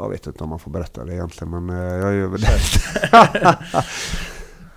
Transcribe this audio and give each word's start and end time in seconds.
Jag 0.00 0.08
vet 0.08 0.26
inte 0.26 0.44
om 0.44 0.50
man 0.50 0.58
får 0.58 0.70
berätta 0.70 1.04
det 1.04 1.14
egentligen, 1.14 1.50
men 1.50 1.78
eh, 1.78 1.94
jag 1.94 2.14
gör 2.14 2.28
väl 2.28 2.40
det. 2.40 2.58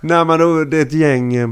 Nej, 0.00 0.24
men 0.24 0.38
då, 0.38 0.64
det 0.64 0.76
är 0.76 0.82
ett 0.82 0.92
gäng... 0.92 1.34
Eh, 1.34 1.50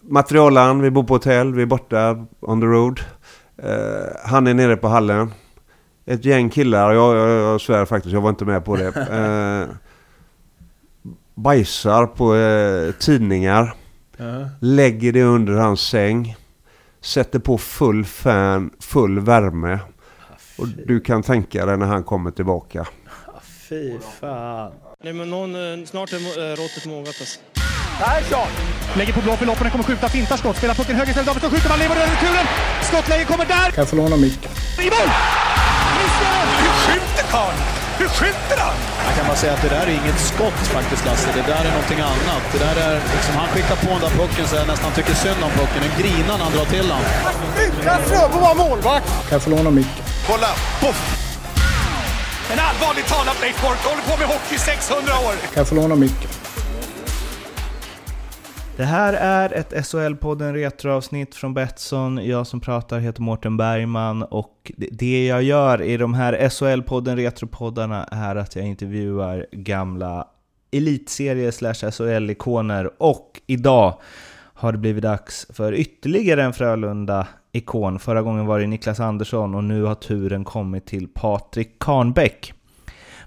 materialaren, 0.00 0.82
vi 0.82 0.90
bor 0.90 1.04
på 1.04 1.14
hotell, 1.14 1.54
vi 1.54 1.62
är 1.62 1.66
borta 1.66 2.26
on 2.40 2.60
the 2.60 2.66
road. 2.66 3.00
Eh, 3.62 4.16
han 4.24 4.46
är 4.46 4.54
nere 4.54 4.76
på 4.76 4.88
hallen. 4.88 5.32
Ett 6.06 6.24
gäng 6.24 6.50
killar, 6.50 6.92
jag, 6.92 7.16
jag, 7.16 7.28
jag 7.28 7.60
svär 7.60 7.84
faktiskt, 7.84 8.12
jag 8.12 8.20
var 8.20 8.30
inte 8.30 8.44
med 8.44 8.64
på 8.64 8.76
det. 8.76 8.92
Eh, 9.10 9.74
bajsar 11.34 12.06
på 12.06 12.36
eh, 12.36 12.92
tidningar. 12.92 13.74
Lägger 14.60 15.12
det 15.12 15.22
under 15.22 15.52
hans 15.52 15.80
säng. 15.80 16.36
Sätter 17.00 17.38
på 17.38 17.58
full 17.58 18.04
fan, 18.04 18.70
full 18.80 19.20
värme. 19.20 19.78
Och 20.56 20.68
du 20.86 21.00
kan 21.00 21.22
tänka 21.22 21.66
dig 21.66 21.76
när 21.76 21.86
han 21.86 22.04
kommer 22.04 22.30
tillbaka. 22.30 22.86
Fy 23.68 23.98
fan. 24.20 24.72
Nej 25.04 25.12
men 25.12 25.30
någon, 25.30 25.54
eh, 25.54 25.86
snart 25.86 26.12
är 26.12 26.16
eh, 26.16 26.56
råttet 26.56 26.86
mogat 26.86 27.16
alltså. 27.20 27.40
Persson! 27.98 28.48
Lägger 28.96 29.12
på 29.12 29.20
blå 29.20 29.36
för 29.36 29.46
loppen, 29.46 29.70
kommer 29.70 29.84
skjuta, 29.84 30.08
fintar 30.08 30.36
skott, 30.36 30.56
spelar 30.56 30.74
pucken 30.74 30.96
höger 30.96 31.10
istället, 31.10 31.26
Davidsson 31.26 31.50
skjuter, 31.50 31.68
man 31.68 31.78
lever 31.78 31.96
över 31.96 32.12
returen! 32.14 32.46
Skottläge 32.82 33.24
kommer 33.24 33.46
där! 33.46 33.68
Kan 33.74 33.82
jag 33.82 33.88
få 33.88 33.96
låna 33.96 34.16
micken? 34.16 34.52
I 34.84 34.88
mål! 34.94 35.10
Hur 36.62 36.72
skjuter 36.84 37.24
karln? 37.34 37.58
Hur 37.98 38.08
skjuter 38.18 38.58
han? 38.64 38.76
Jag 39.06 39.14
kan 39.16 39.26
bara 39.26 39.36
säga 39.36 39.52
att 39.52 39.62
det 39.62 39.68
där 39.68 39.86
är 39.86 39.94
inget 40.02 40.20
skott 40.30 40.60
faktiskt 40.76 41.06
Lasse. 41.06 41.28
Det 41.34 41.46
där 41.52 41.64
är 41.68 41.72
någonting 41.76 42.00
annat. 42.00 42.42
Det 42.52 42.58
där 42.66 42.76
är 42.86 42.94
liksom, 43.14 43.34
han 43.40 43.48
skickar 43.48 43.76
på 43.84 43.90
den 43.96 44.00
där 44.06 44.14
pucken 44.20 44.44
så 44.48 44.56
jag 44.56 44.66
nästan 44.66 44.92
tycker 44.96 45.14
synd 45.14 45.40
om 45.46 45.50
pucken. 45.50 45.80
Den 45.86 45.94
grinar 46.00 46.34
när 46.38 46.44
han 46.48 46.52
drar 46.56 46.68
till 46.74 46.88
den. 46.92 47.02
Utan 47.66 47.98
Fröbo 48.08 48.38
var 48.46 48.54
målvakt! 48.54 49.08
Kan 49.28 49.32
jag 49.36 49.42
få 49.42 49.50
låna 49.50 49.70
micken? 49.70 50.05
Kolla! 50.26 50.46
Poff! 50.80 51.22
En 52.52 52.58
allvarligt 52.58 53.06
talat 53.08 53.40
Leif 53.40 53.62
Boork 53.62 53.78
håller 53.78 54.02
på 54.02 54.18
med 54.18 54.26
hockey 54.28 54.54
i 54.54 54.58
600 54.58 55.02
år! 55.26 55.32
Kan 55.32 55.60
jag 55.60 55.68
få 55.68 55.74
låna 55.74 55.94
micken? 55.94 56.30
Det 58.76 58.84
här 58.84 59.12
är 59.12 59.52
ett 59.52 59.72
SHL-podden 59.72 60.52
Retroavsnitt 60.52 61.34
från 61.34 61.54
Betsson. 61.54 62.20
Jag 62.26 62.46
som 62.46 62.60
pratar 62.60 62.98
heter 62.98 63.22
Mårten 63.22 63.56
Bergman 63.56 64.22
och 64.22 64.72
det- 64.76 65.26
jag 65.26 65.42
gör 65.42 65.82
i 65.82 65.96
de 65.96 66.14
här 66.14 66.32
SHL-podden 66.48 67.16
Retropoddarna 67.16 68.04
är 68.04 68.36
att 68.36 68.56
jag 68.56 68.66
intervjuar 68.66 69.46
gamla 69.52 70.26
elitserie 70.72 71.52
slash 71.52 71.74
SHL-ikoner 71.90 72.90
och 72.98 73.40
idag 73.46 74.00
har 74.54 74.72
det 74.72 74.78
blivit 74.78 75.02
dags 75.02 75.46
för 75.50 75.72
ytterligare 75.74 76.44
en 76.44 76.52
ikon. 77.56 77.98
Förra 77.98 78.22
gången 78.22 78.46
var 78.46 78.60
det 78.60 78.66
Niklas 78.66 79.00
Andersson 79.00 79.54
och 79.54 79.64
nu 79.64 79.82
har 79.82 79.94
turen 79.94 80.44
kommit 80.44 80.86
till 80.86 81.08
Patrik 81.08 81.78
Karnbäck. 81.78 82.52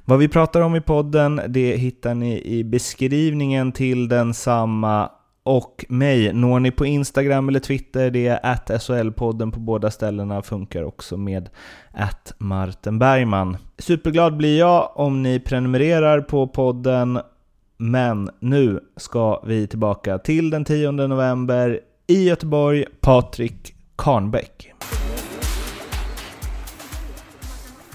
Vad 0.05 0.19
vi 0.19 0.27
pratar 0.27 0.61
om 0.61 0.75
i 0.75 0.81
podden, 0.81 1.41
det 1.47 1.75
hittar 1.75 2.13
ni 2.13 2.41
i 2.45 2.63
beskrivningen 2.63 3.71
till 3.71 4.08
densamma. 4.08 5.09
Och 5.44 5.86
mig 5.89 6.33
når 6.33 6.59
ni 6.59 6.71
på 6.71 6.86
Instagram 6.86 7.49
eller 7.49 7.59
Twitter, 7.59 8.11
det 8.11 8.27
är 8.27 8.39
att 8.44 8.69
SHL-podden 8.69 9.52
på 9.52 9.59
båda 9.59 9.91
ställena, 9.91 10.41
funkar 10.41 10.83
också 10.83 11.17
med 11.17 11.49
att 11.91 12.33
Martin 12.38 12.99
Bergman. 12.99 13.58
Superglad 13.77 14.38
blir 14.38 14.59
jag 14.59 14.91
om 14.95 15.23
ni 15.23 15.39
prenumererar 15.39 16.21
på 16.21 16.47
podden, 16.47 17.19
men 17.77 18.30
nu 18.39 18.80
ska 18.97 19.41
vi 19.45 19.67
tillbaka 19.67 20.17
till 20.17 20.49
den 20.49 20.66
10 20.66 20.91
november 20.91 21.80
i 22.08 22.23
Göteborg, 22.27 22.86
Patrik 23.02 23.75
Karnbäck. 24.00 24.73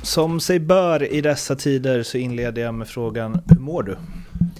Som 0.02 0.40
sig 0.40 0.58
bör 0.60 1.12
i 1.12 1.20
dessa 1.20 1.56
tider 1.56 2.02
så 2.02 2.18
inleder 2.18 2.62
jag 2.62 2.74
med 2.74 2.88
frågan, 2.88 3.40
hur 3.48 3.60
mår 3.60 3.82
du? 3.82 3.96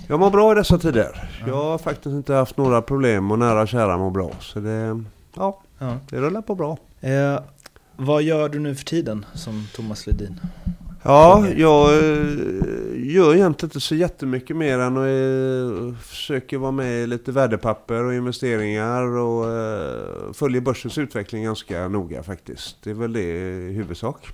Jag 0.08 0.20
mår 0.20 0.30
bra 0.30 0.52
i 0.52 0.54
dessa 0.54 0.78
tider. 0.78 1.28
Jag 1.46 1.54
har 1.64 1.78
faktiskt 1.78 2.06
inte 2.06 2.34
haft 2.34 2.56
några 2.56 2.82
problem 2.82 3.30
och 3.30 3.38
nära 3.38 3.62
och 3.62 3.68
kära 3.68 3.98
mår 3.98 4.10
bra. 4.10 4.30
Så 4.40 4.60
det, 4.60 5.02
ja, 5.36 5.60
Ja. 5.78 5.96
det 6.10 6.16
rullar 6.16 6.42
på 6.42 6.54
bra. 6.54 6.76
Eh, 7.00 7.38
vad 7.96 8.22
gör 8.22 8.48
du 8.48 8.58
nu 8.58 8.74
för 8.74 8.84
tiden 8.84 9.26
som 9.34 9.66
Thomas 9.76 10.06
Ledin? 10.06 10.40
Ja, 11.06 11.48
jag 11.56 11.94
eh, 11.94 12.30
gör 12.94 13.34
egentligen 13.34 13.70
inte 13.70 13.80
så 13.80 13.94
jättemycket 13.94 14.56
mer 14.56 14.78
än 14.78 14.96
att 14.96 15.92
eh, 15.92 15.98
försöker 16.00 16.58
vara 16.58 16.70
med 16.70 17.02
i 17.02 17.06
lite 17.06 17.32
värdepapper 17.32 18.04
och 18.04 18.14
investeringar 18.14 19.02
och 19.02 19.52
eh, 19.52 20.32
följer 20.32 20.60
börsens 20.60 20.98
utveckling 20.98 21.44
ganska 21.44 21.88
noga 21.88 22.22
faktiskt. 22.22 22.82
Det 22.82 22.90
är 22.90 22.94
väl 22.94 23.12
det 23.12 23.20
i 23.20 23.72
huvudsak. 23.72 24.26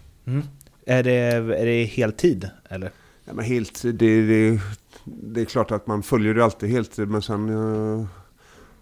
Är 0.86 1.02
det, 1.02 1.12
är 1.12 1.66
det 1.66 1.84
heltid 1.84 2.50
eller? 2.68 2.90
Ja, 3.24 3.32
men 3.34 3.44
helt, 3.44 3.82
det, 3.82 3.92
det, 3.92 4.60
det 5.04 5.40
är 5.40 5.44
klart 5.44 5.70
att 5.70 5.86
man 5.86 6.02
följer 6.02 6.34
det 6.34 6.44
alltid 6.44 6.70
heltid 6.70 7.08
men 7.08 7.22
sen 7.22 7.48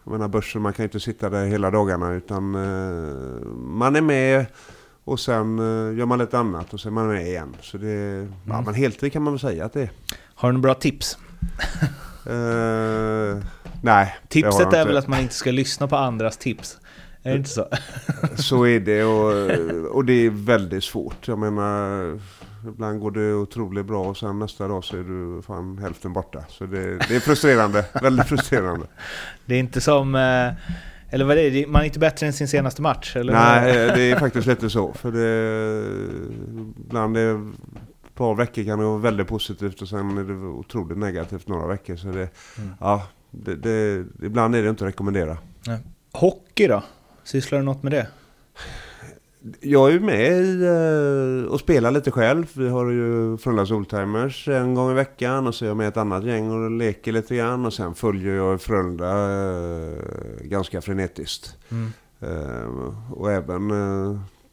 jag 0.04 0.12
menar 0.12 0.28
börsen, 0.28 0.62
man 0.62 0.72
kan 0.72 0.82
ju 0.82 0.86
inte 0.86 1.00
sitta 1.00 1.30
där 1.30 1.46
hela 1.46 1.70
dagarna 1.70 2.12
utan 2.12 2.50
man 3.56 3.96
är 3.96 4.00
med 4.00 4.46
och 5.08 5.20
sen 5.20 5.58
eh, 5.58 5.98
gör 5.98 6.06
man 6.06 6.18
lite 6.18 6.38
annat 6.38 6.74
och 6.74 6.80
sen 6.80 6.92
är 6.92 6.94
man 6.94 7.08
med 7.08 7.26
igen. 7.26 7.56
Så 7.60 7.78
det, 7.78 8.28
ja, 8.48 8.60
men 8.60 8.74
heltid 8.74 9.12
kan 9.12 9.22
man 9.22 9.32
väl 9.32 9.40
säga 9.40 9.64
att 9.64 9.72
det 9.72 9.82
är. 9.82 9.90
Har 10.34 10.48
du 10.48 10.52
några 10.52 10.62
bra 10.62 10.74
tips? 10.74 11.18
Eh, 12.26 13.38
nej, 13.82 14.16
Tipset 14.28 14.72
är 14.72 14.86
väl 14.86 14.96
att 14.96 15.06
man 15.06 15.20
inte 15.20 15.34
ska 15.34 15.50
lyssna 15.50 15.88
på 15.88 15.96
andras 15.96 16.36
tips? 16.36 16.78
Är 17.22 17.30
det 17.30 17.36
inte 17.36 17.50
så? 17.50 17.68
Så 18.36 18.66
är 18.66 18.80
det 18.80 19.04
och, 19.04 19.94
och 19.96 20.04
det 20.04 20.12
är 20.12 20.30
väldigt 20.30 20.84
svårt. 20.84 21.28
Jag 21.28 21.38
menar, 21.38 22.20
ibland 22.68 23.00
går 23.00 23.10
det 23.10 23.34
otroligt 23.34 23.86
bra 23.86 24.04
och 24.04 24.16
sen 24.16 24.38
nästa 24.38 24.68
dag 24.68 24.84
så 24.84 24.96
är 24.96 25.02
du 25.02 25.42
fan 25.42 25.78
hälften 25.78 26.12
borta. 26.12 26.44
Så 26.48 26.66
det, 26.66 26.98
det 27.08 27.16
är 27.16 27.20
frustrerande, 27.20 27.84
väldigt 28.02 28.26
frustrerande. 28.26 28.86
Det 29.46 29.54
är 29.54 29.58
inte 29.58 29.80
som... 29.80 30.14
eh, 30.14 30.52
Eller 31.10 31.24
vad 31.24 31.38
är 31.38 31.50
det? 31.50 31.66
Man 31.66 31.80
är 31.82 31.86
inte 31.86 31.98
bättre 31.98 32.26
än 32.26 32.32
sin 32.32 32.48
senaste 32.48 32.82
match? 32.82 33.16
Eller? 33.16 33.32
Nej, 33.32 33.72
det 33.96 34.02
är 34.10 34.18
faktiskt 34.18 34.46
lite 34.46 34.70
så. 34.70 34.92
För 34.92 35.12
det, 35.12 35.88
ibland 36.86 37.16
är 37.16 37.34
ett 37.34 38.14
par 38.14 38.34
veckor 38.34 38.64
kan 38.64 38.78
det 38.78 38.84
vara 38.84 38.98
väldigt 38.98 39.28
positivt 39.28 39.82
och 39.82 39.88
sen 39.88 40.18
är 40.18 40.24
det 40.24 40.32
otroligt 40.34 40.98
negativt 40.98 41.48
några 41.48 41.66
veckor. 41.66 41.96
Så 41.96 42.06
det, 42.08 42.28
Mm. 42.58 42.70
ja, 42.80 43.02
det, 43.30 43.56
det, 43.56 44.04
ibland 44.22 44.54
är 44.56 44.62
det 44.62 44.68
inte 44.70 44.84
att 44.84 44.88
rekommendera. 44.88 45.36
Hockey 46.12 46.66
då? 46.66 46.82
Sysslar 47.24 47.58
du 47.58 47.64
något 47.64 47.82
med 47.82 47.92
det? 47.92 48.06
Jag 49.60 49.88
är 49.88 49.92
ju 49.92 50.00
med 50.00 50.32
i, 50.32 50.64
eh, 50.64 51.52
och 51.52 51.60
spelar 51.60 51.90
lite 51.90 52.10
själv. 52.10 52.46
Vi 52.52 52.68
har 52.68 52.90
ju 52.90 53.36
Frölundas 53.36 53.70
Oldtimers 53.70 54.48
en 54.48 54.74
gång 54.74 54.90
i 54.90 54.94
veckan 54.94 55.46
och 55.46 55.54
så 55.54 55.64
är 55.64 55.68
jag 55.68 55.76
med 55.76 55.88
ett 55.88 55.96
annat 55.96 56.24
gäng 56.24 56.50
och 56.50 56.70
leker 56.70 57.12
lite 57.12 57.36
grann. 57.36 57.66
Och 57.66 57.72
sen 57.72 57.94
följer 57.94 58.34
jag 58.34 58.60
Frölunda 58.60 59.06
eh, 59.06 59.98
ganska 60.40 60.80
frenetiskt. 60.80 61.56
Mm. 61.70 61.92
Eh, 62.20 62.94
och 63.12 63.32
även 63.32 63.72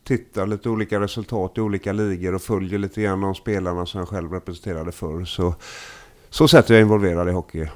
tittar 0.03 0.47
lite 0.47 0.69
olika 0.69 0.99
resultat 0.99 1.57
i 1.57 1.61
olika 1.61 1.93
ligor 1.93 2.35
och 2.35 2.41
följer 2.41 2.79
lite 2.79 3.01
grann 3.01 3.21
de 3.21 3.35
spelarna 3.35 3.85
som 3.85 3.99
jag 3.99 4.07
själv 4.07 4.31
representerade 4.31 4.91
förr. 4.91 5.25
Så, 5.25 5.55
så 6.29 6.47
sätt 6.47 6.69
är 6.69 6.73
jag 6.73 6.81
involverad 6.81 7.29
i 7.29 7.31
hockey. 7.31 7.67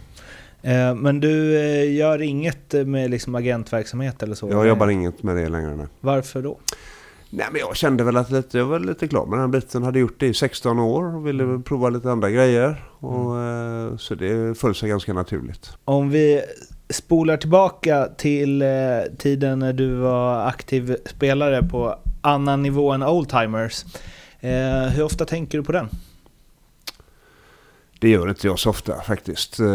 Men 0.95 1.19
du 1.19 1.53
gör 1.83 2.21
inget 2.21 2.73
med 2.87 3.09
liksom 3.09 3.35
agentverksamhet 3.35 4.23
eller 4.23 4.35
så? 4.35 4.49
Jag 4.49 4.67
jobbar 4.67 4.87
inget 4.87 5.23
med 5.23 5.35
det 5.35 5.49
längre 5.49 5.75
nu. 5.75 5.87
Varför 5.99 6.41
då? 6.41 6.59
Nej 7.29 7.47
men 7.51 7.59
jag 7.59 7.75
kände 7.75 8.03
väl 8.03 8.17
att 8.17 8.31
lite, 8.31 8.57
jag 8.57 8.65
var 8.65 8.79
lite 8.79 9.07
klar 9.07 9.25
med 9.25 9.39
den 9.39 9.53
här 9.53 9.59
biten. 9.59 9.83
Hade 9.83 9.99
gjort 9.99 10.19
det 10.19 10.27
i 10.27 10.33
16 10.33 10.79
år 10.79 11.15
och 11.15 11.27
ville 11.27 11.43
väl 11.43 11.61
prova 11.61 11.89
lite 11.89 12.11
andra 12.11 12.29
grejer. 12.29 12.83
Och, 12.99 13.39
eh, 13.39 13.97
så 13.97 14.15
det 14.15 14.57
föll 14.57 14.75
sig 14.75 14.89
ganska 14.89 15.13
naturligt. 15.13 15.71
Om 15.85 16.09
vi 16.09 16.41
spolar 16.89 17.37
tillbaka 17.37 18.07
till 18.17 18.61
eh, 18.61 18.67
tiden 19.17 19.59
när 19.59 19.73
du 19.73 19.95
var 19.95 20.47
aktiv 20.47 20.95
spelare 21.05 21.63
på 21.63 21.95
annan 22.21 22.63
nivå 22.63 22.91
än 22.91 23.03
Oldtimers. 23.03 23.85
Eh, 24.39 24.89
hur 24.89 25.03
ofta 25.03 25.25
tänker 25.25 25.57
du 25.57 25.63
på 25.63 25.71
den? 25.71 25.89
Det 27.99 28.09
gör 28.09 28.29
inte 28.29 28.47
jag 28.47 28.59
så 28.59 28.69
ofta 28.69 29.01
faktiskt. 29.01 29.59
Eh, 29.59 29.67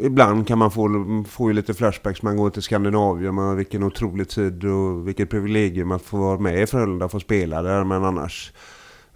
ibland 0.00 0.46
kan 0.46 0.58
man 0.58 0.70
få, 0.70 1.24
få 1.28 1.50
ju 1.50 1.54
lite 1.54 1.74
flashbacks. 1.74 2.22
Man 2.22 2.36
går 2.36 2.50
till 2.50 2.62
Skandinavien. 2.62 3.34
Man, 3.34 3.56
vilken 3.56 3.82
otrolig 3.82 4.28
tid 4.28 4.64
och 4.64 5.08
vilket 5.08 5.30
privilegium 5.30 5.92
att 5.92 6.02
få 6.02 6.16
vara 6.16 6.38
med 6.38 6.62
i 6.62 6.66
Frölunda 6.66 7.04
och 7.04 7.10
få 7.10 7.20
spela 7.20 7.62
där. 7.62 7.84
Men 7.84 8.04
annars, 8.04 8.52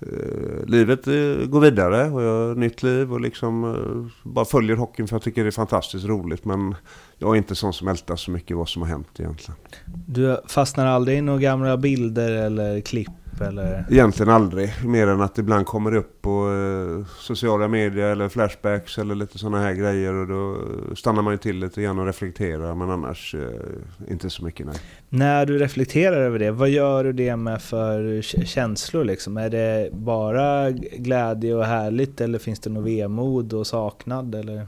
eh, 0.01 0.67
livet 0.67 1.07
eh, 1.07 1.47
går 1.47 1.61
vidare 1.61 2.11
och 2.11 2.23
jag 2.23 2.49
har 2.49 2.55
nytt 2.55 2.83
liv 2.83 3.13
och 3.13 3.21
liksom 3.21 3.65
eh, 3.65 4.31
bara 4.31 4.45
följer 4.45 4.77
hockeyn 4.77 5.09
för 5.09 5.15
jag 5.15 5.23
tycker 5.23 5.43
det 5.43 5.49
är 5.49 5.51
fantastiskt 5.51 6.05
roligt. 6.05 6.45
Men 6.45 6.75
jag 7.19 7.35
är 7.35 7.39
inte 7.39 7.55
sån 7.55 7.73
som 7.73 7.89
ältar 7.89 8.17
så 8.17 8.31
mycket 8.31 8.57
vad 8.57 8.69
som 8.69 8.83
har 8.83 8.89
hänt 8.89 9.09
egentligen. 9.19 9.61
Du 10.07 10.41
fastnar 10.49 10.87
aldrig 10.87 11.19
i 11.19 11.21
några 11.21 11.41
gamla 11.41 11.77
bilder 11.77 12.33
eller 12.33 12.81
klipp 12.81 13.11
upp 13.39 13.49
eller? 13.49 13.85
Egentligen 13.91 14.33
aldrig. 14.33 14.73
Mer 14.85 15.07
än 15.07 15.21
att 15.21 15.39
ibland 15.39 15.67
kommer 15.67 15.91
det 15.91 15.99
upp 15.99 16.23
på 16.23 16.51
eh, 16.51 17.07
sociala 17.19 17.69
medier 17.69 18.07
eller 18.07 18.29
flashbacks 18.29 18.99
eller 18.99 19.15
lite 19.15 19.39
sådana 19.39 19.61
här 19.61 19.73
grejer. 19.73 20.15
Och 20.15 20.27
då 20.27 20.57
stannar 20.95 21.23
man 21.23 21.35
ju 21.35 21.39
till 21.39 21.59
lite 21.59 21.83
grann 21.83 21.99
och 21.99 22.07
reflekterar. 22.07 22.75
Men 22.75 22.91
annars 22.91 23.35
eh, 23.35 24.11
inte 24.11 24.31
så 24.31 24.45
mycket 24.45 24.67
nej. 24.67 24.77
När 25.09 25.47
du 25.47 25.59
reflekterar 25.59 26.17
över 26.17 26.39
det, 26.39 26.51
vad 26.51 26.69
gör 26.69 27.05
du 27.05 27.13
det 27.13 27.37
med 27.37 27.63
för 27.63 28.23
känslor 28.45 29.05
liksom? 29.05 29.37
Är 29.37 29.51
det 29.51 29.91
bara 29.93 30.71
glädje 30.71 31.55
och 31.55 31.65
härligt 31.65 32.21
eller 32.21 32.39
finns 32.39 32.61
det 32.61 32.71
något 32.71 32.85
vemod 32.85 33.53
och 33.53 33.67
saknad 33.67 34.35
eller? 34.35 34.67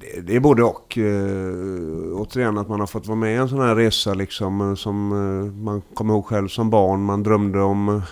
Det, 0.00 0.20
det 0.20 0.36
är 0.36 0.40
både 0.40 0.62
och. 0.62 0.98
Eh, 0.98 2.12
återigen 2.12 2.58
att 2.58 2.68
man 2.68 2.80
har 2.80 2.86
fått 2.86 3.06
vara 3.06 3.18
med 3.18 3.32
i 3.32 3.36
en 3.36 3.48
sån 3.48 3.60
här 3.60 3.74
resa 3.74 4.14
liksom, 4.14 4.60
eh, 4.60 4.74
som 4.74 5.12
eh, 5.12 5.52
man 5.64 5.82
kommer 5.94 6.14
ihåg 6.14 6.26
själv 6.26 6.48
som 6.48 6.70
barn. 6.70 7.02
Man 7.02 7.22
drömde 7.22 7.60
om 7.60 7.88
eh, 7.88 8.02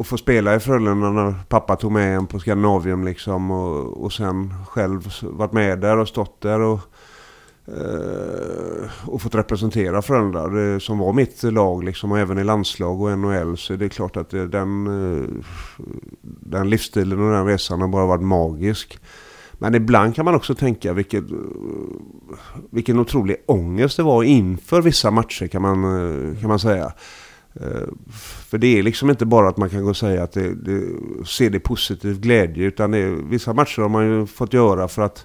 att 0.00 0.06
få 0.06 0.16
spela 0.16 0.54
i 0.54 0.60
Frölunda 0.60 1.10
när 1.10 1.34
pappa 1.48 1.76
tog 1.76 1.92
med 1.92 2.16
en 2.16 2.26
på 2.26 2.38
Skandinavium 2.38 3.04
liksom. 3.04 3.50
Och, 3.50 4.04
och 4.04 4.12
sen 4.12 4.54
själv 4.68 5.12
varit 5.22 5.52
med 5.52 5.80
där 5.80 5.98
och 5.98 6.08
stått 6.08 6.40
där 6.40 6.60
och, 6.60 6.80
eh, 7.66 8.90
och 9.06 9.22
fått 9.22 9.34
representera 9.34 10.02
Frölunda. 10.02 10.80
Som 10.80 10.98
var 10.98 11.12
mitt 11.12 11.42
lag 11.42 11.84
liksom 11.84 12.12
och 12.12 12.18
även 12.18 12.38
i 12.38 12.44
landslag 12.44 13.00
och 13.00 13.18
NHL. 13.18 13.56
Så 13.56 13.76
det 13.76 13.84
är 13.84 13.88
klart 13.88 14.16
att 14.16 14.34
eh, 14.34 14.42
den, 14.42 14.84
den 16.22 16.70
livsstilen 16.70 17.20
och 17.20 17.32
den 17.32 17.46
resan 17.46 17.80
har 17.80 17.88
bara 17.88 18.06
varit 18.06 18.22
magisk. 18.22 18.98
Men 19.58 19.74
ibland 19.74 20.14
kan 20.14 20.24
man 20.24 20.34
också 20.34 20.54
tänka 20.54 20.92
vilket, 20.92 21.24
vilken 22.70 22.98
otrolig 22.98 23.36
ångest 23.46 23.96
det 23.96 24.02
var 24.02 24.22
inför 24.22 24.82
vissa 24.82 25.10
matcher 25.10 25.46
kan 25.46 25.62
man, 25.62 26.36
kan 26.40 26.48
man 26.48 26.58
säga. 26.58 26.92
Eh, 27.60 27.88
för 28.48 28.58
det 28.58 28.78
är 28.78 28.82
liksom 28.82 29.10
inte 29.10 29.26
bara 29.26 29.48
att 29.48 29.56
man 29.56 29.70
kan 29.70 29.82
gå 29.82 29.88
och 29.88 29.96
säga 29.96 30.22
att 30.22 30.32
det, 30.32 30.54
det, 30.54 30.82
se 31.26 31.48
det 31.48 31.60
positivt 31.60 32.18
glädje 32.18 32.64
utan 32.64 32.90
det 32.90 33.10
vissa 33.10 33.52
matcher 33.52 33.82
har 33.82 33.88
man 33.88 34.06
ju 34.06 34.26
fått 34.26 34.52
göra 34.52 34.88
för 34.88 35.02
att 35.02 35.24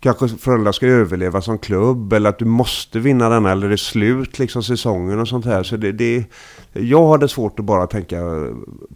kanske 0.00 0.28
Frölunda 0.28 0.72
ska 0.72 0.86
överleva 0.86 1.40
som 1.40 1.58
klubb 1.58 2.12
eller 2.12 2.30
att 2.30 2.38
du 2.38 2.44
måste 2.44 2.98
vinna 2.98 3.28
denna 3.28 3.52
eller 3.52 3.68
det 3.68 3.74
är 3.74 3.76
slut 3.76 4.38
liksom 4.38 4.62
säsongen 4.62 5.20
och 5.20 5.28
sånt 5.28 5.44
här. 5.44 5.62
Så 5.62 5.76
det, 5.76 5.92
det, 5.92 6.24
jag 6.72 7.08
hade 7.08 7.28
svårt 7.28 7.58
att 7.58 7.64
bara 7.64 7.86
tänka 7.86 8.20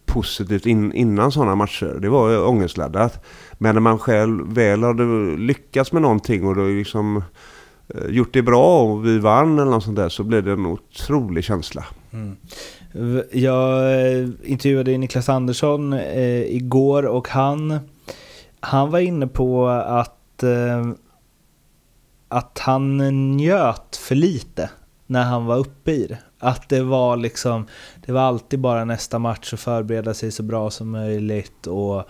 positivt 0.06 0.66
in, 0.66 0.92
innan 0.92 1.32
sådana 1.32 1.54
matcher. 1.54 1.98
Det 2.00 2.08
var 2.08 2.48
ångestladdat. 2.48 3.24
Men 3.58 3.74
när 3.74 3.80
man 3.80 3.98
själv 3.98 4.54
väl 4.54 4.82
hade 4.82 5.36
lyckats 5.36 5.92
med 5.92 6.02
någonting 6.02 6.46
och 6.46 6.56
då 6.56 6.64
liksom 6.64 7.22
eh, 7.88 8.06
gjort 8.08 8.32
det 8.32 8.42
bra 8.42 8.82
och 8.82 9.06
vi 9.06 9.18
vann 9.18 9.58
eller 9.58 9.70
något 9.70 9.84
sånt 9.84 9.96
där 9.96 10.08
så 10.08 10.24
blev 10.24 10.44
det 10.44 10.52
en 10.52 10.66
otrolig 10.66 11.44
känsla. 11.44 11.84
Mm. 12.10 12.36
Jag 13.32 13.92
eh, 14.02 14.28
intervjuade 14.44 14.98
Niklas 14.98 15.28
Andersson 15.28 15.92
eh, 15.92 16.42
igår 16.42 17.06
och 17.06 17.28
han, 17.28 17.78
han 18.60 18.90
var 18.90 18.98
inne 18.98 19.26
på 19.26 19.68
att, 19.68 20.42
eh, 20.42 20.88
att 22.28 22.58
han 22.58 22.96
njöt 23.36 23.96
för 23.96 24.14
lite 24.14 24.70
när 25.06 25.24
han 25.24 25.46
var 25.46 25.56
uppe 25.56 25.92
i 25.92 26.06
det. 26.06 26.18
Att 26.38 26.68
det 26.68 26.82
var 26.82 27.16
liksom, 27.16 27.66
det 28.06 28.12
var 28.12 28.20
alltid 28.20 28.60
bara 28.60 28.84
nästa 28.84 29.18
match 29.18 29.52
och 29.52 29.58
förbereda 29.58 30.14
sig 30.14 30.30
så 30.30 30.42
bra 30.42 30.70
som 30.70 30.90
möjligt 30.90 31.66
och 31.66 32.08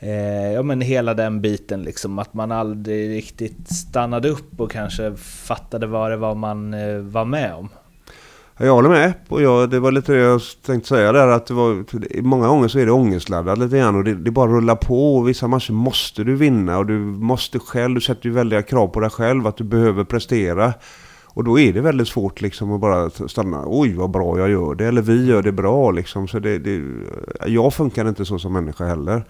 eh, 0.00 0.52
ja 0.52 0.62
men 0.62 0.80
hela 0.80 1.14
den 1.14 1.40
biten 1.40 1.82
liksom. 1.82 2.18
Att 2.18 2.34
man 2.34 2.52
aldrig 2.52 3.10
riktigt 3.10 3.72
stannade 3.72 4.28
upp 4.28 4.60
och 4.60 4.70
kanske 4.70 5.16
fattade 5.16 5.86
vad 5.86 6.10
det 6.10 6.16
var 6.16 6.34
man 6.34 6.74
eh, 6.74 6.98
var 6.98 7.24
med 7.24 7.54
om. 7.54 7.68
Ja, 8.56 8.66
Jag 8.66 8.74
håller 8.74 8.88
med. 8.88 9.12
Och 9.28 9.42
jag, 9.42 9.70
det 9.70 9.80
var 9.80 9.92
lite 9.92 10.12
det 10.12 10.18
jag 10.18 10.40
tänkte 10.66 10.88
säga 10.88 11.12
där. 11.12 11.28
Att 11.28 11.46
det 11.46 11.54
var, 11.54 12.22
många 12.22 12.48
gånger 12.48 12.68
så 12.68 12.78
är 12.78 12.86
det 12.86 12.92
ångestladdat 12.92 13.58
lite 13.58 13.78
grann. 13.78 13.96
Och 13.96 14.04
det, 14.04 14.14
det 14.14 14.30
bara 14.30 14.50
rullar 14.50 14.76
på. 14.76 15.16
Och 15.16 15.28
vissa 15.28 15.48
matcher 15.48 15.72
måste 15.72 16.24
du 16.24 16.36
vinna. 16.36 16.78
Och 16.78 16.86
du 16.86 16.98
måste 16.98 17.58
själv. 17.58 17.94
Du 17.94 18.00
sätter 18.00 18.26
ju 18.26 18.32
väldiga 18.32 18.62
krav 18.62 18.88
på 18.88 19.00
dig 19.00 19.10
själv. 19.10 19.46
Att 19.46 19.56
du 19.56 19.64
behöver 19.64 20.04
prestera. 20.04 20.74
Och 21.34 21.44
då 21.44 21.58
är 21.58 21.72
det 21.72 21.80
väldigt 21.80 22.08
svårt 22.08 22.40
liksom 22.40 22.72
att 22.72 22.80
bara 22.80 23.10
stanna. 23.10 23.64
Oj 23.66 23.94
vad 23.94 24.10
bra 24.10 24.38
jag 24.38 24.50
gör 24.50 24.74
det. 24.74 24.86
Eller 24.86 25.02
vi 25.02 25.26
gör 25.26 25.42
det 25.42 25.52
bra 25.52 25.90
liksom. 25.90 26.28
Så 26.28 26.38
det, 26.38 26.58
det, 26.58 26.82
jag 27.46 27.74
funkar 27.74 28.08
inte 28.08 28.24
så 28.24 28.38
som 28.38 28.52
människa 28.52 28.84
heller. 28.84 29.24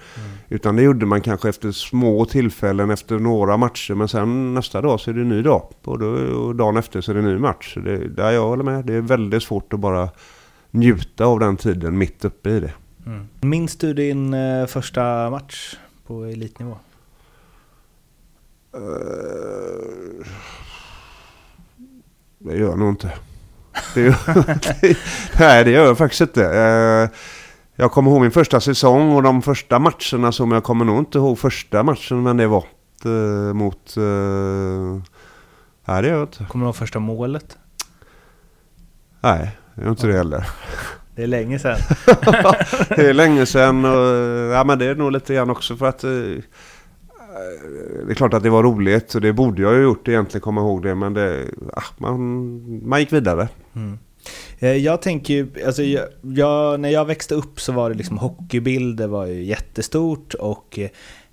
Utan 0.49 0.76
det 0.76 0.82
gjorde 0.82 1.06
man 1.06 1.20
kanske 1.20 1.49
efter 1.49 1.73
små 1.73 2.25
tillfällen. 2.25 2.91
Efter 2.91 3.19
några 3.19 3.56
matcher. 3.56 3.94
Men 3.94 4.08
sen 4.08 4.55
nästa 4.55 4.81
dag 4.81 5.00
så 5.00 5.11
är 5.11 5.14
det 5.14 5.20
en 5.20 5.29
ny 5.29 5.43
dag. 5.43 5.62
Och, 5.85 5.99
då, 5.99 6.06
och 6.06 6.56
dagen 6.56 6.76
efter 6.76 7.00
så 7.00 7.11
är 7.11 7.14
det 7.14 7.20
en 7.20 7.26
ny 7.26 7.38
match. 7.38 7.75
Så 7.75 7.81
det, 7.81 8.08
där 8.08 8.31
jag 8.31 8.49
håller 8.49 8.64
med. 8.64 8.85
Det 8.85 8.94
är 8.94 9.00
väldigt 9.00 9.43
svårt 9.43 9.73
att 9.73 9.81
bara 9.81 10.08
njuta 10.70 11.25
av 11.25 11.41
den 11.41 11.56
tiden 11.56 11.99
mitt 11.99 12.25
uppe 12.25 12.50
i 12.50 12.61
det. 12.61 12.73
Minns 13.41 13.76
du 13.76 13.94
din 13.94 14.35
eh, 14.35 14.67
första 14.67 15.31
match 15.31 15.76
på 16.06 16.25
elitnivå? 16.25 16.76
Eh, 18.75 20.26
Det 22.44 22.56
gör 22.56 22.69
jag 22.69 22.78
nog 22.78 22.88
inte. 22.88 23.12
Det 23.94 24.00
gör, 24.00 24.14
nej, 25.40 25.64
det 25.64 25.70
gör 25.70 25.84
jag 25.87 25.98
faktiskt 25.98 26.20
inte. 26.20 26.44
Eh, 26.44 27.08
Jag 27.76 27.92
kommer 27.92 28.10
ihåg 28.10 28.20
min 28.20 28.31
första 28.31 28.60
säsong 28.60 29.12
och 29.12 29.22
de 29.22 29.42
första 29.42 29.78
matcherna 29.78 30.32
som 30.32 30.52
jag 30.52 30.64
kommer 30.64 30.84
nog 30.84 30.98
inte 30.98 31.19
ihåg 31.19 31.38
första 31.38 31.82
matchen 31.82 32.22
men 32.22 32.37
det 32.37 32.46
var 32.46 32.64
eh, 33.04 33.52
mot... 33.54 33.96
eh, 33.96 34.02
Nej, 35.84 36.02
det 36.02 36.08
gör 36.08 36.14
jag 36.19 36.22
inte. 36.22 36.44
Kommer 36.48 36.64
du 36.64 36.69
ihåg 36.69 36.76
första 36.76 36.98
målet? 36.98 37.58
Nej, 39.20 39.50
det 39.75 39.82
gör 39.82 39.90
inte 39.90 40.06
det 40.06 40.12
heller. 40.16 40.46
Det 41.14 41.22
är 41.22 41.26
länge 41.26 41.58
sedan. 41.58 41.78
det 42.88 43.08
är 43.08 43.14
länge 43.14 43.46
sedan 43.46 43.84
och 43.84 44.06
ja, 44.54 44.64
men 44.64 44.78
det 44.78 44.84
är 44.86 44.94
nog 44.94 45.12
lite 45.12 45.34
grann 45.34 45.50
också 45.50 45.76
för 45.76 45.86
att 45.86 46.04
Eh, 47.40 48.06
det 48.06 48.12
är 48.12 48.14
klart 48.14 48.34
att 48.34 48.42
det 48.42 48.50
var 48.50 48.62
roligt 48.62 49.14
och 49.14 49.20
det 49.20 49.32
borde 49.32 49.62
jag 49.62 49.75
ju 49.75 49.82
gjort 49.82 50.08
egentligen 50.08 50.42
komma 50.42 50.60
ihåg 50.60 50.82
det 50.82 50.94
men 50.94 51.14
det, 51.14 51.44
ah, 51.72 51.82
man, 51.98 52.88
man 52.88 53.00
gick 53.00 53.12
vidare. 53.12 53.48
Mm. 53.75 53.98
Eh, 54.58 54.76
jag 54.76 55.02
tänker 55.02 55.34
ju, 55.34 55.48
alltså 55.66 55.82
jag, 55.82 56.04
jag, 56.22 56.81
när 56.81 56.88
jag 56.88 57.04
växte 57.04 57.34
upp 57.34 57.60
så 57.60 57.72
var 57.72 57.90
det 57.90 57.96
liksom 57.96 58.19
hockeybilder 58.19 59.06
var 59.06 59.26
ju 59.26 59.44
jättestort 59.44 60.34
och 60.34 60.78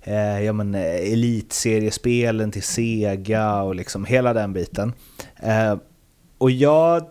eh, 0.00 0.44
ja 0.44 0.52
men 0.52 0.74
eh, 0.74 1.12
elitseriespelen 1.12 2.50
till 2.50 2.62
Sega 2.62 3.62
och 3.62 3.74
liksom 3.74 4.04
hela 4.04 4.32
den 4.32 4.52
biten. 4.52 4.92
Eh, 5.36 5.76
och 6.38 6.50
jag 6.50 7.06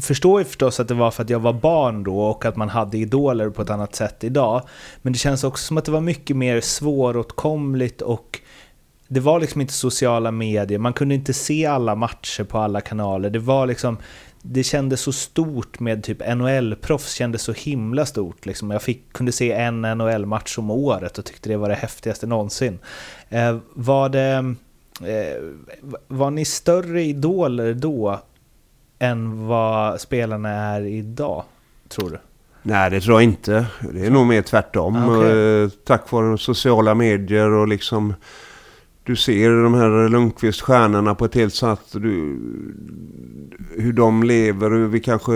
förstår 0.00 0.40
ju 0.40 0.44
förstås 0.44 0.80
att 0.80 0.88
det 0.88 0.94
var 0.94 1.10
för 1.10 1.22
att 1.22 1.30
jag 1.30 1.40
var 1.40 1.52
barn 1.52 2.02
då 2.02 2.20
och 2.20 2.44
att 2.44 2.56
man 2.56 2.68
hade 2.68 2.98
idoler 2.98 3.50
på 3.50 3.62
ett 3.62 3.70
annat 3.70 3.94
sätt 3.94 4.24
idag. 4.24 4.62
Men 5.02 5.12
det 5.12 5.18
känns 5.18 5.44
också 5.44 5.66
som 5.66 5.78
att 5.78 5.84
det 5.84 5.92
var 5.92 6.00
mycket 6.00 6.36
mer 6.36 6.60
svåråtkomligt 6.60 8.02
och 8.02 8.40
det 9.08 9.20
var 9.20 9.40
liksom 9.40 9.60
inte 9.60 9.72
sociala 9.72 10.30
medier, 10.30 10.78
man 10.78 10.92
kunde 10.92 11.14
inte 11.14 11.32
se 11.32 11.66
alla 11.66 11.94
matcher 11.94 12.44
på 12.44 12.58
alla 12.58 12.80
kanaler. 12.80 13.30
Det 13.30 13.38
var 13.38 13.66
liksom, 13.66 13.98
det 14.42 14.62
kändes 14.62 15.00
så 15.00 15.12
stort 15.12 15.80
med 15.80 16.02
typ 16.04 16.20
NHL-proffs 16.20 17.14
kändes 17.14 17.42
så 17.42 17.52
himla 17.52 18.06
stort. 18.06 18.46
Liksom. 18.46 18.70
Jag 18.70 18.82
fick, 18.82 19.12
kunde 19.12 19.32
se 19.32 19.52
en 19.52 19.82
NHL-match 19.82 20.58
om 20.58 20.70
året 20.70 21.18
och 21.18 21.24
tyckte 21.24 21.48
det 21.48 21.56
var 21.56 21.68
det 21.68 21.74
häftigaste 21.74 22.26
någonsin. 22.26 22.78
Eh, 23.28 23.58
var 23.74 24.08
det... 24.08 24.54
Eh, 25.00 25.42
var 26.08 26.30
ni 26.30 26.44
större 26.44 27.02
idoler 27.02 27.74
då 27.74 28.20
än 28.98 29.46
vad 29.46 30.00
spelarna 30.00 30.48
är 30.48 30.80
idag, 30.80 31.44
tror 31.88 32.10
du? 32.10 32.18
Nej, 32.62 32.90
det 32.90 33.00
tror 33.00 33.16
jag 33.16 33.22
inte. 33.22 33.66
Det 33.92 34.06
är 34.06 34.10
nog 34.10 34.26
mer 34.26 34.42
tvärtom. 34.42 34.96
Ah, 34.96 35.16
okej. 35.16 35.62
Eh, 35.62 35.68
Tack 35.68 36.12
vare 36.12 36.38
sociala 36.38 36.94
medier 36.94 37.50
och 37.50 37.68
liksom... 37.68 38.14
Du 39.04 39.16
ser 39.16 39.62
de 39.62 39.74
här 39.74 40.08
Lundqvist-stjärnorna 40.08 41.14
på 41.14 41.24
ett 41.24 41.34
helt 41.34 41.54
sätt. 41.54 41.80
Du, 41.92 42.38
hur 43.76 43.92
de 43.92 44.22
lever, 44.22 44.70
hur, 44.70 44.86
vi 44.86 45.00
kanske, 45.00 45.32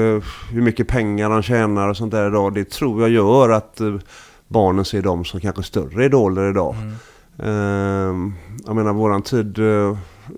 hur 0.53 0.63
mycket 0.63 0.89
pengar 0.89 1.31
de 1.31 1.43
tjänar 1.43 1.89
och 1.89 1.97
sånt 1.97 2.13
där 2.13 2.29
idag. 2.29 2.55
Det 2.55 2.71
tror 2.71 3.01
jag 3.01 3.11
gör 3.11 3.51
att 3.51 3.81
eh, 3.81 3.95
barnen 4.49 4.85
ser 4.85 5.03
dem 5.03 5.25
som 5.25 5.41
kanske 5.41 5.63
större 5.63 6.05
idoler 6.05 6.51
idag. 6.51 6.75
Eh, 7.39 8.15
jag 8.67 8.77
menar 8.77 8.93
våran 8.93 9.23
tid... 9.23 9.59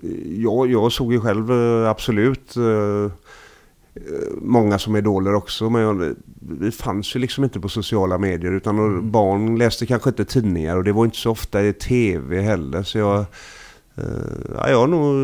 eh, 0.03 0.41
jag, 0.41 0.71
jag 0.71 0.91
såg 0.91 1.13
ju 1.13 1.21
själv 1.21 1.51
eh, 1.51 1.89
absolut 1.89 2.55
eh, 2.55 3.11
många 4.41 4.79
som 4.79 4.95
idoler 4.95 5.33
också. 5.33 5.69
Men 5.69 6.15
vi 6.39 6.71
fanns 6.71 7.15
ju 7.15 7.19
liksom 7.19 7.43
inte 7.43 7.59
på 7.59 7.69
sociala 7.69 8.17
medier. 8.17 8.51
Utan 8.51 9.11
barn 9.11 9.57
läste 9.57 9.85
kanske 9.85 10.09
inte 10.09 10.25
tidningar 10.25 10.77
och 10.77 10.83
det 10.83 10.91
var 10.91 11.05
inte 11.05 11.17
så 11.17 11.31
ofta 11.31 11.63
i 11.63 11.73
tv 11.73 12.41
heller. 12.41 12.83
Så 12.83 12.97
jag, 12.97 13.19
eh, 13.95 14.05
ja, 14.55 14.69
jag 14.69 14.89
nog, 14.89 15.15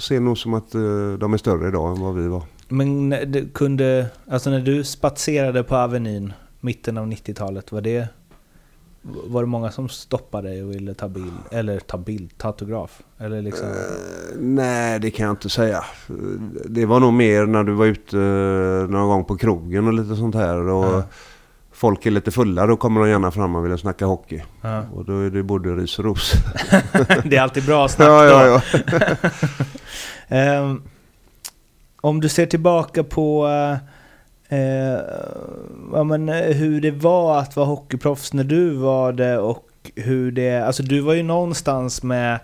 ser 0.00 0.20
nog 0.20 0.38
som 0.38 0.54
att 0.54 0.74
eh, 0.74 1.12
de 1.18 1.32
är 1.32 1.36
större 1.36 1.68
idag 1.68 1.96
än 1.96 2.02
vad 2.02 2.14
vi 2.14 2.28
var. 2.28 2.42
Men 2.68 3.14
kunde, 3.54 4.06
alltså 4.26 4.50
när 4.50 4.60
du 4.60 4.84
spatserade 4.84 5.62
på 5.62 5.76
Avenyn, 5.76 6.32
mitten 6.60 6.98
av 6.98 7.06
90-talet, 7.06 7.72
var 7.72 7.80
det 7.80 8.08
Var 9.02 9.42
det 9.42 9.46
många 9.46 9.70
som 9.70 9.88
stoppade 9.88 10.48
dig 10.48 10.64
och 10.64 10.70
ville 10.70 10.94
ta 10.94 11.08
bild? 11.08 11.32
Eller 11.50 11.78
ta 11.78 11.98
bild, 11.98 12.38
ta 12.38 12.48
autograf? 12.48 13.02
Eller 13.18 13.42
liksom... 13.42 13.68
Eh, 13.68 13.74
nej, 14.38 14.98
det 15.00 15.10
kan 15.10 15.26
jag 15.26 15.32
inte 15.32 15.48
säga. 15.48 15.84
Det 16.64 16.86
var 16.86 17.00
nog 17.00 17.12
mer 17.12 17.46
när 17.46 17.64
du 17.64 17.72
var 17.72 17.86
ute 17.86 18.18
eh, 18.18 18.90
någon 18.90 19.08
gång 19.08 19.24
på 19.24 19.36
krogen 19.36 19.86
och 19.86 19.92
lite 19.92 20.16
sånt 20.16 20.34
här. 20.34 20.68
Och 20.68 20.84
Ja. 20.84 21.02
Folk 21.74 22.06
är 22.06 22.10
lite 22.10 22.30
fulla, 22.30 22.66
då 22.66 22.76
kommer 22.76 23.00
de 23.00 23.08
gärna 23.10 23.30
fram 23.30 23.56
och 23.56 23.64
vill 23.66 23.78
snacka 23.78 24.06
hockey. 24.06 24.42
Ja. 24.60 24.82
Och 24.94 25.04
då 25.04 25.18
är 25.20 25.30
det 25.30 25.42
både 25.42 25.68
ris 25.74 25.98
och 25.98 26.04
ros. 26.04 26.32
det 27.24 27.36
är 27.36 27.40
alltid 27.40 27.66
bra 27.66 27.88
snack 27.88 28.08
ja, 28.08 28.22
då. 28.46 28.60
ja, 28.72 29.00
ja. 29.00 29.16
Ehm, 30.36 30.82
om 32.00 32.20
du 32.20 32.28
ser 32.28 32.46
tillbaka 32.46 33.04
på 33.04 33.48
eh, 33.48 33.76
eh, 34.52 35.00
ja, 35.92 36.04
men, 36.04 36.28
eh, 36.28 36.34
hur 36.34 36.80
det 36.80 36.90
var 36.90 37.38
att 37.38 37.56
vara 37.56 37.66
hockeyproffs 37.66 38.32
när 38.32 38.44
du 38.44 38.70
var 38.70 39.12
det 39.12 39.38
och 39.38 39.68
hur 39.94 40.32
det... 40.32 40.66
Alltså 40.66 40.82
du 40.82 41.00
var 41.00 41.14
ju 41.14 41.22
någonstans 41.22 42.02
med 42.02 42.40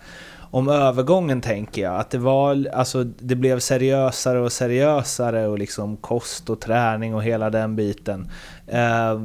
om 0.50 0.68
övergången 0.68 1.40
tänker 1.40 1.82
jag. 1.82 2.00
Att 2.00 2.10
det 2.10 2.18
var, 2.18 2.68
alltså 2.72 3.04
det 3.04 3.34
blev 3.34 3.58
seriösare 3.58 4.40
och 4.40 4.52
seriösare 4.52 5.46
och 5.46 5.58
liksom 5.58 5.96
kost 5.96 6.50
och 6.50 6.60
träning 6.60 7.14
och 7.14 7.22
hela 7.22 7.50
den 7.50 7.76
biten. 7.76 8.30
Eh, 8.66 9.20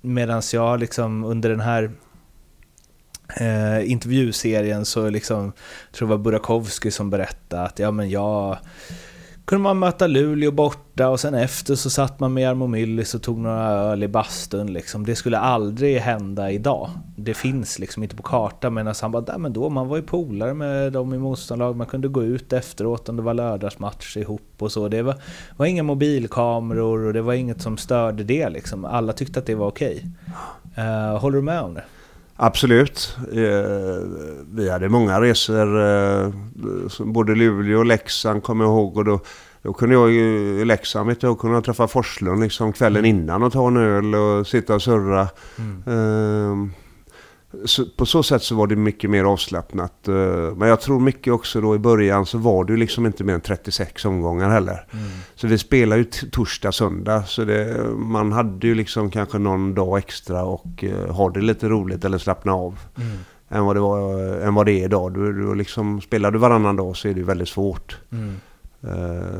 Medan 0.00 0.42
jag 0.52 0.80
liksom 0.80 1.24
under 1.24 1.50
den 1.50 1.60
här 1.60 1.90
eh, 3.36 3.90
intervjuserien 3.90 4.84
så 4.84 5.10
liksom, 5.10 5.52
jag 5.90 5.92
tror 5.92 6.08
det 6.08 6.14
var 6.14 6.18
Burakovsky 6.18 6.90
som 6.90 7.10
berättade 7.10 7.62
att 7.62 7.78
ja 7.78 7.90
men 7.90 8.10
jag 8.10 8.58
kunde 9.48 9.62
man 9.62 9.78
möta 9.78 10.06
Luleå 10.06 10.50
borta 10.50 11.08
och 11.08 11.20
sen 11.20 11.34
efter 11.34 11.74
så 11.74 11.90
satt 11.90 12.20
man 12.20 12.34
med 12.34 12.42
Jarmo 12.42 12.66
Myllys 12.66 13.14
och 13.14 13.22
tog 13.22 13.38
några 13.38 13.70
öl 13.70 14.02
i 14.02 14.08
bastun 14.08 14.72
liksom. 14.72 15.06
Det 15.06 15.14
skulle 15.16 15.38
aldrig 15.38 15.98
hända 15.98 16.50
idag. 16.50 16.90
Det 17.16 17.34
finns 17.34 17.78
liksom 17.78 18.02
inte 18.02 18.16
på 18.16 18.22
kartan 18.22 18.74
medan 18.74 18.88
alltså 18.88 19.04
han 19.04 19.12
bara, 19.12 19.24
"Nej, 19.28 19.38
men 19.38 19.52
då 19.52 19.68
man 19.68 19.88
var 19.88 19.96
ju 19.96 20.02
polare 20.02 20.54
med 20.54 20.92
dem 20.92 21.14
i 21.14 21.18
motståndarlag, 21.18 21.76
man 21.76 21.86
kunde 21.86 22.08
gå 22.08 22.24
ut 22.24 22.52
efteråt 22.52 23.08
om 23.08 23.16
det 23.16 23.22
var 23.22 23.34
lördagsmatch 23.34 24.16
ihop 24.16 24.54
och 24.58 24.72
så. 24.72 24.88
Det 24.88 25.02
var, 25.02 25.14
var 25.56 25.66
inga 25.66 25.82
mobilkameror 25.82 27.04
och 27.04 27.12
det 27.12 27.22
var 27.22 27.32
inget 27.32 27.62
som 27.62 27.76
störde 27.76 28.24
det 28.24 28.48
liksom. 28.48 28.84
Alla 28.84 29.12
tyckte 29.12 29.38
att 29.38 29.46
det 29.46 29.54
var 29.54 29.66
okej. 29.66 30.06
Eh, 30.76 31.18
håller 31.20 31.36
du 31.36 31.42
med 31.42 31.60
om 31.60 31.74
det? 31.74 31.84
Absolut. 32.40 33.16
Eh, 33.32 34.06
Vi 34.54 34.70
hade 34.70 34.88
många 34.88 35.20
resor, 35.20 35.80
eh, 35.82 36.28
både 36.98 37.34
Luleå 37.34 37.78
och 37.78 37.86
Leksand 37.86 38.42
kommer 38.42 38.64
jag 38.64 38.70
ihåg. 38.72 38.96
Och 38.96 39.04
då, 39.04 39.20
då 39.62 39.72
kunde 39.72 39.94
jag 39.94 40.10
ju- 40.10 40.60
i 40.60 40.64
Leksand 40.64 41.08
vet 41.08 41.22
jag, 41.22 41.38
kunde 41.38 41.56
jag 41.56 41.64
träffa 41.64 41.88
Forslund 41.88 42.40
liksom 42.42 42.72
kvällen 42.72 43.04
innan 43.04 43.42
och 43.42 43.52
ta 43.52 43.66
en 43.68 43.76
öl 43.76 44.14
och 44.14 44.46
sitta 44.46 44.74
och 44.74 44.82
surra. 44.82 45.20
Eh, 45.86 46.56
Så 47.64 47.84
på 47.86 48.06
så 48.06 48.22
sätt 48.22 48.42
så 48.42 48.54
var 48.54 48.66
det 48.66 48.76
mycket 48.76 49.10
mer 49.10 49.24
avslappnat. 49.24 50.08
Eh, 50.08 50.14
Men 50.56 50.68
jag 50.68 50.80
tror 50.80 51.00
mycket 51.00 51.32
också 51.32 51.60
då 51.60 51.74
i 51.74 51.78
början 51.78 52.26
så 52.26 52.38
var 52.38 52.64
det 52.64 52.72
ju 52.72 52.76
liksom 52.76 53.06
inte 53.06 53.24
mer 53.24 53.34
än 53.34 53.40
36 53.40 54.04
omgångar 54.04 54.50
heller. 54.50 54.86
Så 55.34 55.46
vi 55.46 55.58
spelade 55.58 56.00
ju 56.00 56.04
torsdag, 56.04 56.72
söndag. 56.72 57.22
Så 57.26 57.44
det, 57.44 57.84
man 57.96 58.32
hade 58.32 58.66
ju 58.66 58.74
liksom 58.74 59.10
kanske 59.10 59.38
någon 59.38 59.74
dag 59.74 59.98
extra 59.98 60.44
och 60.44 60.84
uh, 60.84 61.10
ha 61.12 61.30
det 61.30 61.40
lite 61.40 61.68
roligt 61.68 62.04
eller 62.04 62.18
slappna 62.18 62.52
av. 62.52 62.78
Än, 63.50 63.64
vad 63.64 63.76
det 63.76 63.80
var, 63.80 64.20
än 64.40 64.54
vad 64.54 64.66
det 64.66 64.72
är 64.72 64.84
idag. 64.84 65.14
Du, 65.14 65.32
du 65.32 65.54
liksom, 65.54 66.00
spelar 66.00 66.30
du 66.30 66.38
varannan 66.38 66.76
dag 66.76 66.96
så 66.96 67.08
är 67.08 67.12
det 67.14 67.18
ju 67.20 67.26
väldigt 67.26 67.48
svårt. 67.48 67.98
Eh, 68.12 68.18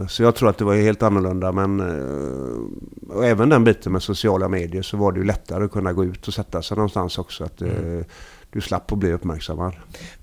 så 0.08 0.22
jag 0.22 0.34
tror 0.34 0.48
att 0.48 0.58
det 0.58 0.64
var 0.64 0.74
helt 0.74 1.02
annorlunda. 1.02 1.52
Men 1.52 1.80
eh, 1.80 3.16
och 3.16 3.26
även 3.26 3.48
den 3.48 3.64
biten 3.64 3.92
med 3.92 4.02
sociala 4.02 4.48
medier 4.48 4.82
så 4.82 4.96
var 4.96 5.12
det 5.12 5.18
ju 5.18 5.26
lättare 5.26 5.64
att 5.64 5.70
kunna 5.70 5.92
gå 5.92 6.04
ut 6.04 6.28
och 6.28 6.34
sätta 6.34 6.62
sig 6.62 6.76
någonstans 6.76 7.18
också. 7.18 7.44
Att 7.44 7.62
eh, 7.62 8.00
du 8.50 8.60
slapp 8.60 8.92
att 8.92 8.98
bli 8.98 9.12
uppmärksammad. 9.12 9.72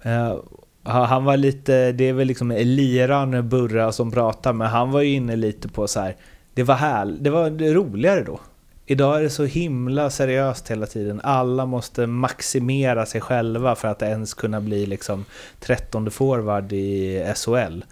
Eh, 0.02 0.36
han 0.84 1.26
var 1.26 1.38
lite, 1.38 1.92
det 1.92 2.10
är 2.10 2.14
väl 2.14 2.28
liksom 2.28 2.52
liran 2.52 3.50
Burra 3.50 3.92
som 3.92 4.12
pratar, 4.12 4.54
men 4.54 4.68
han 4.68 4.92
var 4.92 5.02
ju 5.02 5.14
inne 5.14 5.36
lite 5.36 5.68
på 5.68 5.88
så 5.88 6.00
här. 6.00 6.16
Det 6.54 6.64
var 6.64 6.76
här, 6.76 7.06
det 7.06 7.30
var 7.30 7.74
roligare 7.74 8.24
då. 8.24 8.40
Idag 8.88 9.18
är 9.18 9.24
det 9.24 9.30
så 9.30 9.46
himla 9.46 10.10
seriöst 10.10 10.72
hela 10.72 10.86
tiden. 10.86 11.22
Alla 11.24 11.66
måste 11.66 12.08
maximera 12.08 13.06
sig 13.06 13.22
själva 13.22 13.76
för 13.76 13.88
att 13.88 14.02
ens 14.02 14.34
kunna 14.34 14.62
bli 14.62 14.86
liksom 14.86 15.26
13 15.60 16.12
forward 16.12 16.74
i 16.74 17.24
SHL. 17.36 17.84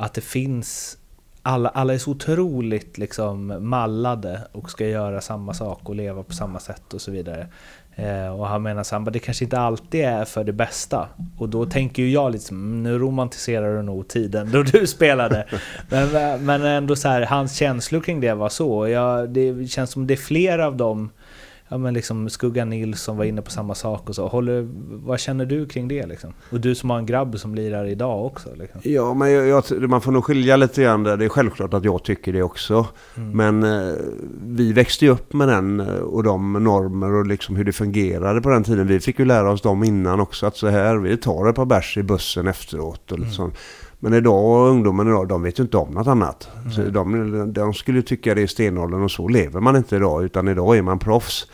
Att 0.00 0.14
det 0.14 0.20
finns 0.20 0.98
alla, 1.42 1.68
alla 1.68 1.94
är 1.94 1.98
så 1.98 2.10
otroligt 2.10 2.98
liksom 2.98 3.56
mallade 3.60 4.40
och 4.52 4.70
ska 4.70 4.86
göra 4.86 5.20
samma 5.20 5.54
sak 5.54 5.88
och 5.88 5.94
leva 5.94 6.22
på 6.22 6.32
samma 6.32 6.60
sätt 6.60 6.94
och 6.94 7.00
så 7.00 7.10
vidare. 7.10 7.46
Eh, 7.94 8.28
och 8.28 8.46
han 8.46 8.62
menar 8.62 8.84
att 8.94 9.12
det 9.12 9.18
kanske 9.18 9.44
inte 9.44 9.58
alltid 9.58 10.04
är 10.04 10.24
för 10.24 10.44
det 10.44 10.52
bästa. 10.52 11.08
Och 11.38 11.48
då 11.48 11.66
tänker 11.66 12.02
ju 12.02 12.10
jag 12.10 12.32
liksom, 12.32 12.56
mm, 12.56 12.82
nu 12.82 12.98
romantiserar 12.98 13.76
du 13.76 13.82
nog 13.82 14.08
tiden 14.08 14.50
då 14.52 14.62
du 14.62 14.86
spelade. 14.96 15.46
men, 15.88 16.44
men 16.44 16.62
ändå 16.62 16.96
så 16.96 17.08
här, 17.08 17.22
hans 17.22 17.56
känslor 17.56 18.00
kring 18.00 18.20
det 18.20 18.34
var 18.34 18.48
så. 18.48 18.88
Jag, 18.88 19.30
det 19.30 19.70
känns 19.70 19.90
som 19.90 20.06
det 20.06 20.14
är 20.14 20.18
fler 20.18 20.58
av 20.58 20.76
dem, 20.76 21.10
ja 21.68 21.78
men 21.78 21.94
liksom 21.94 22.30
Skugga 22.30 22.64
Nilsson 22.64 23.16
var 23.16 23.24
inne 23.24 23.42
på 23.42 23.50
samma 23.50 23.74
sak 23.74 24.08
och 24.08 24.14
så. 24.14 24.28
Håller, 24.28 24.68
vad 25.06 25.20
känner 25.20 25.46
du 25.46 25.66
kring 25.66 25.88
det 25.88 26.06
liksom? 26.06 26.32
Och 26.50 26.60
du 26.60 26.74
som 26.74 26.90
har 26.90 26.98
en 26.98 27.06
grabb 27.06 27.38
som 27.38 27.54
lirar 27.54 27.84
idag 27.84 28.26
också. 28.26 28.48
Liksom. 28.54 28.80
Ja, 28.84 29.14
men 29.14 29.32
jag, 29.32 29.48
jag, 29.48 29.90
man 29.90 30.00
får 30.00 30.12
nog 30.12 30.24
skilja 30.24 30.56
lite 30.56 30.82
grann 30.82 31.02
där. 31.02 31.16
Det 31.16 31.24
är 31.24 31.28
självklart 31.28 31.74
att 31.74 31.84
jag 31.84 32.02
tycker 32.04 32.32
det 32.32 32.42
också. 32.42 32.86
Men 33.14 33.62
eh, 33.62 33.94
vi 34.46 34.72
växte 34.72 35.04
ju 35.04 35.10
upp 35.10 35.32
med 35.32 35.48
den 35.48 35.80
eh, 35.80 35.86
och 35.86 36.22
de 36.22 36.52
normer 36.52 37.14
och 37.14 37.26
liksom 37.26 37.56
hur 37.56 37.64
det 37.64 37.72
fungerade 37.72 38.40
på 38.40 38.48
den 38.48 38.64
tiden. 38.64 38.86
Vi 38.86 39.00
fick 39.00 39.18
ju 39.18 39.24
lära 39.24 39.50
oss 39.50 39.62
dem 39.62 39.84
innan 39.84 40.20
också. 40.20 40.46
Att 40.46 40.56
så 40.56 40.68
här, 40.68 40.96
vi 40.96 41.16
tar 41.16 41.48
ett 41.48 41.56
par 41.56 41.64
bärs 41.64 41.96
i 41.96 42.02
bussen 42.02 42.46
efteråt. 42.46 43.12
Och 43.12 43.18
liksom. 43.18 43.52
Men 44.00 44.14
idag, 44.14 44.68
ungdomen 44.68 45.08
idag, 45.08 45.28
de 45.28 45.42
vet 45.42 45.58
ju 45.58 45.62
inte 45.62 45.76
om 45.76 45.90
något 45.90 46.06
annat. 46.06 46.48
Så 46.74 46.82
de, 46.82 47.52
de 47.52 47.74
skulle 47.74 48.02
tycka 48.02 48.34
det 48.34 48.42
är 48.42 48.46
stenåldern 48.46 49.02
och 49.02 49.10
så 49.10 49.28
lever 49.28 49.60
man 49.60 49.76
inte 49.76 49.96
idag. 49.96 50.24
Utan 50.24 50.48
idag 50.48 50.76
är 50.76 50.82
man 50.82 50.98
proffs. 50.98 51.46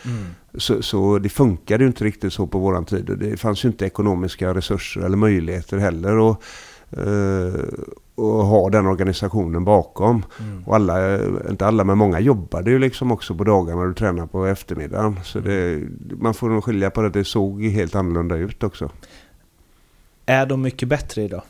Så, 0.54 0.82
så 0.82 1.18
det 1.18 1.28
funkade 1.28 1.84
ju 1.84 1.88
inte 1.88 2.04
riktigt 2.04 2.32
så 2.32 2.46
på 2.46 2.58
våran 2.58 2.84
tid. 2.84 3.10
Och 3.10 3.18
Det 3.18 3.36
fanns 3.36 3.64
ju 3.64 3.68
inte 3.68 3.84
ekonomiska 3.86 4.54
resurser 4.54 5.00
eller 5.00 5.16
möjligheter 5.16 5.78
heller. 5.78 6.16
Och, 6.18 6.42
eh, 6.90 7.54
och 8.14 8.46
ha 8.46 8.70
den 8.70 8.86
organisationen 8.86 9.64
bakom. 9.64 10.24
Och 10.66 10.74
alla, 10.74 11.24
inte 11.50 11.66
alla 11.66 11.84
men 11.84 11.98
många 11.98 12.20
jobbade 12.20 12.70
ju 12.70 12.78
liksom 12.78 13.12
också 13.12 13.34
på 13.34 13.44
dagarna 13.44 13.80
och 13.80 13.88
du 13.88 13.94
tränar 13.94 14.26
på 14.26 14.46
eftermiddagen. 14.46 15.20
Så 15.24 15.40
det, 15.40 15.82
man 16.20 16.34
får 16.34 16.48
nog 16.48 16.64
skilja 16.64 16.90
på 16.90 17.02
det. 17.02 17.10
Det 17.10 17.24
såg 17.24 17.62
helt 17.62 17.94
annorlunda 17.94 18.36
ut 18.36 18.62
också. 18.62 18.90
Är 20.26 20.46
de 20.46 20.62
mycket 20.62 20.88
bättre 20.88 21.22
idag? 21.22 21.42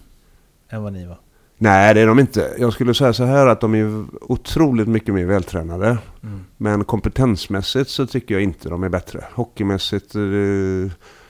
Än 0.75 0.83
vad 0.83 0.93
ni 0.93 1.07
var? 1.07 1.19
Nej, 1.59 1.95
det 1.95 2.01
är 2.01 2.07
de 2.07 2.19
inte. 2.19 2.55
Jag 2.59 2.73
skulle 2.73 2.95
säga 2.95 3.13
så 3.13 3.25
här 3.25 3.47
att 3.47 3.61
de 3.61 3.75
är 3.75 4.05
otroligt 4.21 4.89
mycket 4.89 5.15
mer 5.15 5.27
vältränade. 5.27 5.99
Men 6.57 6.85
kompetensmässigt 6.85 7.91
så 7.91 8.07
tycker 8.07 8.35
jag 8.35 8.43
inte 8.43 8.69
de 8.69 8.83
är 8.83 8.89
bättre. 8.89 9.25
Hockeymässigt, 9.33 10.15
eh, 10.15 10.21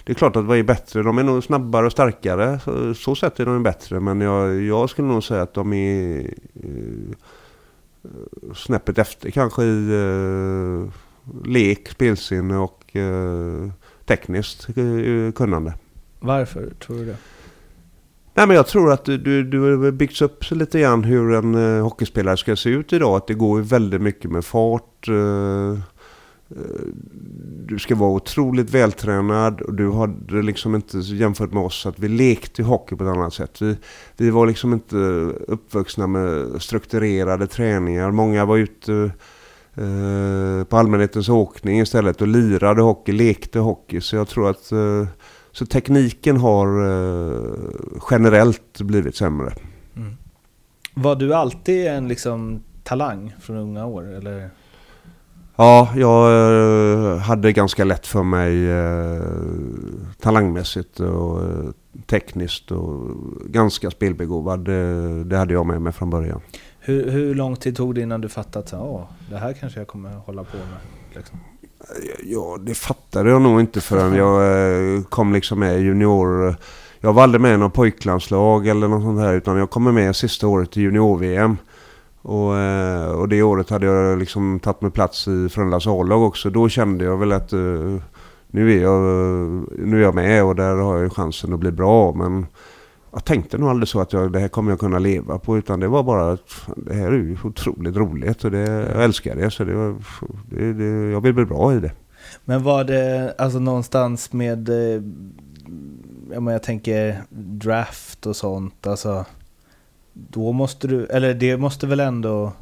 det 0.04 0.12
är 0.12 0.14
klart 0.14 0.36
att 0.36 0.48
de 0.48 0.58
är 0.58 0.62
bättre. 0.62 1.02
De 1.02 1.18
är 1.18 1.22
nog 1.22 1.44
snabbare 1.44 1.86
och 1.86 1.92
starkare. 1.92 2.60
Så, 2.64 2.94
så 2.94 3.14
sätt 3.14 3.40
är 3.40 3.46
de 3.46 3.62
bättre. 3.62 4.00
Men 4.00 4.20
jag, 4.20 4.62
jag 4.62 4.90
skulle 4.90 5.08
nog 5.08 5.24
säga 5.24 5.42
att 5.42 5.54
de 5.54 5.72
är 5.72 6.20
eh, 6.54 7.16
snäppet 8.54 8.98
efter 8.98 9.30
kanske 9.30 9.62
i 9.62 9.90
eh, 9.92 10.90
lek, 11.44 11.88
spelsinne 11.88 12.56
och 12.56 12.96
eh, 12.96 13.70
tekniskt 14.04 14.68
eh, 14.68 15.32
kunnande. 15.34 15.74
Varför 16.20 16.70
tror 16.80 16.96
du 16.96 17.04
det? 17.04 17.16
Nej 18.36 18.46
men 18.46 18.56
jag 18.56 18.66
tror 18.66 18.92
att 18.92 19.04
du, 19.04 19.18
du, 19.18 19.44
du 19.44 19.60
har 19.60 19.90
byggts 19.90 20.22
upp 20.22 20.50
lite 20.50 20.80
grann 20.80 21.04
hur 21.04 21.32
en 21.32 21.54
uh, 21.54 21.82
hockeyspelare 21.82 22.36
ska 22.36 22.56
se 22.56 22.70
ut 22.70 22.92
idag. 22.92 23.16
Att 23.16 23.26
det 23.26 23.34
går 23.34 23.58
ju 23.58 23.64
väldigt 23.64 24.00
mycket 24.00 24.30
med 24.30 24.44
fart. 24.44 25.08
Eh, 25.08 25.78
eh, 26.50 26.86
du 27.66 27.78
ska 27.78 27.94
vara 27.94 28.10
otroligt 28.10 28.70
vältränad 28.70 29.60
och 29.60 29.74
du 29.74 29.92
hade 29.92 30.42
liksom 30.42 30.74
inte 30.74 30.98
jämfört 30.98 31.52
med 31.52 31.62
oss 31.62 31.86
att 31.86 31.98
vi 31.98 32.08
lekte 32.08 32.62
hockey 32.62 32.96
på 32.96 33.04
ett 33.04 33.16
annat 33.16 33.34
sätt. 33.34 33.62
Vi, 33.62 33.76
vi 34.16 34.30
var 34.30 34.46
liksom 34.46 34.72
inte 34.72 34.96
uppvuxna 35.48 36.06
med 36.06 36.62
strukturerade 36.62 37.46
träningar. 37.46 38.10
Många 38.10 38.44
var 38.44 38.56
ute 38.56 38.92
eh, 39.74 40.64
på 40.64 40.76
allmänhetens 40.76 41.28
åkning 41.28 41.80
istället 41.80 42.20
och 42.20 42.28
lirade 42.28 42.82
hockey, 42.82 43.12
lekte 43.12 43.58
hockey. 43.58 44.00
Så 44.00 44.16
jag 44.16 44.28
tror 44.28 44.50
att 44.50 44.72
eh, 44.72 45.06
så 45.54 45.66
tekniken 45.66 46.36
har 46.36 46.66
eh, 46.66 47.68
generellt 48.10 48.80
blivit 48.80 49.16
sämre. 49.16 49.52
Var 50.94 51.16
du 51.16 51.34
alltid 51.34 51.86
en 51.86 52.08
liksom 52.08 52.62
talang 52.82 53.34
från 53.40 53.56
unga 53.56 53.86
år? 53.86 54.14
Eller? 54.14 54.50
Ja, 55.56 55.92
jag 55.96 56.32
eh, 56.32 57.18
hade 57.18 57.52
ganska 57.52 57.84
lätt 57.84 58.06
för 58.06 58.22
mig 58.22 58.70
eh, 58.70 59.22
talangmässigt 60.20 61.00
och 61.00 61.40
tekniskt 62.06 62.70
och 62.70 63.16
ganska 63.46 63.90
spelbegåvad. 63.90 64.64
Det, 65.24 65.36
hade 65.36 65.52
jag 65.52 65.66
med 65.66 65.82
mig 65.82 65.92
från 65.92 66.10
början. 66.10 66.40
Hur, 66.80 67.10
hur 67.10 67.34
lång 67.34 67.56
tid 67.56 67.76
tog 67.76 67.94
det 67.94 68.00
innan 68.00 68.20
du 68.20 68.28
fattade 68.28 68.78
att 68.78 69.08
det 69.30 69.36
här 69.36 69.52
kanske 69.52 69.80
jag 69.80 69.88
kommer 69.88 70.10
hålla 70.10 70.44
på 70.44 70.56
med? 70.56 70.78
Liksom? 71.14 71.38
Ja, 72.22 72.58
det 72.60 72.74
fattade 72.74 73.30
jag 73.30 73.42
nog 73.42 73.60
inte 73.60 73.80
förrän 73.80 74.14
jag 74.14 74.42
eh, 74.42 75.02
kom 75.02 75.32
liksom 75.32 75.58
med 75.58 75.78
i 75.78 75.82
junior... 75.82 76.56
Jag 77.00 77.12
var 77.12 77.22
aldrig 77.22 77.40
med 77.40 77.54
i 77.54 77.56
någon 77.56 77.70
pojklandslag 77.70 78.66
eller 78.66 78.88
något 78.88 79.02
sånt 79.02 79.20
här 79.20 79.34
utan 79.34 79.56
jag 79.56 79.70
kom 79.70 79.94
med 79.94 80.16
sista 80.16 80.46
året 80.46 80.76
i 80.76 80.80
junior-VM. 80.80 81.56
Och, 82.22 82.56
eh, 82.56 83.10
och 83.10 83.28
det 83.28 83.42
året 83.42 83.70
hade 83.70 83.86
jag 83.86 84.18
liksom 84.18 84.60
tagit 84.60 84.80
mig 84.80 84.90
plats 84.90 85.28
i 85.28 85.48
Frölundas 85.48 85.86
A-lag 85.86 86.22
också. 86.22 86.50
Då 86.50 86.68
kände 86.68 87.04
jag 87.04 87.16
väl 87.16 87.32
att 87.32 87.52
eh, 87.52 87.96
nu, 88.46 88.78
är 88.78 88.82
jag, 88.82 89.00
nu 89.78 89.98
är 89.98 90.02
jag 90.02 90.14
med 90.14 90.44
och 90.44 90.56
där 90.56 90.74
har 90.74 90.98
jag 90.98 91.12
chansen 91.12 91.52
att 91.52 91.60
bli 91.60 91.70
bra. 91.70 92.12
Men 92.12 92.46
jag 93.14 93.24
tänkte 93.24 93.58
nog 93.58 93.68
aldrig 93.68 93.88
så 93.88 94.00
att 94.00 94.12
jag, 94.12 94.32
det 94.32 94.38
här 94.38 94.48
kommer 94.48 94.72
jag 94.72 94.80
kunna 94.80 94.98
leva 94.98 95.38
på. 95.38 95.58
Utan 95.58 95.80
det 95.80 95.88
var 95.88 96.02
bara 96.02 96.32
att 96.32 96.66
det 96.76 96.94
här 96.94 97.06
är 97.06 97.12
ju 97.12 97.36
otroligt 97.44 97.96
roligt 97.96 98.44
och 98.44 98.50
det, 98.50 98.70
jag 98.94 99.04
älskar 99.04 99.36
det. 99.36 99.50
Så 99.50 99.64
det, 99.64 99.74
var, 99.74 99.96
det, 100.50 100.72
det, 100.72 101.10
jag 101.10 101.20
vill 101.20 101.34
bli 101.34 101.44
bra 101.44 101.74
i 101.74 101.80
det. 101.80 101.92
Men 102.44 102.62
var 102.62 102.84
det 102.84 103.34
alltså 103.38 103.58
någonstans 103.58 104.32
med, 104.32 104.68
eh, 104.68 105.02
jag, 106.32 106.42
menar, 106.42 106.52
jag 106.52 106.62
tänker 106.62 107.22
draft 107.38 108.26
och 108.26 108.36
sånt, 108.36 108.86
alltså 108.86 109.24
då 110.12 110.52
måste 110.52 110.88
du, 110.88 111.06
eller 111.06 111.34
det 111.34 111.56
måste 111.56 111.86
väl 111.86 112.00
ändå 112.00 112.52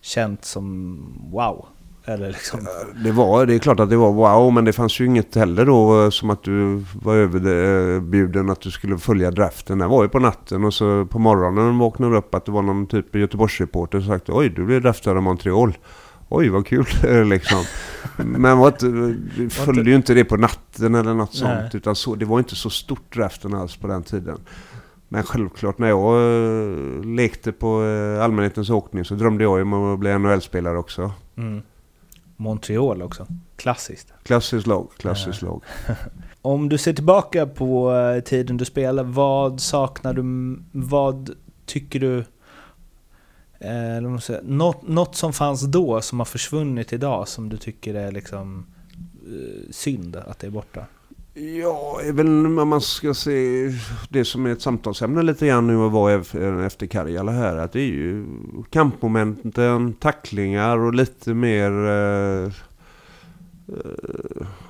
känt 0.00 0.44
som 0.44 0.98
wow? 1.30 1.66
Eller 2.08 2.28
liksom. 2.28 2.60
Det, 3.04 3.12
var, 3.12 3.46
det 3.46 3.54
är 3.54 3.58
klart 3.58 3.80
att 3.80 3.90
det 3.90 3.96
var 3.96 4.12
wow, 4.12 4.52
men 4.52 4.64
det 4.64 4.72
fanns 4.72 5.00
ju 5.00 5.06
inget 5.06 5.34
heller 5.34 5.66
då 5.66 6.04
eh, 6.04 6.10
som 6.10 6.30
att 6.30 6.42
du 6.42 6.84
var 7.02 7.14
överbjuden 7.14 8.50
att 8.50 8.60
du 8.60 8.70
skulle 8.70 8.98
följa 8.98 9.30
draften. 9.30 9.78
Det 9.78 9.86
var 9.86 10.02
ju 10.02 10.08
på 10.08 10.18
natten 10.18 10.64
och 10.64 10.74
så 10.74 11.06
på 11.06 11.18
morgonen 11.18 11.78
vaknade 11.78 12.12
du 12.12 12.18
upp 12.18 12.34
att 12.34 12.44
det 12.44 12.52
var 12.52 12.62
någon 12.62 12.86
typ 12.86 13.14
Göteborgsreporter 13.14 14.00
som 14.00 14.08
sagt 14.08 14.30
oj 14.30 14.48
du 14.48 14.64
blev 14.64 14.82
draftad 14.82 15.10
av 15.10 15.22
Montreal. 15.22 15.78
Oj 16.28 16.48
vad 16.48 16.66
kul 16.66 16.86
liksom. 17.26 17.64
Men 18.16 18.58
inte, 18.66 18.86
du 19.36 19.50
följde 19.50 19.90
ju 19.90 19.96
inte 19.96 20.14
det 20.14 20.24
på 20.24 20.36
natten 20.36 20.94
eller 20.94 21.14
något 21.14 21.34
sånt. 21.34 21.52
Nej. 21.54 21.70
Utan 21.72 21.96
så, 21.96 22.14
det 22.14 22.24
var 22.24 22.38
inte 22.38 22.56
så 22.56 22.70
stort 22.70 23.14
draften 23.14 23.54
alls 23.54 23.76
på 23.76 23.86
den 23.86 24.02
tiden. 24.02 24.38
Men 25.08 25.22
självklart 25.22 25.78
när 25.78 25.88
jag 25.88 26.20
uh, 26.20 27.04
lekte 27.04 27.52
på 27.52 27.82
allmänhetens 28.22 28.70
åkning 28.70 29.04
så 29.04 29.14
drömde 29.14 29.44
jag 29.44 29.62
om 29.62 29.72
att 29.72 29.98
bli 29.98 30.18
NHL-spelare 30.18 30.78
också. 30.78 31.12
Mm. 31.36 31.62
Montreal 32.36 33.02
också. 33.02 33.26
Klassiskt. 33.56 34.12
Klassiskt 34.22 34.66
lag. 34.66 34.90
Klassiskt 34.96 35.42
lag. 35.42 35.62
Om 36.42 36.68
du 36.68 36.78
ser 36.78 36.92
tillbaka 36.92 37.46
på 37.46 37.90
uh, 37.90 38.20
tiden 38.20 38.56
du 38.56 38.64
spelade, 38.64 39.08
vad 39.08 39.60
saknar 39.60 40.14
du? 40.14 40.22
Vad 40.72 41.30
tycker 41.66 42.00
du? 42.00 42.24
Eh, 43.58 44.18
säga, 44.18 44.40
något, 44.44 44.88
något 44.88 45.16
som 45.16 45.32
fanns 45.32 45.62
då 45.62 46.00
som 46.00 46.20
har 46.20 46.24
försvunnit 46.24 46.92
idag 46.92 47.28
som 47.28 47.48
du 47.48 47.56
tycker 47.56 47.94
är 47.94 48.12
liksom 48.12 48.66
eh, 49.26 49.70
synd 49.70 50.16
att 50.16 50.38
det 50.38 50.46
är 50.46 50.50
borta? 50.50 50.86
Ja, 51.38 52.00
även 52.04 52.58
om 52.58 52.68
man 52.68 52.80
ska 52.80 53.14
se 53.14 53.70
det 54.08 54.24
som 54.24 54.46
är 54.46 54.52
ett 54.52 54.62
samtalsämne 54.62 55.22
lite 55.22 55.46
grann 55.46 55.66
nu 55.66 55.76
och 55.76 55.92
var 55.92 56.10
eh, 56.10 56.66
efter 56.66 56.86
Karjala 56.86 57.32
här. 57.32 57.56
Att 57.56 57.72
det 57.72 57.80
är 57.80 57.86
ju 57.86 58.26
kampmomenten, 58.70 59.92
tacklingar 59.92 60.78
och 60.78 60.94
lite 60.94 61.34
mer... 61.34 61.70
Eh, 61.70 62.44
eh 62.44 62.52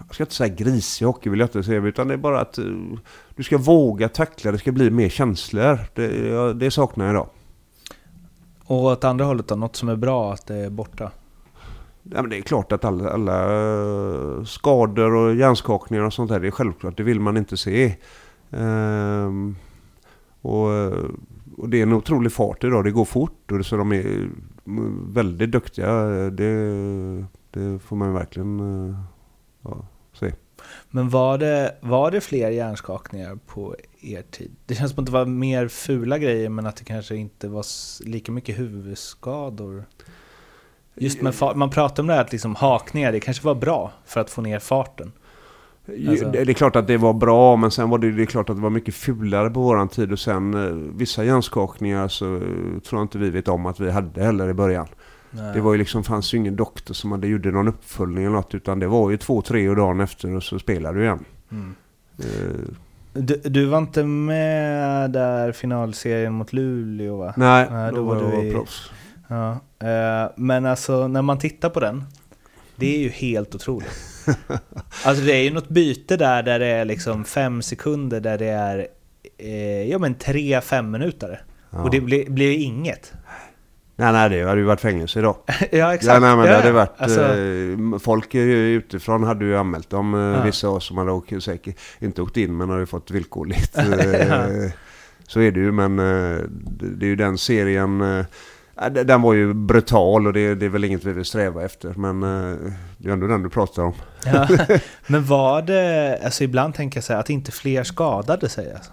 jag 0.06 0.14
ska 0.14 0.22
inte 0.22 0.34
säga 0.34 0.54
grisig 0.54 1.06
hockey 1.06 1.30
vill 1.30 1.40
jag 1.40 1.46
inte 1.46 1.62
säga. 1.62 1.80
Utan 1.82 2.08
det 2.08 2.14
är 2.14 2.18
bara 2.18 2.40
att 2.40 2.58
eh, 2.58 2.64
du 3.36 3.42
ska 3.42 3.58
våga 3.58 4.08
tackla. 4.08 4.52
Det 4.52 4.58
ska 4.58 4.72
bli 4.72 4.90
mer 4.90 5.08
känslor. 5.08 5.78
Det, 5.94 6.52
det 6.52 6.70
saknar 6.70 7.04
jag 7.04 7.12
idag. 7.12 7.28
Och 8.64 8.84
åt 8.84 9.04
andra 9.04 9.24
hållet 9.24 9.48
då? 9.48 9.54
Något 9.54 9.76
som 9.76 9.88
är 9.88 9.96
bra 9.96 10.32
att 10.32 10.46
det 10.46 10.56
är 10.56 10.70
borta? 10.70 11.10
Ja, 12.10 12.22
men 12.22 12.30
det 12.30 12.38
är 12.38 12.42
klart 12.42 12.72
att 12.72 12.84
alla, 12.84 13.10
alla 13.10 13.42
eh, 13.42 14.44
skador 14.44 15.14
och 15.14 15.34
hjärnskakningar 15.34 16.04
och 16.04 16.12
sånt 16.12 16.30
där, 16.30 16.40
det 16.40 16.46
är 16.46 16.50
självklart, 16.50 16.96
det 16.96 17.02
vill 17.02 17.20
man 17.20 17.36
inte 17.36 17.56
se. 17.56 17.96
Ehm, 18.50 19.56
och, 20.42 20.72
eh, 20.72 21.04
och, 21.56 21.68
det 21.68 21.78
är 21.78 21.82
en 21.82 21.92
otrolig 21.92 22.32
fart 22.32 22.64
idag, 22.64 22.84
det 22.84 22.90
går 22.90 23.04
fort 23.04 23.52
och 23.52 23.66
så 23.66 23.76
de 23.76 23.92
är 23.92 24.28
mm, 24.66 25.12
väldigt 25.12 25.50
duktiga. 25.50 26.04
Det, 26.30 27.26
det 27.50 27.78
får 27.78 27.96
man 27.96 28.12
verkligen 28.12 28.60
eh, 28.60 28.96
ja, 29.62 29.86
se. 30.12 30.32
Men 30.90 31.08
var 31.08 31.38
det, 31.38 31.76
var 31.80 32.10
det 32.10 32.20
fler 32.20 32.50
hjärnskakningar 32.50 33.38
på 33.46 33.76
er 34.00 34.22
tid? 34.22 34.56
Det 34.66 34.74
känns 34.74 34.92
som 34.92 35.00
att 35.00 35.06
det 35.06 35.12
var 35.12 35.26
mer 35.26 35.68
fula 35.68 36.18
grejer 36.18 36.48
men 36.48 36.66
att 36.66 36.76
det 36.76 36.84
kanske 36.84 37.16
inte 37.16 37.48
var 37.48 37.64
lika 38.06 38.32
mycket 38.32 38.58
huvudskador. 38.58 39.84
Just 40.96 41.22
med 41.22 41.34
man 41.54 41.70
pratar 41.70 42.02
om 42.02 42.06
det 42.06 42.14
här 42.14 42.20
att 42.20 42.32
liksom 42.32 42.54
hakningar, 42.54 43.12
det 43.12 43.20
kanske 43.20 43.46
var 43.46 43.54
bra 43.54 43.92
för 44.04 44.20
att 44.20 44.30
få 44.30 44.42
ner 44.42 44.58
farten. 44.58 45.12
Alltså. 46.08 46.30
Det 46.30 46.38
är 46.40 46.52
klart 46.52 46.76
att 46.76 46.86
det 46.86 46.96
var 46.96 47.12
bra, 47.12 47.56
men 47.56 47.70
sen 47.70 47.90
var 47.90 47.98
det, 47.98 48.12
det 48.12 48.22
är 48.22 48.26
klart 48.26 48.50
att 48.50 48.56
det 48.56 48.62
var 48.62 48.70
mycket 48.70 48.94
fulare 48.94 49.50
på 49.50 49.60
våran 49.60 49.88
tid. 49.88 50.12
Och 50.12 50.18
sen 50.18 50.54
eh, 50.54 50.70
vissa 50.96 51.24
hjärnskakningar 51.24 52.08
så 52.08 52.34
eh, 52.34 52.40
tror 52.88 53.00
jag 53.00 53.02
inte 53.02 53.18
vi 53.18 53.30
vet 53.30 53.48
om 53.48 53.66
att 53.66 53.80
vi 53.80 53.90
hade 53.90 54.24
heller 54.24 54.48
i 54.48 54.54
början. 54.54 54.86
Nej. 55.30 55.54
Det 55.54 55.60
var 55.60 55.72
ju 55.72 55.78
liksom, 55.78 56.04
fanns 56.04 56.34
ju 56.34 56.38
ingen 56.38 56.56
doktor 56.56 56.94
som 56.94 57.12
hade 57.12 57.26
gjort 57.26 57.44
någon 57.44 57.68
uppföljning 57.68 58.24
eller 58.24 58.36
något. 58.36 58.54
Utan 58.54 58.78
det 58.78 58.86
var 58.86 59.10
ju 59.10 59.16
två, 59.16 59.42
tre 59.42 59.68
och 59.68 59.76
dagen 59.76 60.00
efter 60.00 60.36
och 60.36 60.42
så 60.42 60.58
spelade 60.58 60.98
du 60.98 61.04
igen. 61.04 61.24
Mm. 61.50 61.74
Uh. 62.20 62.66
Du, 63.12 63.40
du, 63.44 63.64
var 63.64 63.78
inte 63.78 64.04
med 64.04 65.10
där 65.10 65.52
finalserien 65.52 66.32
mot 66.32 66.52
Luleå 66.52 67.16
va? 67.16 67.34
Nej, 67.36 67.66
Nej 67.70 67.90
då, 67.90 67.96
då 67.96 68.02
var 68.02 68.16
du 68.16 68.48
i... 68.48 68.52
proffs. 68.52 68.90
Ja, 69.28 69.60
eh, 69.78 70.30
men 70.36 70.66
alltså 70.66 71.08
när 71.08 71.22
man 71.22 71.38
tittar 71.38 71.70
på 71.70 71.80
den, 71.80 72.04
det 72.76 72.96
är 72.96 72.98
ju 72.98 73.08
helt 73.08 73.54
otroligt. 73.54 74.12
Alltså 75.04 75.24
det 75.24 75.32
är 75.32 75.42
ju 75.42 75.50
något 75.50 75.68
byte 75.68 76.16
där, 76.16 76.42
där 76.42 76.58
det 76.58 76.66
är 76.66 76.84
liksom 76.84 77.24
fem 77.24 77.62
sekunder, 77.62 78.20
där 78.20 78.38
det 78.38 78.46
är 78.46 78.86
eh, 79.38 79.82
ja 79.90 79.98
men 79.98 80.14
tre 80.14 80.60
fem 80.60 80.90
minuter. 80.90 81.42
Ja. 81.70 81.82
Och 81.82 81.90
det 81.90 82.00
blir, 82.00 82.30
blir 82.30 82.58
inget. 82.58 83.12
Nej, 83.96 84.12
nej, 84.12 84.30
det 84.30 84.44
hade 84.48 84.60
ju 84.60 84.66
varit 84.66 84.80
fängelse 84.80 85.18
idag. 85.18 85.36
ja, 85.72 85.94
exakt. 85.94 86.14
Ja, 86.14 86.20
nej, 86.20 86.36
men 86.36 86.44
ja, 86.44 86.52
det 86.52 86.56
hade 86.56 86.72
varit, 86.72 86.92
alltså... 86.96 87.20
eh, 87.20 87.98
folk 87.98 88.34
utifrån 88.34 89.24
hade 89.24 89.44
ju 89.44 89.56
anmält 89.56 89.90
dem, 89.90 90.14
eh, 90.14 90.20
ja. 90.20 90.42
vissa 90.42 90.68
av 90.68 90.74
oss 90.74 90.86
som 90.86 90.98
hade 90.98 91.12
åkt, 91.12 91.42
säkert 91.42 91.78
inte 91.98 92.22
åkt 92.22 92.36
in 92.36 92.56
men 92.56 92.70
hade 92.70 92.86
fått 92.86 93.10
villkorligt. 93.10 93.78
Eh, 93.78 94.70
så 95.28 95.40
är 95.40 95.50
det 95.50 95.60
ju, 95.60 95.72
men 95.72 95.96
det 95.96 97.06
är 97.06 97.08
ju 97.08 97.16
den 97.16 97.38
serien 97.38 98.24
den 98.90 99.22
var 99.22 99.34
ju 99.34 99.54
brutal 99.54 100.26
och 100.26 100.32
det, 100.32 100.54
det 100.54 100.66
är 100.66 100.70
väl 100.70 100.84
inget 100.84 101.04
vi 101.04 101.12
vill 101.12 101.24
sträva 101.24 101.64
efter. 101.64 101.94
Men 101.96 102.22
eh, 102.22 102.72
det 102.98 103.08
är 103.08 103.12
ändå 103.12 103.26
den 103.26 103.42
du 103.42 103.48
pratar 103.48 103.82
om. 103.82 103.92
Ja, 104.24 104.48
men 105.06 105.24
var 105.24 105.62
det, 105.62 106.18
alltså 106.24 106.44
ibland 106.44 106.74
tänker 106.74 106.96
jag 106.96 107.04
så 107.04 107.12
här, 107.12 107.20
att 107.20 107.30
inte 107.30 107.52
fler 107.52 107.84
skadade 107.84 108.48
sig 108.48 108.72
alltså. 108.72 108.90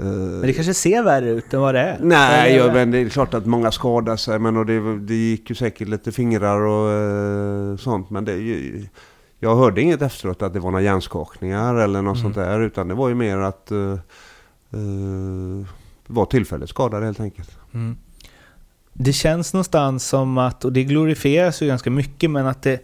Men 0.00 0.40
det 0.40 0.52
kanske 0.52 0.74
ser 0.74 1.02
värre 1.02 1.30
ut 1.30 1.54
än 1.54 1.60
vad 1.60 1.74
det 1.74 1.80
är? 1.80 1.98
Nej, 2.00 2.56
ja, 2.56 2.72
men 2.72 2.90
det 2.90 2.98
är 2.98 3.08
klart 3.08 3.34
att 3.34 3.46
många 3.46 3.70
skadar 3.70 4.16
sig. 4.16 4.38
Men 4.38 4.56
och 4.56 4.66
det, 4.66 4.98
det 4.98 5.14
gick 5.14 5.50
ju 5.50 5.56
säkert 5.56 5.88
lite 5.88 6.12
fingrar 6.12 6.60
och 6.60 6.90
uh, 7.70 7.76
sånt. 7.76 8.10
Men 8.10 8.24
det, 8.24 8.36
jag 9.38 9.56
hörde 9.56 9.80
inget 9.80 10.02
efteråt 10.02 10.42
att 10.42 10.52
det 10.52 10.60
var 10.60 10.70
några 10.70 10.84
hjärnskakningar 10.84 11.74
eller 11.74 12.02
något 12.02 12.18
mm. 12.18 12.22
sånt 12.22 12.34
där. 12.34 12.60
Utan 12.60 12.88
det 12.88 12.94
var 12.94 13.08
ju 13.08 13.14
mer 13.14 13.36
att 13.36 13.68
uh, 13.72 13.98
uh, 14.74 15.66
var 16.06 16.24
tillfälligt 16.24 16.70
skadade 16.70 17.06
helt 17.06 17.20
enkelt. 17.20 17.50
Mm 17.74 17.96
det 18.98 19.12
känns 19.12 19.52
någonstans 19.52 20.08
som 20.08 20.38
att, 20.38 20.64
och 20.64 20.72
det 20.72 20.84
glorifieras 20.84 21.62
ju 21.62 21.66
ganska 21.66 21.90
mycket, 21.90 22.30
men 22.30 22.46
att 22.46 22.62
det... 22.62 22.80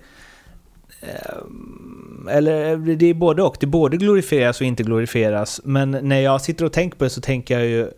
Ehm, 1.00 2.29
eller 2.31 2.72
eh, 2.72 2.79
det 2.79 3.07
är 3.07 3.14
både 3.14 3.42
och. 3.42 3.57
Det 3.61 3.66
både 3.66 3.96
glorifieras 3.96 4.61
och 4.61 4.66
inte 4.66 4.83
glorifieras. 4.83 5.61
Men 5.64 5.90
när 5.90 6.20
jag 6.20 6.40
sitter 6.40 6.64
och 6.64 6.72
tänker 6.72 6.98
på 6.98 7.05
det 7.05 7.11
så 7.11 7.20
tänker 7.20 7.59
jag 7.59 7.66
ju 7.66 7.90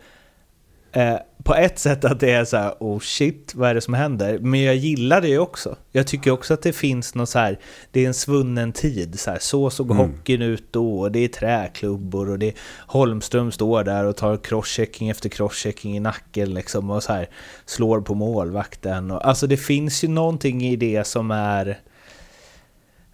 Eh, 0.96 1.18
på 1.46 1.54
ett 1.54 1.78
sätt 1.78 2.04
att 2.04 2.20
det 2.20 2.30
är 2.30 2.44
så 2.44 2.56
här, 2.56 2.74
oh 2.80 2.98
shit, 2.98 3.54
vad 3.54 3.70
är 3.70 3.74
det 3.74 3.80
som 3.80 3.94
händer? 3.94 4.38
Men 4.38 4.62
jag 4.62 4.76
gillar 4.76 5.20
det 5.20 5.28
ju 5.28 5.38
också. 5.38 5.76
Jag 5.92 6.06
tycker 6.06 6.30
också 6.30 6.54
att 6.54 6.62
det 6.62 6.72
finns 6.72 7.14
något 7.14 7.28
så 7.28 7.38
här, 7.38 7.58
det 7.90 8.04
är 8.04 8.06
en 8.06 8.14
svunnen 8.14 8.72
tid. 8.72 9.20
Så, 9.20 9.30
här, 9.30 9.38
så 9.38 9.70
såg 9.70 9.90
mm. 9.90 9.96
hockeyn 9.96 10.42
ut 10.42 10.64
då, 10.70 11.00
och 11.00 11.12
det 11.12 11.18
är 11.18 11.28
träklubbor 11.28 12.30
och 12.30 12.38
det 12.38 12.46
är 12.46 12.54
Holmström 12.86 13.52
står 13.52 13.84
där 13.84 14.04
och 14.04 14.16
tar 14.16 14.36
crosschecking 14.36 15.08
efter 15.08 15.28
crosschecking 15.28 15.96
i 15.96 16.00
nacken 16.00 16.54
liksom 16.54 16.90
och 16.90 17.02
så 17.02 17.12
här, 17.12 17.28
slår 17.64 18.00
på 18.00 18.14
målvakten. 18.14 19.10
Och, 19.10 19.26
alltså 19.26 19.46
det 19.46 19.56
finns 19.56 20.04
ju 20.04 20.08
någonting 20.08 20.62
i 20.62 20.76
det 20.76 21.06
som 21.06 21.30
är, 21.30 21.78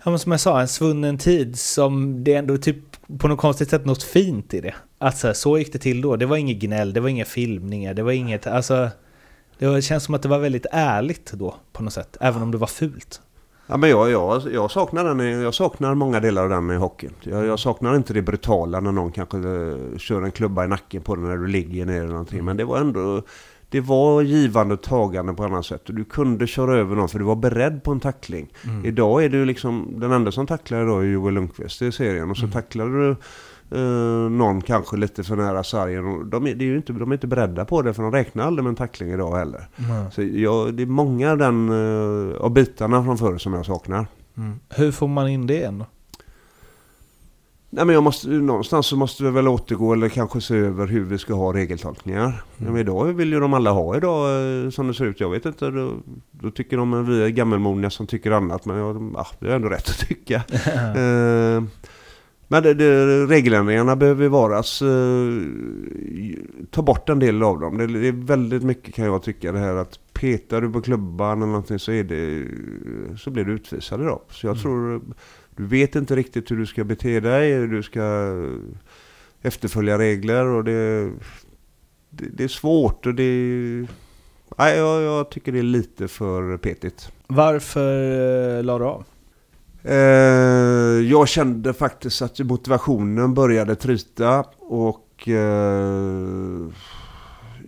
ja, 0.05 0.11
men 0.11 0.19
som 0.19 0.33
jag 0.33 0.41
sa, 0.41 0.61
en 0.61 0.69
svunnen 0.69 1.19
tid 1.19 1.59
som 1.59 2.25
det 2.25 2.35
ändå 2.35 2.57
typ 2.57 2.79
på 3.19 3.29
något 3.29 3.41
konstigt 3.41 3.71
sätt 3.71 3.85
något 3.85 4.03
fint 4.03 4.55
i 4.55 4.61
det. 4.61 4.75
Att 5.03 5.19
så, 5.19 5.27
här, 5.27 5.35
så 5.35 5.59
gick 5.59 5.73
det 5.73 5.79
till 5.79 6.01
då. 6.01 6.17
Det 6.17 6.27
var 6.27 6.37
inget 6.37 6.59
gnäll, 6.59 6.93
det 6.93 7.01
var 7.01 7.09
inga 7.09 7.25
filmningar, 7.25 7.95
det 7.95 8.03
var 8.03 8.13
inget... 8.13 8.47
Alltså, 8.47 8.91
det 9.59 9.83
känns 9.83 10.05
som 10.05 10.15
att 10.15 10.23
det 10.23 10.29
var 10.29 10.39
väldigt 10.39 10.67
ärligt 10.73 11.33
då 11.33 11.55
på 11.73 11.83
något 11.83 11.93
sätt, 11.93 12.17
även 12.21 12.43
om 12.43 12.51
det 12.51 12.59
var 12.59 12.67
fult. 12.67 13.21
Ja, 13.67 13.77
men 13.77 13.91
jag, 13.91 14.11
jag, 14.11 14.43
jag, 14.53 14.71
saknar 14.71 15.05
den, 15.05 15.43
jag 15.43 15.55
saknar 15.55 15.95
många 15.95 16.21
delar 16.21 16.43
av 16.43 16.49
den 16.49 16.71
i 16.71 16.75
hockeyn. 16.77 17.13
Jag, 17.23 17.47
jag 17.47 17.59
saknar 17.59 17.97
inte 17.97 18.15
det 18.15 18.23
brutala 18.23 18.81
när 18.81 18.93
någon 18.93 19.13
kanske 19.13 19.37
uh, 19.37 19.99
kör 19.99 20.23
en 20.23 20.31
klubba 20.31 20.65
i 20.65 20.69
nacken 20.69 21.03
på 21.03 21.15
dig 21.15 21.25
när 21.25 21.37
du 21.37 21.47
ligger 21.47 21.87
ner 21.87 22.01
eller 22.01 22.09
någonting. 22.09 22.45
Men 22.45 22.57
det 22.57 22.65
var 22.65 22.79
ändå... 22.79 23.23
det 23.69 23.81
var 23.81 24.23
givande 24.23 24.75
och 24.75 24.83
tagande 24.83 25.33
på 25.33 25.45
annat 25.45 25.67
sätt. 25.67 25.83
Du 25.87 26.05
kunde 26.05 26.47
köra 26.47 26.77
över 26.77 26.97
någon 26.97 27.09
för 27.09 27.19
du 27.19 27.25
var 27.25 27.37
beredd 27.37 27.83
på 27.85 27.91
en 27.91 28.01
tackling. 28.01 28.53
Mm. 28.65 28.85
Idag 28.85 29.25
är 29.25 29.29
du 29.29 29.45
liksom, 29.45 29.95
den 29.97 30.13
enda 30.13 30.33
som 30.33 30.47
tacklar 30.47 30.83
idag 30.83 31.03
är 31.03 31.09
Joel 31.09 31.35
Lundqvist 31.35 31.83
i 31.83 31.93
serien. 31.93 32.31
Och 32.31 32.37
så 32.37 32.45
Mm. 32.45 32.53
tacklar 32.53 32.87
du 32.87 33.17
eh, 33.75 34.31
någon 34.31 34.61
kanske 34.61 34.97
lite 34.97 35.25
för 35.25 35.37
nära 35.37 35.65
sargen. 35.65 36.31
De 36.31 36.47
är, 36.47 36.55
det 36.55 36.65
är 36.65 36.67
ju 36.67 36.77
inte, 36.77 36.93
de 36.93 37.11
är 37.11 37.15
inte 37.15 37.27
beredda 37.27 37.65
på 37.65 37.83
det 37.83 37.95
för 37.95 38.03
de 38.03 38.13
räknar 38.13 38.45
aldrig 38.45 38.65
med 38.65 38.71
en 38.71 38.77
tackling 38.77 39.11
idag 39.11 39.37
heller. 39.37 39.69
Mm. 39.77 40.11
Så 40.11 40.23
jag, 40.23 40.75
det 40.75 40.83
är 40.83 40.87
många 40.87 41.31
av, 41.31 41.39
den, 41.39 41.69
eh, 41.69 42.37
av 42.37 42.51
bitarna 42.51 43.05
från 43.05 43.19
förr 43.19 43.39
som 43.39 43.53
jag 43.53 43.67
saknar. 43.67 44.07
Mm. 44.37 44.61
Hur 44.69 44.93
får 44.93 45.09
man 45.09 45.29
in 45.29 45.47
det 45.47 45.55
igen? 45.55 45.85
Nej 47.75 47.85
men 47.85 47.95
jag 47.95 48.03
måste, 48.03 48.29
någonstans 48.29 48.87
så 48.87 48.97
måste 48.97 49.25
vi 49.25 49.31
väl 49.31 49.49
återgå 49.49 49.93
eller 49.93 50.09
kanske 50.09 50.41
se 50.41 50.57
över 50.57 50.87
hur 50.87 51.05
vi 51.05 51.19
ska 51.19 51.35
ha 51.35 51.55
regeltolkningar. 51.55 52.45
Mm. 52.59 52.73
Men 52.73 52.77
idag 52.77 53.05
vill 53.05 53.33
ju 53.33 53.41
de 53.41 53.55
alla 53.55 53.71
ha 53.71 53.97
idag 53.97 54.65
eh, 54.65 54.71
som 54.71 54.89
det 54.89 54.95
ser 54.95 55.05
ut. 55.05 55.21
Jag 55.21 55.31
vet 55.31 55.47
inte, 55.47 55.71
då, 55.71 55.93
då 56.31 56.51
tycker 56.51 56.77
de 56.77 56.95
att 56.95 57.09
vi 57.09 57.23
är 57.23 57.29
gammelmodiga 57.29 57.91
som 57.91 58.07
tycker 58.07 58.31
annat. 58.31 58.65
Men 58.65 58.77
jag, 58.77 59.13
ja, 59.15 59.27
det 59.39 59.49
är 59.49 59.57
ändå 59.57 59.69
rätt 59.69 59.89
att 59.89 60.09
tycka. 60.09 60.35
eh, 60.97 61.63
men 62.53 62.63
det, 62.63 62.75
det, 62.75 63.27
regeländringarna 63.27 63.97
behöver 63.97 64.29
varas. 64.29 64.83
Eh, 64.83 64.89
ta 66.71 66.83
bort 66.83 67.09
en 67.09 67.19
del 67.19 67.43
av 67.43 67.61
dem. 67.61 67.79
Det, 67.79 67.87
det 67.87 68.09
är 68.09 68.13
väldigt 68.13 68.63
mycket 68.63 68.95
kan 68.95 69.05
jag 69.05 69.23
tycka 69.23 69.53
det 69.53 69.59
här 69.59 69.75
att 69.75 69.99
petar 70.13 70.61
du 70.61 70.73
på 70.73 70.81
klubban 70.81 71.39
eller 71.39 71.47
någonting 71.47 71.79
så, 71.79 71.93
är 71.93 72.05
det, 72.05 72.49
så 73.19 73.31
blir 73.31 73.45
du 73.45 73.53
utvisad 73.53 74.01
idag. 74.01 74.21
Så 74.31 74.47
jag 74.47 74.61
tror 74.61 75.03
du 75.57 75.67
vet 75.67 75.97
inte 75.97 76.17
riktigt 76.17 76.51
hur 76.51 76.57
du 76.57 76.67
ska 76.67 76.85
bete 76.85 77.21
dig, 77.21 77.69
du 77.69 77.83
ska 77.83 78.35
efterfölja 79.43 79.99
regler 79.99 80.47
och 80.47 80.65
det, 80.65 81.11
det, 82.11 82.29
det 82.33 82.45
är 82.45 82.49
svårt 82.49 83.07
och 83.07 83.15
det... 83.15 83.87
Nej, 84.59 84.77
jag, 84.77 85.03
jag 85.03 85.31
tycker 85.31 85.53
det 85.53 85.59
är 85.59 85.63
lite 85.63 86.09
för 86.09 86.57
petigt. 86.57 87.13
Varför 87.27 88.59
eh, 88.59 88.65
la 88.65 88.79
du 88.79 88.85
av? 88.85 89.05
Eh, 89.85 89.95
jag 91.11 91.29
kände 91.29 91.73
faktiskt 91.73 92.23
att 92.23 92.39
motivationen 92.39 93.35
började 93.35 93.75
tryta 93.75 94.45
och 94.59 95.29
eh, 95.29 96.69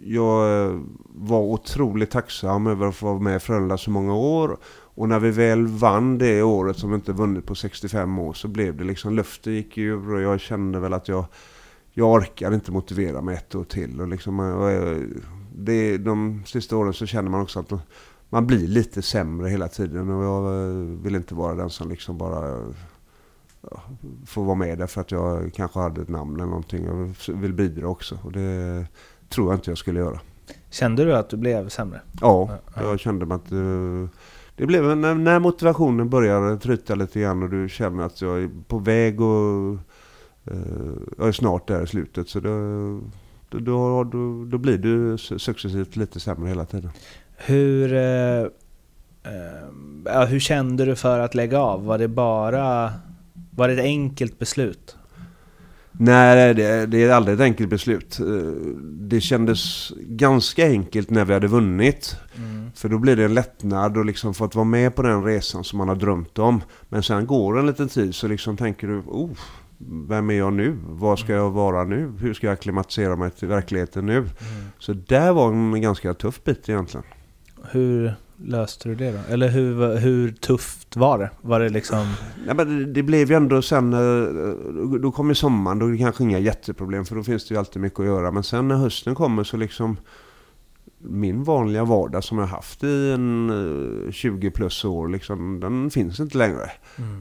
jag 0.05 0.66
eh, 0.66 0.81
var 1.14 1.40
otroligt 1.40 2.11
tacksam 2.11 2.66
över 2.66 2.87
att 2.87 2.94
få 2.94 3.07
vara 3.07 3.18
med 3.18 3.37
i 3.37 3.38
Frölunda 3.38 3.79
så 3.79 3.90
många 3.90 4.14
år. 4.14 4.59
Och 4.96 5.09
när 5.09 5.20
vi 5.20 5.31
väl 5.31 5.66
vann 5.66 6.18
det 6.18 6.42
året 6.42 6.77
som 6.77 6.90
vi 6.90 6.94
inte 6.94 7.12
vunnit 7.12 7.46
på 7.46 7.55
65 7.55 8.18
år 8.18 8.33
så 8.33 8.48
blev 8.48 8.77
det 8.77 8.85
liksom 8.85 9.14
luften 9.14 9.55
gick 9.55 9.79
ur 9.79 10.14
och 10.14 10.20
jag 10.20 10.40
kände 10.40 10.81
väl 10.81 10.92
att 10.92 11.09
jag, 11.09 11.24
jag 11.92 12.12
orkar 12.12 12.55
inte 12.55 12.72
motivera 12.72 13.20
mig 13.22 13.37
ett 13.37 13.55
år 13.55 13.64
till. 13.64 14.00
Och 14.00 14.09
liksom, 14.09 14.40
eh, 14.40 14.55
och 14.55 14.70
eh, 14.70 14.98
det, 15.55 15.98
de 15.98 16.42
sista 16.46 16.77
åren 16.77 16.94
så 16.94 17.07
känner 17.07 17.31
man 17.31 17.40
också 17.40 17.61
att 17.61 17.72
man 18.30 18.46
blir 18.46 18.68
lite 18.68 19.02
sämre 19.02 19.48
hela 19.48 19.68
tiden 19.68 20.10
och 20.10 20.24
jag 20.24 20.68
eh, 20.68 20.76
vill 21.02 21.14
inte 21.14 21.34
vara 21.34 21.54
den 21.54 21.70
som 21.70 21.88
liksom 21.88 22.18
bara 22.18 22.72
ja, 23.70 23.80
får 24.26 24.44
vara 24.44 24.54
med 24.54 24.78
där 24.78 24.87
för 24.87 25.00
att 25.00 25.10
jag 25.10 25.52
kanske 25.54 25.78
hade 25.80 26.02
ett 26.02 26.08
namn 26.08 26.34
eller 26.34 26.46
någonting. 26.46 26.84
Jag 26.84 27.34
vill 27.34 27.52
bidra 27.52 27.88
också 27.88 28.18
och 28.22 28.32
det 28.32 28.87
tror 29.28 29.50
jag 29.50 29.58
inte 29.58 29.70
jag 29.70 29.78
skulle 29.78 30.00
göra. 30.00 30.20
Kände 30.70 31.04
du 31.04 31.16
att 31.16 31.28
du 31.30 31.37
blev 31.37 31.68
sämre? 31.68 32.00
Ja, 32.20 32.58
Ja. 32.74 32.82
jag 32.82 33.00
kände 33.00 33.34
att 33.34 33.52
eh, 33.52 34.08
det 34.56 34.66
blev 34.66 34.96
när, 34.96 35.14
när 35.14 35.38
motivationen 35.38 36.10
börjar 36.10 36.56
tryta 36.56 36.94
lite 36.94 37.20
grann 37.20 37.42
och 37.42 37.50
du 37.50 37.68
känner 37.68 38.04
att 38.04 38.20
jag 38.20 38.42
är 38.42 38.50
på 38.68 38.78
väg 38.78 39.20
och 39.20 39.72
eh, 40.44 40.92
jag 41.18 41.28
är 41.28 41.32
snart 41.32 41.68
där 41.68 41.82
i 41.82 41.87
slutet 41.87 42.28
så 42.28 42.40
då, 42.40 42.50
då, 43.48 43.58
då, 43.58 44.04
då, 44.04 44.44
då 44.44 44.58
blir 44.58 44.78
du 44.78 45.18
successivt 45.18 45.96
lite 45.96 46.20
sämre 46.20 46.48
hela 46.48 46.64
tiden. 46.64 46.90
Hur, 47.36 47.94
eh, 47.94 48.40
eh, 50.12 50.26
hur 50.28 50.40
kände 50.40 50.84
du 50.84 50.96
för 50.96 51.18
att 51.18 51.34
lägga 51.34 51.60
av? 51.60 51.84
Var 51.84 51.98
det 51.98 52.08
bara... 52.08 52.92
Var 53.50 53.68
det 53.68 53.74
ett 53.74 53.80
enkelt 53.80 54.38
beslut? 54.38 54.96
Nej, 55.92 56.54
det, 56.54 56.86
det 56.86 57.04
är 57.04 57.10
aldrig 57.10 57.34
ett 57.34 57.40
enkelt 57.40 57.70
beslut. 57.70 58.20
Eh, 58.20 58.26
Det 58.82 59.20
kändes 59.20 59.92
ganska 59.98 60.66
enkelt 60.66 61.10
när 61.10 61.24
vi 61.24 61.32
hade 61.34 61.46
vunnit. 61.46 62.16
För 62.74 62.88
då 62.88 62.98
blir 62.98 63.16
det 63.16 63.24
en 63.24 63.34
lättnad 63.34 63.96
och 63.96 64.04
liksom 64.04 64.34
fått 64.34 64.54
vara 64.54 64.64
med 64.64 64.94
på 64.94 65.02
den 65.02 65.24
resan 65.24 65.64
som 65.64 65.78
man 65.78 65.88
har 65.88 65.96
drömt 65.96 66.38
om. 66.38 66.60
Men 66.88 67.02
sen 67.02 67.26
går 67.26 67.58
en 67.58 67.66
liten 67.66 67.88
tid 67.88 68.14
så 68.14 68.28
liksom 68.28 68.56
tänker 68.56 68.86
du, 68.86 68.98
oh, 68.98 69.30
vem 70.08 70.30
är 70.30 70.34
jag 70.34 70.52
nu? 70.52 70.76
Vad 70.88 71.18
ska 71.18 71.32
jag 71.32 71.50
vara 71.50 71.84
nu? 71.84 72.12
Hur 72.20 72.34
ska 72.34 72.46
jag 72.46 72.54
akklimatisera 72.54 73.16
mig 73.16 73.30
till 73.30 73.48
verkligheten 73.48 74.06
nu? 74.06 74.24
Så 74.78 74.92
där 74.92 75.32
var 75.32 75.48
en 75.48 75.80
ganska 75.82 76.14
tuff 76.14 76.44
bit 76.44 76.68
egentligen. 76.68 77.06
Hur 77.70 78.14
löste 78.37 78.88
du 78.88 78.94
det 78.94 79.12
då? 79.12 79.18
Eller 79.33 79.48
hur, 79.48 79.96
hur 79.96 80.33
tufft 80.33 80.96
var 80.96 81.18
det? 81.18 81.31
Var 81.40 81.61
det 81.61 81.68
liksom... 81.68 82.14
Ja, 82.46 82.55
men 82.55 82.92
det, 82.92 83.03
blev 83.03 83.31
ju 83.31 83.37
ändå 83.37 83.62
sen, 83.62 83.92
eh, 83.92 84.98
då 85.00 85.12
kom 85.12 85.29
ju 85.29 85.35
sommaren, 85.35 85.79
då 85.79 85.87
är 85.87 85.92
det 85.92 85.98
kanske 85.98 86.22
inga 86.22 86.38
jätteproblem 86.38 87.05
för 87.05 87.16
då 87.16 87.22
finns 87.22 87.48
det 87.48 87.55
ju 87.55 87.59
alltid 87.59 87.83
mycket 87.83 88.00
att 88.00 88.07
göra. 88.07 88.31
Men 88.31 88.42
sen 88.42 88.68
när 88.68 88.77
hösten 88.77 89.14
kommer 89.14 89.44
så 89.44 89.57
liksom 89.57 89.96
min 91.07 91.44
vanliga 91.44 91.85
vardag 91.85 92.24
som 92.24 92.38
jag 92.38 92.46
haft 92.46 92.85
i 92.85 93.11
en 93.11 93.50
eh, 94.07 94.12
20 94.12 94.50
plus 94.50 94.85
år, 94.85 95.09
liksom, 95.09 95.61
den 95.61 95.90
finns 95.90 96.20
inte 96.20 96.38
längre. 96.38 96.70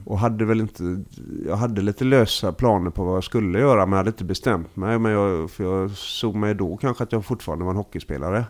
Och 0.06 0.20
hade 0.20 0.46
väl 0.46 0.62
inte, 0.62 1.04
jag 1.48 1.56
hade 1.56 1.82
lite 1.82 2.04
lösa 2.04 2.54
planer 2.54 2.92
på 2.92 3.04
vad 3.04 3.16
jag 3.16 3.24
skulle 3.24 3.60
göra 3.60 3.86
men 3.86 3.92
jag 3.92 3.98
hade 3.98 4.10
inte 4.10 4.24
bestämt 4.24 4.76
mig. 4.76 5.00
Men 5.00 5.12
jag, 5.12 5.52
för 5.52 5.64
jag 5.64 5.92
såg 5.92 6.36
mig 6.36 6.56
då 6.56 6.78
kanske 6.78 7.04
att 7.04 7.12
jag 7.12 7.26
fortfarande 7.26 7.66
var 7.66 7.72
en 7.72 7.78
hockeyspelare. 7.78 8.46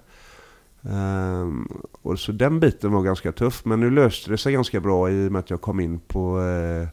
Ehm, 0.90 1.68
och 2.02 2.20
så 2.20 2.32
den 2.32 2.60
biten 2.60 2.92
var 2.92 3.02
ganska 3.02 3.32
tuff. 3.32 3.66
Men 3.66 3.80
nu 3.80 3.90
löste 3.90 4.32
det 4.32 4.38
sig 4.38 4.54
ganska 4.54 4.80
bra 4.80 5.10
i 5.10 5.28
och 5.28 5.32
med 5.32 5.40
att 5.40 5.50
jag 5.50 5.62
kom 5.62 5.80
in 5.80 6.00
på 6.00 6.42
eh, 6.42 6.88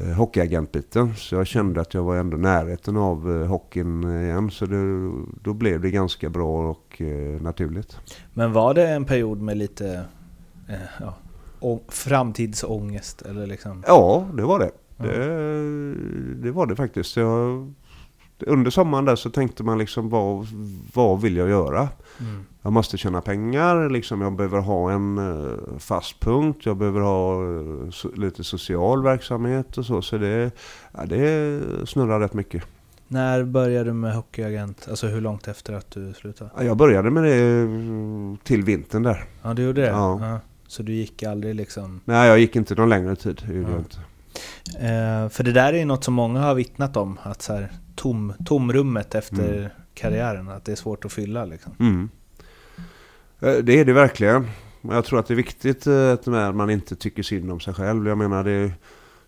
eh, 0.00 0.16
hockeyagentbiten. 0.16 1.14
Så 1.16 1.34
jag 1.34 1.46
kände 1.46 1.80
att 1.80 1.94
jag 1.94 2.02
var 2.02 2.16
ändå 2.16 2.36
närheten 2.36 2.96
av 2.96 3.42
eh, 3.42 3.48
hockeyn 3.48 4.22
igen. 4.22 4.50
Så 4.50 4.66
det, 4.66 5.10
då 5.42 5.54
blev 5.54 5.80
det 5.80 5.90
ganska 5.90 6.30
bra 6.30 6.70
och 6.70 7.02
eh, 7.02 7.40
naturligt. 7.40 7.98
Men 8.34 8.52
var 8.52 8.74
det 8.74 8.88
en 8.88 9.04
period 9.04 9.40
med 9.40 9.56
lite 9.56 10.04
eh, 10.68 10.76
ja, 11.00 11.14
framtidsångest? 11.88 13.22
Eller 13.22 13.46
liksom... 13.46 13.84
Ja, 13.86 14.26
det 14.34 14.42
var 14.42 14.58
det. 14.58 14.70
Ja. 14.96 15.04
Det, 15.04 15.94
det 16.34 16.50
var 16.50 16.66
det 16.66 16.76
faktiskt. 16.76 17.16
Jag, 17.16 17.72
under 18.46 18.70
sommaren 18.70 19.04
där 19.04 19.16
så 19.16 19.30
tänkte 19.30 19.62
man 19.62 19.78
liksom 19.78 20.08
vad, 20.08 20.46
vad 20.94 21.20
vill 21.20 21.36
jag 21.36 21.48
göra? 21.48 21.88
Mm. 22.20 22.44
Jag 22.62 22.72
måste 22.72 22.98
tjäna 22.98 23.20
pengar, 23.20 23.90
liksom 23.90 24.20
jag 24.20 24.36
behöver 24.36 24.58
ha 24.58 24.92
en 24.92 25.18
eh, 25.18 25.78
fast 25.78 26.20
punkt, 26.20 26.66
jag 26.66 26.76
behöver 26.76 27.00
ha 27.00 27.42
eh, 27.42 27.90
so, 27.90 28.14
lite 28.14 28.44
social 28.44 29.02
verksamhet 29.02 29.78
och 29.78 29.86
så. 29.86 30.02
Så 30.02 30.18
det, 30.18 30.50
ja, 30.92 31.06
det 31.06 31.60
snurrar 31.88 32.20
rätt 32.20 32.34
mycket. 32.34 32.64
När 33.08 33.44
började 33.44 33.90
du 33.90 33.92
med 33.92 34.14
hockeyagent? 34.14 34.86
Alltså 34.90 35.06
hur 35.06 35.20
långt 35.20 35.48
efter 35.48 35.72
att 35.72 35.90
du 35.90 36.12
slutade? 36.12 36.50
Ja, 36.56 36.62
Jag 36.62 36.76
började 36.76 37.10
med 37.10 37.24
det 37.24 37.34
mm, 37.34 38.36
till 38.44 38.62
vintern 38.62 39.02
där. 39.02 39.24
Ja, 39.42 39.54
du 39.54 39.62
gjorde 39.62 39.80
det? 39.80 39.88
Ja. 39.88 40.40
Så 40.66 40.82
du 40.82 40.92
gick 40.92 41.22
aldrig 41.22 41.54
liksom... 41.54 42.00
Nej, 42.04 42.28
jag 42.28 42.38
gick 42.38 42.56
inte 42.56 42.74
någon 42.74 42.88
längre 42.88 43.16
tid. 43.16 43.42
Ja. 43.66 43.78
Eh, 44.80 45.28
för 45.28 45.44
det 45.44 45.52
där 45.52 45.72
är 45.72 45.78
ju 45.78 45.84
något 45.84 46.04
som 46.04 46.14
många 46.14 46.40
har 46.40 46.54
vittnat 46.54 46.96
om, 46.96 47.18
att 47.22 47.42
så 47.42 47.52
här, 47.52 47.70
tom, 47.98 48.32
tomrummet 48.44 49.14
efter 49.14 49.58
Mm. 49.58 49.70
karriären, 49.94 50.48
att 50.48 50.64
det 50.64 50.72
är 50.72 50.76
svårt 50.76 51.04
att 51.04 51.12
fylla 51.12 51.44
liksom. 51.44 51.72
Mm. 51.80 52.08
Eh, 53.40 53.54
Det 53.62 53.80
är 53.80 53.84
det 53.84 53.92
verkligen. 53.92 54.46
Jag 54.82 55.04
tror 55.04 55.18
att 55.18 55.26
det 55.26 55.34
är 55.34 55.36
viktigt 55.36 55.86
eh, 55.86 56.12
att 56.12 56.26
man 56.56 56.70
inte 56.70 56.96
tycker 56.96 57.22
synd 57.22 57.50
om 57.50 57.60
sig 57.60 57.74
själv. 57.74 58.08
Jag 58.08 58.18
menar 58.18 58.44
det, 58.44 58.72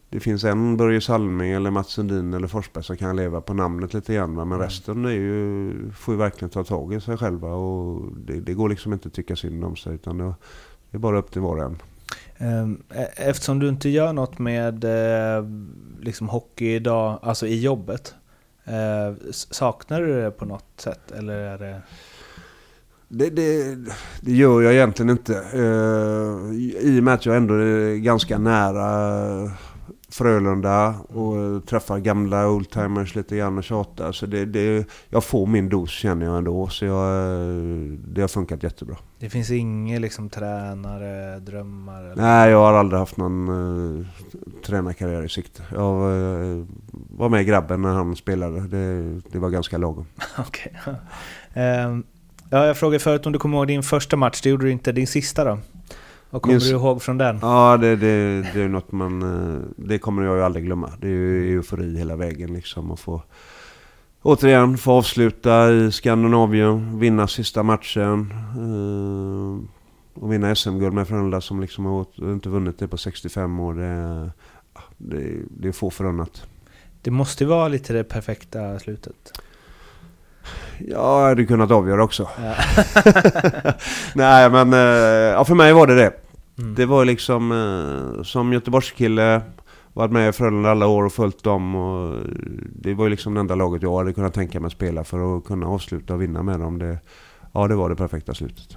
det 0.08 0.20
finns 0.20 0.44
en 0.44 0.76
Börje 0.76 1.00
Salming 1.00 1.50
eller 1.52 1.70
Mats 1.70 1.88
Sundin 1.88 2.34
eller 2.34 2.46
Forsberg 2.48 2.84
som 2.84 2.96
kan 2.96 3.16
leva 3.16 3.40
på 3.40 3.54
namnet 3.54 3.94
lite 3.94 4.14
grann. 4.14 4.34
Men 4.34 4.42
Mm. 4.46 4.58
resten 4.58 5.04
är 5.04 5.10
ju, 5.10 5.72
får 5.92 6.14
ju 6.14 6.18
verkligen 6.18 6.50
ta 6.50 6.64
tag 6.64 6.94
i 6.94 7.00
sig 7.00 7.16
själva. 7.16 7.48
Och 7.48 8.12
det, 8.26 8.40
det 8.40 8.54
går 8.54 8.68
liksom 8.68 8.92
inte 8.92 9.08
att 9.08 9.14
tycka 9.14 9.36
synd 9.36 9.64
om 9.64 9.76
sig. 9.76 9.94
Utan 9.94 10.18
det, 10.18 10.24
det 10.90 10.96
är 10.96 10.98
bara 10.98 11.18
upp 11.18 11.30
till 11.32 11.40
var 11.40 11.56
och 11.56 11.62
en. 11.64 11.76
Ehm, 12.38 12.82
e- 12.94 13.08
Eftersom 13.16 13.58
du 13.58 13.68
inte 13.68 13.88
gör 13.88 14.12
något 14.12 14.38
med 14.38 14.84
eh, 14.84 15.44
liksom 16.00 16.28
hockey 16.28 16.74
idag, 16.74 17.18
alltså 17.22 17.46
i 17.46 17.60
jobbet, 17.60 18.14
eh, 18.70 19.14
saknar 19.30 20.00
du 20.00 20.22
det 20.22 20.30
på 20.30 20.44
något 20.44 20.64
sätt? 20.76 21.10
Eller 21.10 21.34
är 21.34 21.58
det... 21.58 21.82
Det, 23.12 23.30
det, 23.30 23.76
det 24.20 24.32
gör 24.32 24.60
jag 24.62 24.72
egentligen 24.72 25.10
inte. 25.10 25.34
Eh, 25.34 26.56
I 26.80 26.98
och 27.00 27.04
med 27.04 27.14
att 27.14 27.26
jag 27.26 27.36
ändå 27.36 27.54
är 27.54 27.96
ganska 27.96 28.38
nära 28.38 29.50
Frölunda 30.10 30.94
och 31.08 31.66
träffar 31.66 31.98
gamla 31.98 32.48
oldtimers 32.48 33.14
lite 33.14 33.36
grann 33.36 33.58
och 33.58 33.64
tjatar. 33.64 34.12
Så 34.12 34.26
det, 34.26 34.44
det, 34.44 34.88
jag 35.08 35.24
får 35.24 35.46
min 35.46 35.68
dos 35.68 35.90
känner 35.90 36.26
jag 36.26 36.38
ändå. 36.38 36.68
Så 36.68 36.84
jag, 36.84 37.24
eh, 37.24 37.92
det 38.08 38.20
har 38.20 38.28
funkat 38.28 38.62
jättebra. 38.62 38.96
Det 39.18 39.30
finns 39.30 39.50
inga 39.50 39.98
liksom 39.98 40.28
tränare, 40.28 41.38
drömmar? 41.38 42.04
Eller? 42.04 42.22
Nej, 42.22 42.50
jag 42.50 42.58
har 42.58 42.72
aldrig 42.72 42.98
haft 42.98 43.16
någon 43.16 43.48
uh, 43.48 44.06
tränarkarriär 44.66 45.24
i 45.24 45.28
sikte. 45.28 45.62
Jag 45.72 45.94
eh, 45.96 46.64
var 47.10 47.28
med 47.28 47.46
grabben 47.46 47.82
när 47.82 47.94
han 47.94 48.16
spelade. 48.16 48.60
Det, 48.60 49.20
det 49.32 49.38
var 49.38 49.50
ganska 49.50 49.78
lagom. 49.78 50.06
Okej. 50.38 50.72
Ehm, 51.54 52.04
Ja, 52.52 52.66
jag 52.66 52.76
frågade 52.76 52.98
förut 52.98 53.26
om 53.26 53.32
du 53.32 53.38
kommer 53.38 53.56
ihåg 53.58 53.66
din 53.66 53.82
första 53.82 54.16
match, 54.16 54.40
det 54.40 54.50
gjorde 54.50 54.64
du 54.64 54.70
inte. 54.70 54.92
Din 54.92 55.06
sista 55.06 55.44
då? 55.44 55.58
Vad 56.30 56.42
kommer 56.42 56.56
s- 56.56 56.64
du 56.64 56.70
ihåg 56.70 57.02
från 57.02 57.18
den? 57.18 57.38
Ja, 57.42 57.76
det, 57.76 57.96
det, 57.96 58.42
det 58.54 58.62
är 58.62 58.68
något 58.68 58.92
man... 58.92 59.22
eh, 59.54 59.60
Det 59.76 59.98
kommer 59.98 60.22
jag 60.22 60.36
ju 60.36 60.42
aldrig 60.42 60.64
glömma. 60.64 60.90
Det 61.00 61.06
är 61.06 61.10
ju 61.10 61.54
eufori 61.56 61.98
hela 61.98 62.16
vägen 62.16 62.52
liksom. 62.54 62.90
Att 62.90 63.00
få 63.00 63.22
återigen 64.22 64.78
få 64.78 64.92
avsluta 64.92 65.72
i 65.72 65.92
Skandinavien, 65.92 66.98
vinna 66.98 67.26
sista 67.26 67.62
matchen. 67.62 68.32
eh, 68.56 70.22
Och 70.22 70.32
vinna 70.32 70.54
SM-guld 70.54 70.94
med 70.94 71.08
Frölunda 71.08 71.40
som 71.40 71.60
liksom 71.60 71.84
har 71.84 72.06
inte 72.32 72.48
vunnit 72.48 72.78
det 72.78 72.88
på 72.88 72.96
65 72.96 73.60
år. 73.60 73.74
Det, 73.74 74.30
det, 74.98 75.36
det 75.50 75.68
är 75.68 75.72
få 75.72 75.90
förunnat. 75.90 76.42
Det 77.02 77.10
måste 77.10 77.44
ju 77.44 77.50
vara 77.50 77.68
lite 77.68 77.92
det 77.92 78.04
perfekta 78.04 78.78
slutet. 78.78 79.32
Ja, 80.88 81.20
jag 81.22 81.28
hade 81.28 81.44
kunnat 81.44 81.70
avgöra 81.70 82.04
också. 82.04 82.28
Ja. 82.44 82.54
Nej, 84.14 84.50
men 84.50 84.72
eh, 84.72 84.78
ja, 85.34 85.44
för 85.44 85.54
mig 85.54 85.72
var 85.72 85.86
det 85.86 85.94
det. 85.94 86.12
Mm. 86.58 86.74
Det 86.74 86.86
var 86.86 87.04
liksom 87.04 87.52
eh, 87.52 88.22
som 88.22 88.52
Göteborgskille, 88.52 89.40
varit 89.92 90.12
med 90.12 90.28
i 90.28 90.32
Frölunda 90.32 90.70
alla 90.70 90.86
år 90.86 91.04
och 91.04 91.12
följt 91.12 91.44
dem. 91.44 91.74
Och 91.74 92.16
det 92.72 92.94
var 92.94 93.04
ju 93.04 93.10
liksom 93.10 93.34
det 93.34 93.40
enda 93.40 93.54
laget 93.54 93.82
jag 93.82 93.98
hade 93.98 94.12
kunnat 94.12 94.34
tänka 94.34 94.60
mig 94.60 94.66
att 94.66 94.72
spela 94.72 95.04
för 95.04 95.36
att 95.36 95.44
kunna 95.44 95.66
avsluta 95.66 96.14
och 96.14 96.22
vinna 96.22 96.42
med 96.42 96.60
dem. 96.60 96.78
Det, 96.78 96.98
ja, 97.52 97.68
det 97.68 97.74
var 97.74 97.88
det 97.90 97.96
perfekta 97.96 98.34
slutet. 98.34 98.76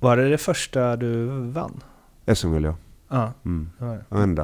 Var 0.00 0.16
det 0.16 0.28
det 0.30 0.38
första 0.38 0.96
du 0.96 1.26
vann? 1.50 1.80
SM-guld 2.34 2.66
ja. 2.66 2.74
Ja, 3.08 3.32
Mm. 3.44 3.70
det 3.78 3.84
var 3.84 3.98
det. 4.10 4.22
Enda. 4.22 4.42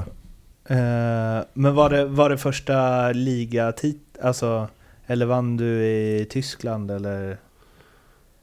Eh, 0.70 1.44
men 1.52 1.74
var 1.74 1.90
det, 1.90 2.04
var 2.06 2.30
det 2.30 2.38
första 2.38 3.12
ligatit... 3.12 4.18
Alltså, 4.22 4.68
eller 5.10 5.26
vann 5.26 5.56
du 5.56 5.84
i 5.84 6.26
Tyskland 6.30 6.90
eller? 6.90 7.38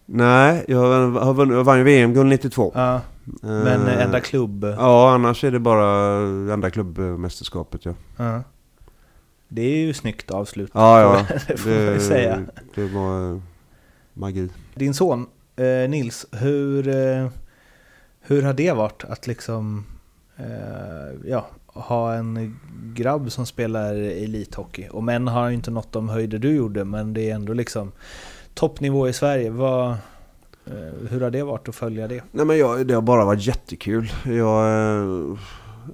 Nej, 0.05 0.65
jag, 0.67 1.11
har 1.11 1.33
vunnit, 1.33 1.55
jag 1.55 1.63
vann 1.63 1.77
ju 1.77 1.83
VM-guld 1.83 2.29
92. 2.29 2.71
Ja, 2.75 3.01
men 3.41 3.87
Eh, 3.87 4.01
enda 4.01 4.19
klubb? 4.19 4.63
Ja, 4.77 5.13
annars 5.13 5.43
är 5.43 5.51
det 5.51 5.59
bara 5.59 6.17
enda 6.53 6.69
klubbmästerskapet 6.69 7.85
ja. 7.85 7.93
Ja. 8.17 8.43
Det 9.47 9.61
är 9.61 9.77
ju 9.77 9.93
snyggt 9.93 10.31
avslut. 10.31 10.71
Ja, 10.73 11.01
ja. 11.01 11.25
det 11.47 11.57
får 11.57 11.69
man 11.69 11.93
ju 11.93 11.99
säga. 11.99 12.41
det 12.75 12.87
var 12.87 13.41
magi. 14.13 14.49
Din 14.75 14.93
son 14.93 15.27
eh, 15.55 15.89
Nils, 15.89 16.25
hur, 16.31 16.87
eh, 16.87 17.27
hur 18.21 18.41
har 18.41 18.53
det 18.53 18.71
varit 18.71 19.03
att 19.03 19.27
liksom 19.27 19.85
eh, 20.37 21.29
ja, 21.29 21.47
ha 21.65 22.13
en 22.13 22.59
grabb 22.93 23.31
som 23.31 23.45
spelar 23.45 23.95
elithockey? 23.95 24.87
Och 24.91 25.03
men 25.03 25.27
har 25.27 25.49
ju 25.49 25.55
inte 25.55 25.71
nått 25.71 25.91
de 25.91 26.09
höjder 26.09 26.39
du 26.39 26.55
gjorde, 26.55 26.85
men 26.85 27.13
det 27.13 27.29
är 27.29 27.35
ändå 27.35 27.53
liksom 27.53 27.91
toppnivå 28.53 29.07
i 29.07 29.13
Sverige. 29.13 29.49
Vad, 29.49 29.89
eh, 30.65 31.09
hur 31.09 31.21
har 31.21 31.29
det 31.29 31.43
varit 31.43 31.69
att 31.69 31.75
följa 31.75 32.07
det? 32.07 32.23
Nej 32.31 32.45
men 32.45 32.57
jag, 32.57 32.87
det 32.87 32.93
har 32.93 33.01
bara 33.01 33.25
varit 33.25 33.47
jättekul. 33.47 34.11
Jag, 34.25 34.67
eh, 34.67 35.37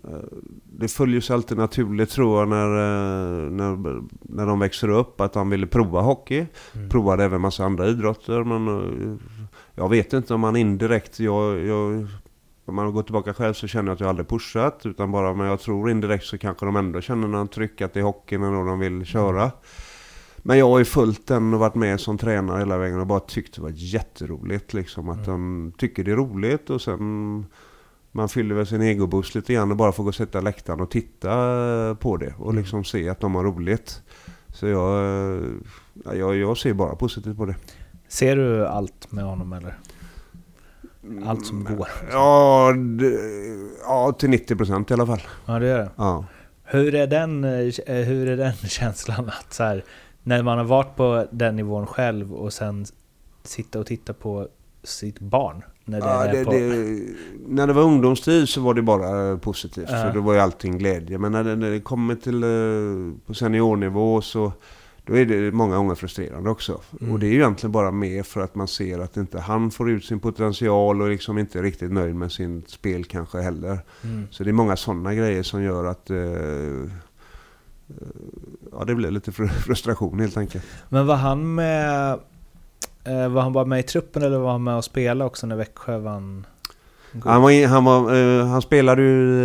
eh, 0.04 0.20
det 0.64 0.88
följer 0.88 1.22
sig 1.22 1.34
alltid 1.34 1.58
naturligt 1.58 2.10
tror 2.10 2.40
jag 2.40 2.50
när, 2.50 2.70
när, 3.50 4.02
när 4.22 4.46
de 4.46 4.60
växer 4.60 4.90
upp 4.90 5.22
att 5.22 5.34
de 5.34 5.50
ville 5.50 5.68
prova 5.68 6.02
hockey. 6.02 6.46
Mm. 6.76 6.90
Provade 6.90 7.24
även 7.24 7.42
massa 7.42 7.64
andra 7.64 7.88
idrotter 7.88 8.44
men 8.44 9.20
jag 9.76 9.90
vet 9.90 10.14
inte 10.14 10.34
om 10.34 10.42
man 10.42 10.56
indirekt, 10.56 11.20
jag, 11.20 11.60
jag, 11.60 12.08
om 12.72 12.76
man 12.76 12.94
går 12.94 13.04
tillbaka 13.04 13.34
själv 13.34 13.54
så 13.54 13.68
känner 13.68 13.90
jag 13.90 13.94
att 13.94 14.00
jag 14.00 14.10
aldrig 14.10 14.28
pushat 14.28 14.86
utan 14.86 15.12
bara 15.12 15.34
men 15.34 15.48
jag 15.48 15.60
tror 15.60 15.90
indirekt 15.90 16.26
så 16.26 16.38
kanske 16.38 16.66
de 16.66 16.76
ändå 16.76 17.02
känner 17.02 17.28
någon 17.28 17.48
tryck 17.48 17.82
att 17.82 17.94
det 17.94 18.00
är 18.00 18.04
hockeyn 18.04 18.42
när 18.42 18.66
de 18.66 18.80
vill 18.80 19.06
köra. 19.06 19.52
Men 20.38 20.58
jag 20.58 20.70
har 20.70 20.80
ju 20.80 20.86
följt 20.86 21.28
den 21.28 21.54
och 21.54 21.60
varit 21.60 21.76
med 21.76 22.00
som 22.00 22.18
tränare 22.18 22.60
hela 22.60 22.78
vägen 22.78 23.00
och 23.00 23.08
bara 23.08 23.20
tyckt 23.20 23.56
det 23.56 23.62
var 23.62 23.72
jätteroligt. 23.76 24.74
Liksom, 24.74 25.10
att 25.10 25.26
de 25.26 25.72
tycker 25.78 26.04
det 26.04 26.12
är 26.12 26.16
roligt 26.16 26.70
och 26.70 26.82
sen 26.82 27.46
man 28.12 28.30
fyller 28.30 28.56
väl 28.56 28.68
sin 28.68 28.82
egoboost 28.82 29.36
lite 29.36 29.54
grann 29.54 29.72
och 29.72 29.78
bara 29.78 29.92
får 29.92 30.04
gå 30.04 30.10
och 30.10 30.16
sätta 30.16 30.42
läktaren 30.42 30.82
och 30.82 30.92
titta 30.92 31.96
på 32.00 32.18
det 32.18 32.34
och 32.38 32.54
liksom 32.54 32.84
se 32.84 33.10
att 33.10 33.20
de 33.20 33.36
har 33.36 33.44
roligt. 33.44 34.02
Så 34.54 34.68
jag, 34.68 35.04
ja, 36.06 36.14
jag, 36.14 36.36
jag 36.36 36.58
ser 36.58 36.74
bara 36.74 36.96
positivt 36.96 37.38
på 37.38 37.46
det. 37.46 37.56
Ser 38.08 38.36
du 38.36 38.68
allt 38.68 39.12
med 39.12 39.24
honom 39.24 39.54
eller? 39.54 39.78
Allt 41.26 41.46
som 41.46 41.64
går? 41.64 41.88
Ja, 42.12 42.74
det, 43.00 43.20
ja 43.84 44.12
till 44.12 44.30
90% 44.30 44.92
i 44.92 44.94
alla 44.94 45.06
fall. 45.06 45.22
Ja, 45.46 45.60
det 45.60 45.68
gör 45.68 45.80
det. 45.80 45.92
Ja. 45.96 46.26
Hur 46.64 46.96
är 46.96 47.08
den, 47.08 47.44
eh, 47.44 47.96
hur 48.06 48.30
är 48.30 48.38
den 48.38 48.54
känslan 48.68 49.30
att 49.40 49.54
så 49.54 49.64
här, 49.64 49.84
när 50.24 50.44
man 50.44 50.58
har 50.58 50.66
varit 50.66 50.96
på 50.96 51.28
den 51.32 51.56
nivån 51.56 51.88
själv 51.88 52.34
och 52.34 52.54
sen 52.54 52.86
sitta 53.44 53.80
och 53.80 53.86
titta 53.86 54.14
på 54.14 54.48
sitt 54.84 55.20
barn? 55.20 55.64
När 55.86 56.02
det 56.02 56.08
Ja, 56.08 56.26
är 56.26 56.34
det, 56.34 56.46
på... 56.46 56.52
det, 56.52 57.00
när 57.48 57.68
det 57.68 57.74
var 57.74 57.82
ungdomstid 57.84 58.50
så 58.50 58.62
var 58.62 58.74
det 58.74 58.82
bara 58.82 59.38
positivt. 59.38 59.90
Ja. 59.92 60.02
För 60.02 60.14
då 60.14 60.22
var 60.22 60.34
ju 60.34 60.40
allting 60.40 60.78
glädje. 60.78 61.18
Men 61.18 61.32
när 61.32 61.44
det, 61.44 61.56
när 61.56 61.72
det 61.72 61.80
kommer 61.80 62.16
till 62.16 62.44
eh, 62.44 63.18
på 63.26 63.34
seniornivå 63.34 64.22
så 64.22 64.52
då 65.06 65.18
är 65.18 65.26
det 65.26 65.52
många 65.52 65.78
gånger 65.78 65.96
frustrerande 65.96 66.50
också. 66.50 66.82
Mm. 67.02 67.14
Och 67.14 67.20
det 67.20 67.26
är 67.26 67.32
ju 67.32 67.36
egentligen 67.36 67.72
bara 67.72 67.92
mer 67.92 68.24
för 68.24 68.42
att 68.42 68.56
man 68.56 68.68
ser 68.68 69.00
att 69.00 69.18
inte 69.18 69.40
han 69.40 69.72
får 69.72 69.90
ut 69.90 70.06
sin 70.06 70.20
potential 70.20 71.02
och 71.02 71.10
liksom 71.10 71.38
inte 71.38 71.60
är 71.60 71.64
riktigt 71.64 71.92
nöjd 71.92 72.16
med 72.16 72.32
sin 72.32 72.64
spel 72.68 73.06
kanske 73.06 73.42
heller. 73.42 73.80
Mm. 74.04 74.28
Så 74.32 74.44
det 74.44 74.50
är 74.50 74.54
många 74.54 74.78
sådana 74.78 75.14
grejer 75.14 75.44
som 75.44 75.64
gör 75.64 75.86
att 75.86 76.10
eh, 76.10 76.18
eh, 76.18 76.90
ja, 78.72 78.84
det 78.86 78.96
blir 78.96 79.12
lite 79.12 79.32
fr- 79.32 79.48
frustration 79.66 80.20
helt 80.20 80.38
enkelt. 80.38 80.66
Men 80.90 81.08
var 81.08 81.16
han 81.16 81.56
med... 81.56 82.20
Eh, 83.04 83.30
var 83.30 83.42
han 83.42 83.54
bara 83.54 83.66
med 83.66 83.80
i 83.80 83.84
truppen 83.84 84.24
eller 84.24 84.38
var 84.38 84.52
han 84.52 84.64
med 84.64 84.76
och 84.76 84.86
spelade 84.86 85.28
också 85.28 85.48
när 85.48 85.56
Växjö 85.56 85.98
vann? 85.98 86.46
Han, 87.24 87.42
var, 87.42 87.68
han, 87.68 87.84
var, 87.84 88.16
eh, 88.16 88.48
han 88.48 88.62
spelade 88.62 89.02
ju 89.02 89.42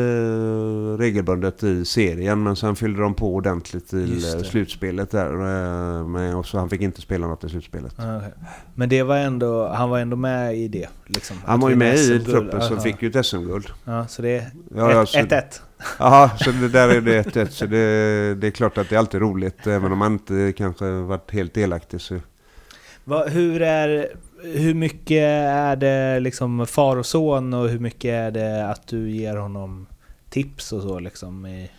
eh, 0.94 0.98
regelbundet 0.98 1.62
i 1.62 1.84
serien 1.84 2.42
men 2.42 2.56
sen 2.56 2.76
fyllde 2.76 3.02
de 3.02 3.14
på 3.14 3.34
ordentligt 3.34 3.94
i 3.94 4.12
eh, 4.36 4.42
slutspelet 4.42 5.10
där. 5.10 5.30
eh, 5.32 6.06
Men, 6.08 6.44
så 6.44 6.58
han 6.58 6.70
fick 6.70 6.80
inte 6.80 7.00
spela 7.00 7.26
något 7.26 7.44
i 7.44 7.48
slutspelet. 7.48 7.94
Ah, 7.98 8.16
okej. 8.16 8.32
Men 8.74 8.88
det 8.88 9.02
var 9.02 9.16
ändå, 9.16 9.68
han 9.68 9.90
var 9.90 9.98
ändå 9.98 10.16
med 10.16 10.56
i 10.56 10.68
det? 10.68 10.88
Liksom, 11.06 11.36
Han 11.46 11.60
var 11.60 11.70
ju 11.70 11.76
med 11.76 11.94
i 11.96 12.24
truppen 12.24 12.62
som 12.62 12.80
fick 12.80 13.02
ju 13.02 13.08
ett 13.10 13.26
SM-guld. 13.26 13.66
Ja, 13.84 14.06
så 14.06 14.22
det 14.22 14.36
är 14.36 14.50
Ja, 14.76 14.92
ja, 14.92 15.04
1-1. 15.04 15.42
så- 15.50 15.62
Jaha, 15.98 16.30
så 16.38 16.50
det 16.50 16.68
där 16.68 16.88
är 16.88 17.00
det 17.00 17.22
1-1. 17.22 17.46
Så 17.50 17.66
det, 17.66 18.34
det 18.34 18.46
är 18.46 18.50
klart 18.50 18.78
att 18.78 18.88
det 18.88 18.94
är 18.94 18.98
alltid 18.98 19.20
roligt 19.20 19.66
även 19.66 19.92
om 19.92 19.98
man 19.98 20.12
inte 20.12 20.52
kanske 20.56 20.84
varit 20.90 21.30
helt 21.30 21.54
delaktig. 21.54 22.00
Så. 22.00 22.18
Vad- 23.04 23.28
hur, 23.28 23.62
är, 23.62 24.08
hur 24.42 24.74
mycket 24.74 25.22
är 25.22 25.76
det 25.76 26.20
liksom 26.20 26.66
far 26.66 26.96
och 26.96 27.06
son 27.06 27.54
och 27.54 27.68
hur 27.68 27.78
mycket 27.78 28.08
är 28.10 28.30
det 28.30 28.68
att 28.70 28.86
du 28.86 29.10
ger 29.10 29.36
honom 29.36 29.86
tips 30.30 30.72
och 30.72 30.82
så 30.82 30.98
liksom? 30.98 31.46
I, 31.46 31.70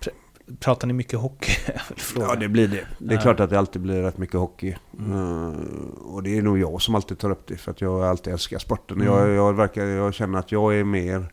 Pr- 0.00 0.56
pratar 0.60 0.86
ni 0.86 0.92
mycket 0.92 1.18
hockey? 1.18 1.52
Ja, 2.18 2.34
det 2.34 2.48
blir 2.48 2.68
det. 2.68 2.86
Det 2.98 3.14
är 3.14 3.18
Ja. 3.18 3.22
klart 3.22 3.40
att 3.40 3.50
det 3.50 3.58
alltid 3.58 3.82
blir 3.82 4.02
rätt 4.02 4.18
mycket 4.18 4.40
hockey. 4.40 4.74
Mm. 4.98 5.12
Eh, 5.52 5.58
och 6.02 6.22
det 6.22 6.38
är 6.38 6.42
nog 6.42 6.58
jag 6.58 6.82
som 6.82 6.94
alltid 6.94 7.18
tar 7.18 7.30
upp 7.30 7.46
det 7.46 7.56
för 7.56 7.70
att 7.70 7.80
jag 7.80 8.02
alltid 8.02 8.32
älskar 8.32 8.58
sporten. 8.58 9.00
Mm. 9.00 9.12
Jag, 9.14 9.30
jag, 9.30 9.52
verkar, 9.52 9.84
jag 9.84 10.14
känner 10.14 10.38
att 10.38 10.52
jag 10.52 10.78
är 10.78 10.84
mer 10.84 11.32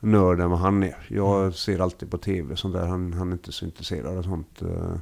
nörd 0.00 0.40
än 0.40 0.50
vad 0.50 0.58
han 0.58 0.82
är. 0.82 0.96
Jag 1.08 1.38
Mm. 1.40 1.52
ser 1.52 1.78
alltid 1.78 2.10
på 2.10 2.18
tv 2.18 2.56
sånt 2.56 2.74
där. 2.74 2.86
Han, 2.86 3.12
han 3.12 3.28
är 3.28 3.32
inte 3.32 3.52
så 3.52 3.64
intresserad 3.64 4.18
av 4.18 4.22
sånt. 4.22 4.62
eh. 4.62 4.94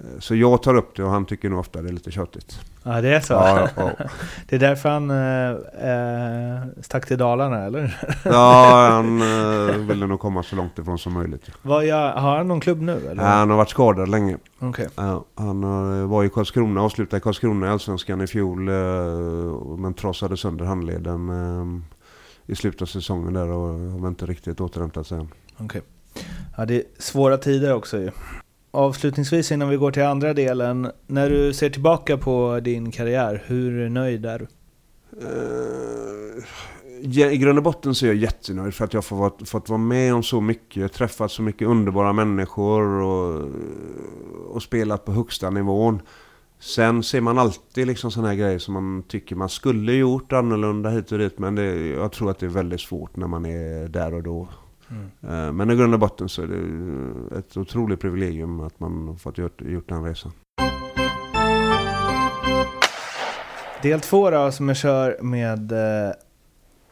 Eh, 0.00 0.20
Så 0.20 0.34
jag 0.34 0.62
tar 0.62 0.74
upp 0.74 0.96
det 0.96 1.04
och 1.04 1.10
han 1.10 1.24
tycker 1.24 1.48
nog 1.50 1.58
ofta 1.60 1.82
det 1.82 1.88
är 1.88 1.92
lite 1.92 2.10
tjatigt. 2.10 2.60
Ja, 2.82 3.00
det 3.00 3.14
är 3.14 3.20
så? 3.20 3.32
Ja, 3.32 3.68
ja. 3.76 3.90
Det 4.48 4.56
är 4.56 4.60
därför 4.60 4.88
han 4.88 5.10
eh, 5.10 5.50
eh, 5.90 6.82
stack 6.82 7.06
till 7.06 7.18
Dalarna, 7.18 7.64
eller? 7.64 8.00
ja 8.24 8.88
han 8.90 9.20
eh, 9.22 9.76
ville 9.76 10.06
nog 10.06 10.20
komma 10.20 10.42
så 10.42 10.56
långt 10.56 10.78
ifrån 10.78 10.98
som 10.98 11.12
möjligt. 11.12 11.50
Vad 11.62 11.84
gör, 11.86 12.12
har 12.12 12.36
han 12.36 12.48
någon 12.48 12.60
klubb 12.60 12.80
nu, 12.80 12.92
eller? 13.10 13.22
Ja, 13.22 13.28
han 13.28 13.50
har 13.50 13.56
varit 13.56 13.70
skadad 13.70 14.08
länge. 14.08 14.36
Ja, 14.96 15.24
han 15.34 15.64
eh, 15.64 16.06
var 16.08 16.24
i 16.24 16.28
Karlskrona, 16.28 16.80
avslutade 16.82 17.16
i 17.16 17.20
Karlskrona 17.20 17.66
i 17.66 17.70
Allsvenskan 17.70 18.20
i 18.20 18.26
fjol. 18.26 18.68
eh, 18.68 18.74
Men 19.78 19.94
trossade 19.94 20.36
sönder 20.36 20.64
handleden 20.64 21.28
eh, 21.28 21.82
i 22.52 22.54
slutet 22.56 22.82
av 22.82 22.86
säsongen 22.86 23.32
där 23.34 23.48
och 23.48 24.00
har 24.00 24.08
inte 24.08 24.26
riktigt 24.26 24.60
återhämtat 24.60 25.06
sig 25.06 25.18
än. 25.18 25.28
Okej. 25.58 25.82
Ja, 26.56 26.64
det 26.64 26.74
är 26.76 26.82
svåra 26.98 27.36
tider 27.36 27.74
också 27.74 27.98
ju. 27.98 28.10
Avslutningsvis 28.70 29.52
innan 29.52 29.68
vi 29.68 29.76
går 29.76 29.90
till 29.90 30.02
andra 30.02 30.34
delen. 30.34 30.90
När 31.06 31.30
du 31.30 31.52
ser 31.52 31.70
tillbaka 31.70 32.16
på 32.16 32.60
din 32.62 32.90
karriär, 32.90 33.42
hur 33.46 33.88
nöjd 33.88 34.26
är 34.26 34.38
du? 34.38 34.46
Eh, 35.22 37.32
I 37.32 37.36
grund 37.36 37.58
och 37.58 37.64
botten 37.64 37.94
så 37.94 38.06
är 38.06 38.08
jag 38.08 38.16
jättenöjd 38.16 38.74
för 38.74 38.84
att 38.84 38.94
jag 38.94 39.04
får 39.04 39.44
fått 39.44 39.68
vara 39.68 39.78
med 39.78 40.14
om 40.14 40.22
så 40.22 40.40
mycket, 40.40 40.92
träffat 40.92 41.30
så 41.30 41.42
mycket 41.42 41.68
underbara 41.68 42.12
människor 42.12 42.82
och, 42.82 43.48
och 44.50 44.62
spelat 44.62 45.04
på 45.04 45.12
högsta 45.12 45.50
nivån. 45.50 46.02
Sen 46.58 47.02
ser 47.02 47.20
man 47.20 47.38
alltid 47.38 47.86
liksom 47.86 48.10
sådana 48.10 48.28
här 48.28 48.36
grejer 48.36 48.58
som 48.58 48.74
man 48.74 49.02
tycker 49.08 49.36
man 49.36 49.48
skulle 49.48 49.92
gjort 49.92 50.32
annorlunda 50.32 50.90
hit 50.90 51.12
och 51.12 51.18
dit. 51.18 51.38
Men 51.38 51.54
det, 51.54 51.86
jag 51.86 52.12
tror 52.12 52.30
att 52.30 52.38
det 52.38 52.46
är 52.46 52.50
väldigt 52.50 52.80
svårt 52.80 53.16
när 53.16 53.26
man 53.26 53.46
är 53.46 53.88
där 53.88 54.14
och 54.14 54.22
då. 54.22 54.48
Eh, 55.22 55.52
Men 55.52 55.70
i 55.70 55.76
grund 55.76 55.94
och 55.94 56.00
botten 56.00 56.28
så 56.28 56.42
är 56.42 56.46
det 56.46 57.38
ett 57.38 57.56
otroligt 57.56 58.00
privilegium 58.00 58.60
att 58.60 58.80
man 58.80 59.08
har 59.08 59.14
fått 59.14 59.38
gjort, 59.38 59.62
gjort 59.62 59.88
den 59.88 60.04
resan. 60.04 60.32
Del 63.82 64.00
två 64.00 64.30
då, 64.30 64.52
som 64.52 64.68
jag 64.68 64.76
kör 64.76 65.18
med 65.22 65.72
eh, 65.72 66.12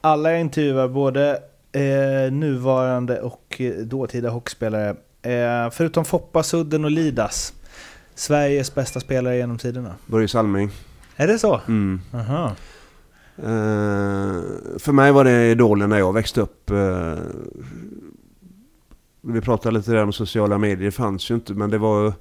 alla 0.01 0.31
jag 0.31 0.41
intervjuar, 0.41 0.89
både 0.89 1.31
eh, 1.73 2.33
nuvarande 2.33 3.21
och 3.21 3.61
dåtida 3.85 4.31
hockeyspelare. 4.31 4.89
Eh, 5.23 5.71
förutom 5.71 6.05
Foppa, 6.05 6.43
Sudden 6.43 6.85
och 6.85 6.91
Lidas. 6.91 7.53
Sveriges 8.15 8.75
bästa 8.75 9.01
spelare 9.01 9.37
genom 9.37 9.59
tiderna. 9.59 9.95
Börje 10.07 10.29
Salming. 10.29 10.71
Är 11.17 11.27
det 11.27 11.39
så? 11.39 11.61
Mm. 11.69 12.01
Aha. 12.15 12.53
Eh, 13.43 14.43
för 14.79 14.93
mig 14.93 15.13
var 15.13 15.25
det 15.25 15.51
idolen 15.51 15.91
när 15.91 15.99
jag 15.99 16.13
växte 16.13 16.41
upp. 16.41 16.71
Eh, 16.71 17.15
vi 19.21 19.41
pratade 19.41 19.79
lite 19.79 19.93
där 19.93 20.03
om 20.03 20.13
sociala 20.13 20.59
medier, 20.59 20.85
det 20.85 20.91
fanns 20.91 21.31
ju 21.31 21.35
inte. 21.35 21.55
Men 21.55 21.71
det 21.71 21.79
var 21.79 22.13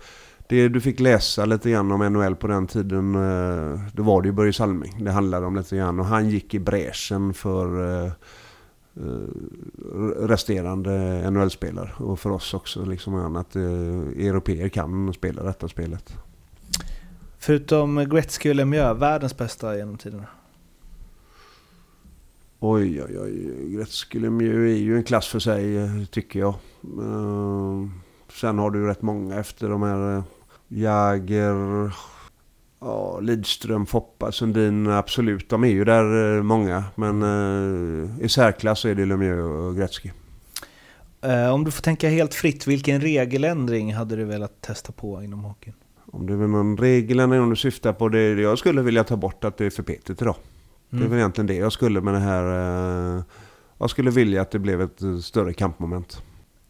det 0.50 0.68
du 0.68 0.82
fick 0.82 1.00
läsa 1.00 1.46
lite 1.46 1.70
grann 1.72 1.92
om 1.92 2.14
NHL 2.14 2.36
på 2.36 2.48
den 2.48 2.68
tiden. 2.68 3.16
Eh, 3.16 3.80
då 3.94 4.04
var 4.04 4.22
det 4.22 4.28
ju 4.28 4.34
Börje 4.34 4.54
Salming 4.54 5.04
det 5.04 5.12
handlade 5.12 5.46
om 5.46 5.56
lite 5.56 5.78
grann. 5.78 6.00
Och 6.00 6.06
han 6.06 6.30
gick 6.30 6.54
i 6.54 6.60
bräschen 6.60 7.34
för 7.34 7.68
resterande 10.28 10.92
NHL-spelare. 11.32 11.92
Och 11.98 12.20
för 12.20 12.30
oss 12.30 12.54
också. 12.54 12.86
Liksom 12.86 13.36
att 13.36 13.56
eh, 13.56 13.64
europeer 14.28 14.70
kan 14.70 15.14
spela 15.14 15.44
detta 15.44 15.68
spelet. 15.68 16.14
Förutom 17.40 18.10
Gretzky 18.10 18.50
och 18.50 18.56
Lemieux, 18.56 19.02
världens 19.02 19.38
bästa 19.38 19.78
genom 19.78 19.98
tiderna. 19.98 20.26
Oj, 22.60 23.04
oj, 23.04 23.20
oj. 23.20 23.76
Gretzky 23.76 24.20
Lemieux 24.20 24.78
är 24.78 24.84
ju 24.84 24.98
en 24.98 25.04
klass 25.04 25.28
för 25.28 25.40
sig, 25.40 25.78
eh, 25.78 26.04
tycker 26.12 26.40
jag. 26.40 26.56
Uh, 27.00 27.88
sen 28.34 28.58
har 28.58 28.72
du 28.72 28.88
rätt 28.88 29.02
många 29.02 29.40
efter 29.40 29.70
de 29.70 29.84
här 29.84 30.18
uh, 30.18 30.24
Jäger, 30.68 31.92
ja, 32.80 33.20
Lidström, 33.20 33.86
Foppa, 33.86 34.32
Sundin. 34.32 34.88
Absolut, 34.88 35.50
de 35.50 35.64
är 35.64 35.68
ju 35.68 35.86
där 35.86 36.42
många. 36.42 36.84
Men 36.96 37.24
i 38.22 38.30
särklass 38.30 38.86
är 38.86 38.96
det 38.96 39.06
Lemieux 39.06 39.42
och 39.42 39.76
Gretzky. 39.76 40.12
Om 41.54 41.64
du 41.64 41.72
får 41.72 41.82
tänka 41.82 42.10
helt 42.10 42.34
fritt, 42.34 42.68
vilken 42.68 43.02
regeländring 43.02 43.94
hade 43.94 44.16
du 44.16 44.24
velat 44.26 44.62
testa 44.62 44.92
på 44.92 45.24
inom 45.24 45.44
hockeyn? 45.44 45.74
Om 46.06 46.28
det 46.28 46.34
är 46.34 46.38
någon 46.38 46.78
regeländring 46.78 47.50
du 47.50 47.56
syftar 47.56 47.94
på 47.94 48.10
det. 48.10 48.34
Jag 48.34 48.60
skulle 48.60 48.82
vilja 48.82 49.04
ta 49.04 49.16
bort 49.16 49.44
att 49.44 49.58
det 49.58 49.66
är 49.66 49.70
för 49.70 49.84
petigt 49.84 50.22
idag. 50.22 50.36
Det 50.90 50.96
är 50.98 51.00
Mm. 51.00 51.10
väl 51.10 51.20
egentligen 51.20 51.48
det 51.48 51.56
jag 51.56 51.72
skulle 51.72 52.02
med 52.02 52.14
det 52.14 52.20
här. 52.20 53.18
eh, 53.18 53.24
Jag 53.80 53.90
skulle 53.90 54.12
vilja 54.12 54.42
att 54.42 54.52
det 54.52 54.60
blev 54.60 54.82
ett 54.82 55.02
eh, 55.02 55.18
större 55.18 55.54
kampmoment. 55.54 56.22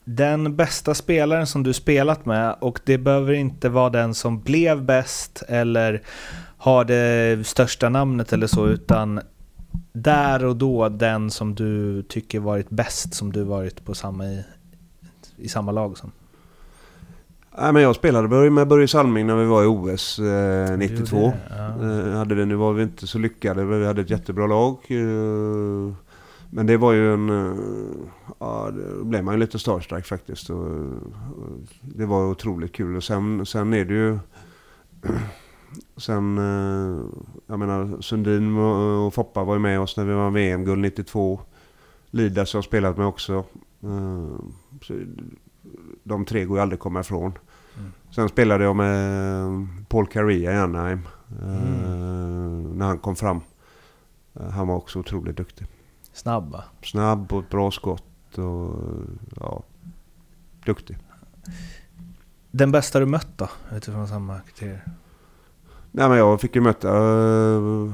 Den 0.06 0.56
bästa 0.56 0.93
spelaren 0.93 1.47
som 1.47 1.63
du 1.63 1.73
spelat 1.73 2.25
med, 2.25 2.56
och 2.62 2.80
det 2.86 2.97
behöver 2.97 3.34
inte 3.34 3.69
vara 3.69 3.89
den 3.89 4.13
som 4.13 4.41
blev 4.41 4.84
bäst 4.86 5.43
eller 5.47 6.01
har 6.58 6.86
det 6.86 7.47
största 7.47 7.89
namnet 7.89 8.34
eller 8.34 8.47
så, 8.47 8.67
utan 8.67 9.21
där 9.93 10.45
och 10.45 10.56
då 10.56 10.89
den 10.89 11.32
som 11.32 11.56
du 11.56 12.03
tycker 12.03 12.39
varit 12.39 12.69
bäst, 12.69 13.13
som 13.13 13.32
du 13.32 13.43
varit 13.43 13.86
på 13.86 13.93
samma 13.95 14.25
i, 14.25 14.43
i 15.38 15.47
samma 15.49 15.71
lag 15.71 15.97
som. 15.97 16.12
Nej, 17.60 17.74
men 17.74 17.82
jag 17.82 17.96
spelade 17.96 18.50
med 18.50 18.67
Börje 18.67 18.88
Salming 18.88 19.28
när 19.28 19.36
vi 19.36 19.46
var 19.46 19.63
i 19.63 19.67
OS 19.67 20.20
eh, 20.20 20.78
92. 20.78 21.34
Ja. 21.50 21.56
Eh, 21.56 22.17
hade 22.17 22.36
vi, 22.36 22.46
nu 22.46 22.56
var 22.56 22.74
vi 22.74 22.84
inte 22.84 23.08
så 23.08 23.17
lyckade, 23.17 23.65
men 23.65 23.80
vi 23.80 23.86
hade 23.86 24.02
ett 24.02 24.10
jättebra 24.10 24.48
lag. 24.48 24.78
Eh, 24.88 25.93
men 26.50 26.65
det 26.67 26.78
var 26.78 26.93
ju 26.93 27.13
en... 27.13 27.30
Eh, 27.30 27.58
ja, 28.39 28.72
då 28.98 29.04
blev 29.04 29.24
man 29.24 29.34
ju 29.34 29.39
lite 29.39 29.60
starstruck 29.60 30.06
faktiskt. 30.06 30.50
Och, 30.50 30.62
och 30.62 31.60
det 31.82 32.06
var 32.06 32.26
otroligt 32.26 32.74
kul. 32.74 32.96
Och 32.96 33.04
sen, 33.04 33.46
sen 33.46 33.74
är 33.74 33.86
det 33.86 33.93
ju... 33.93 34.20
Sen, 35.98 36.38
eh, 36.38 37.06
jag 37.48 37.60
menar, 37.60 38.02
Sundin 38.02 38.58
och, 38.58 39.13
Foppa 39.13 39.43
var 39.43 39.54
ju 39.56 39.60
med 39.60 39.80
oss 39.80 39.98
när 39.98 40.06
vi 40.06 40.13
var 40.13 40.30
VM-guld 40.30 40.82
92. 40.82 41.39
Lidas 42.12 42.54
har 42.54 42.62
spelat 42.62 42.98
med 42.98 43.08
också. 43.08 43.43
Eh, 43.84 44.39
så 44.82 44.93
de 46.04 46.26
tre 46.26 46.46
går 46.46 46.58
ju 46.58 46.62
aldrig 46.62 46.78
att 46.78 46.84
komma 46.84 47.00
ifrån. 47.00 47.34
Sen 48.15 48.30
spelade 48.30 48.63
jag 48.63 48.76
med 48.76 49.67
Paul 49.89 50.08
Carrea 50.08 50.52
i 50.52 50.56
Anaheim. 50.58 51.08
eh, 51.41 51.48
när 52.76 52.86
han 52.86 52.98
kom 53.00 53.15
fram. 53.15 53.41
Eh, 54.39 54.50
han 54.50 54.67
var 54.67 54.76
också 54.76 55.00
otroligt 55.00 55.38
duktig. 55.38 55.67
Snabb 56.13 56.52
va? 56.52 56.63
Snabb 56.82 57.34
och 57.34 57.43
ett 57.43 57.50
bra 57.50 57.72
skott 57.72 58.38
och 58.38 58.76
ja, 59.36 59.63
duktig. 60.65 60.98
Den 62.52 62.72
bästa 62.72 63.00
du 63.00 63.06
mött 63.06 63.38
då? 63.38 63.50
Utifrån 63.76 64.08
samma 64.08 64.39
kriterier. 64.39 64.84
Nej 65.91 66.10
men 66.10 66.17
jag 66.17 66.41
fick 66.41 66.56
ju 66.56 66.62
möta 66.62 66.98
uh, 66.98 67.93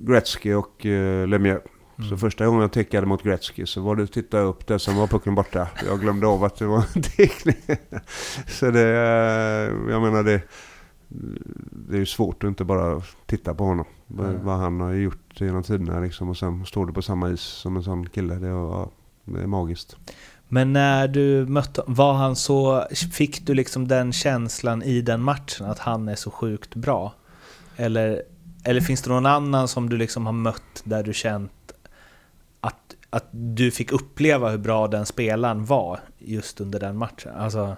Gretzky 0.00 0.54
och 0.54 0.84
uh, 0.84 1.26
Lemieux. 1.26 1.62
Så 2.10 2.16
första 2.16 2.46
gången 2.46 2.60
jag 2.60 2.72
tickade 2.72 3.06
mot 3.06 3.22
Gretzky 3.22 3.66
så 3.66 3.80
var 3.80 3.96
det 3.96 4.02
att 4.02 4.12
titta 4.12 4.38
upp 4.38 4.66
där 4.66 4.78
som 4.78 4.96
var 4.96 5.06
pucken 5.06 5.34
borta. 5.34 5.68
Jag 5.86 6.00
glömde 6.00 6.26
av 6.26 6.44
att 6.44 6.56
det 6.56 6.66
var 6.66 6.84
en 6.94 7.02
teckning. 7.02 7.56
Så 8.46 8.70
det, 8.70 8.82
eh, 8.88 9.90
jag 9.92 10.02
menar 10.02 10.22
det, 10.22 10.42
det 11.88 11.94
är 11.96 11.98
ju 12.00 12.06
svårt 12.06 12.44
att 12.44 12.48
inte 12.48 12.64
bara 12.64 13.02
titta 13.26 13.54
på 13.54 13.64
honom. 13.64 13.86
Vad- 14.06 14.26
Mm. 14.30 14.44
Vad 14.44 14.56
han 14.58 14.80
har 14.80 14.92
gjort 14.92 15.40
genom 15.40 15.62
tiderna 15.62 16.00
liksom. 16.00 16.28
Och 16.28 16.36
sen 16.36 16.66
står 16.66 16.86
du 16.86 16.92
på 16.92 17.02
samma 17.02 17.30
is 17.30 17.40
som 17.40 17.76
en 17.76 17.82
sån 17.82 18.06
kille. 18.08 18.34
Det, 18.34 18.50
var, 18.52 18.88
det 19.24 19.40
är 19.42 19.46
magiskt. 19.46 19.96
Men 20.48 20.72
när 20.72 21.08
du 21.08 21.46
mötte 21.46 21.82
var 21.86 22.12
han 22.14 22.36
så, 22.36 22.84
fick 23.12 23.46
du 23.46 23.54
liksom 23.54 23.88
den 23.88 24.12
känslan 24.12 24.82
i 24.82 25.00
den 25.00 25.22
matchen 25.22 25.66
att 25.66 25.78
han 25.78 26.08
är 26.08 26.14
så 26.14 26.30
sjukt 26.30 26.74
bra? 26.74 27.14
Eller, 27.76 28.22
eller 28.64 28.80
finns 28.80 29.02
det 29.02 29.10
någon 29.10 29.26
annan 29.26 29.68
som 29.68 29.88
du 29.88 29.96
liksom 29.96 30.26
har 30.26 30.32
mött 30.32 30.82
där 30.84 31.02
du 31.02 31.12
känt 31.14 31.52
att, 33.10 33.28
du 33.30 33.70
fick 33.70 33.92
uppleva 33.92 34.50
hur 34.50 34.58
bra 34.58 34.88
den 34.88 35.06
spelaren 35.06 35.64
var 35.64 36.00
just 36.18 36.60
under 36.60 36.80
den 36.80 36.96
matchen? 36.96 37.32
Alltså, 37.36 37.76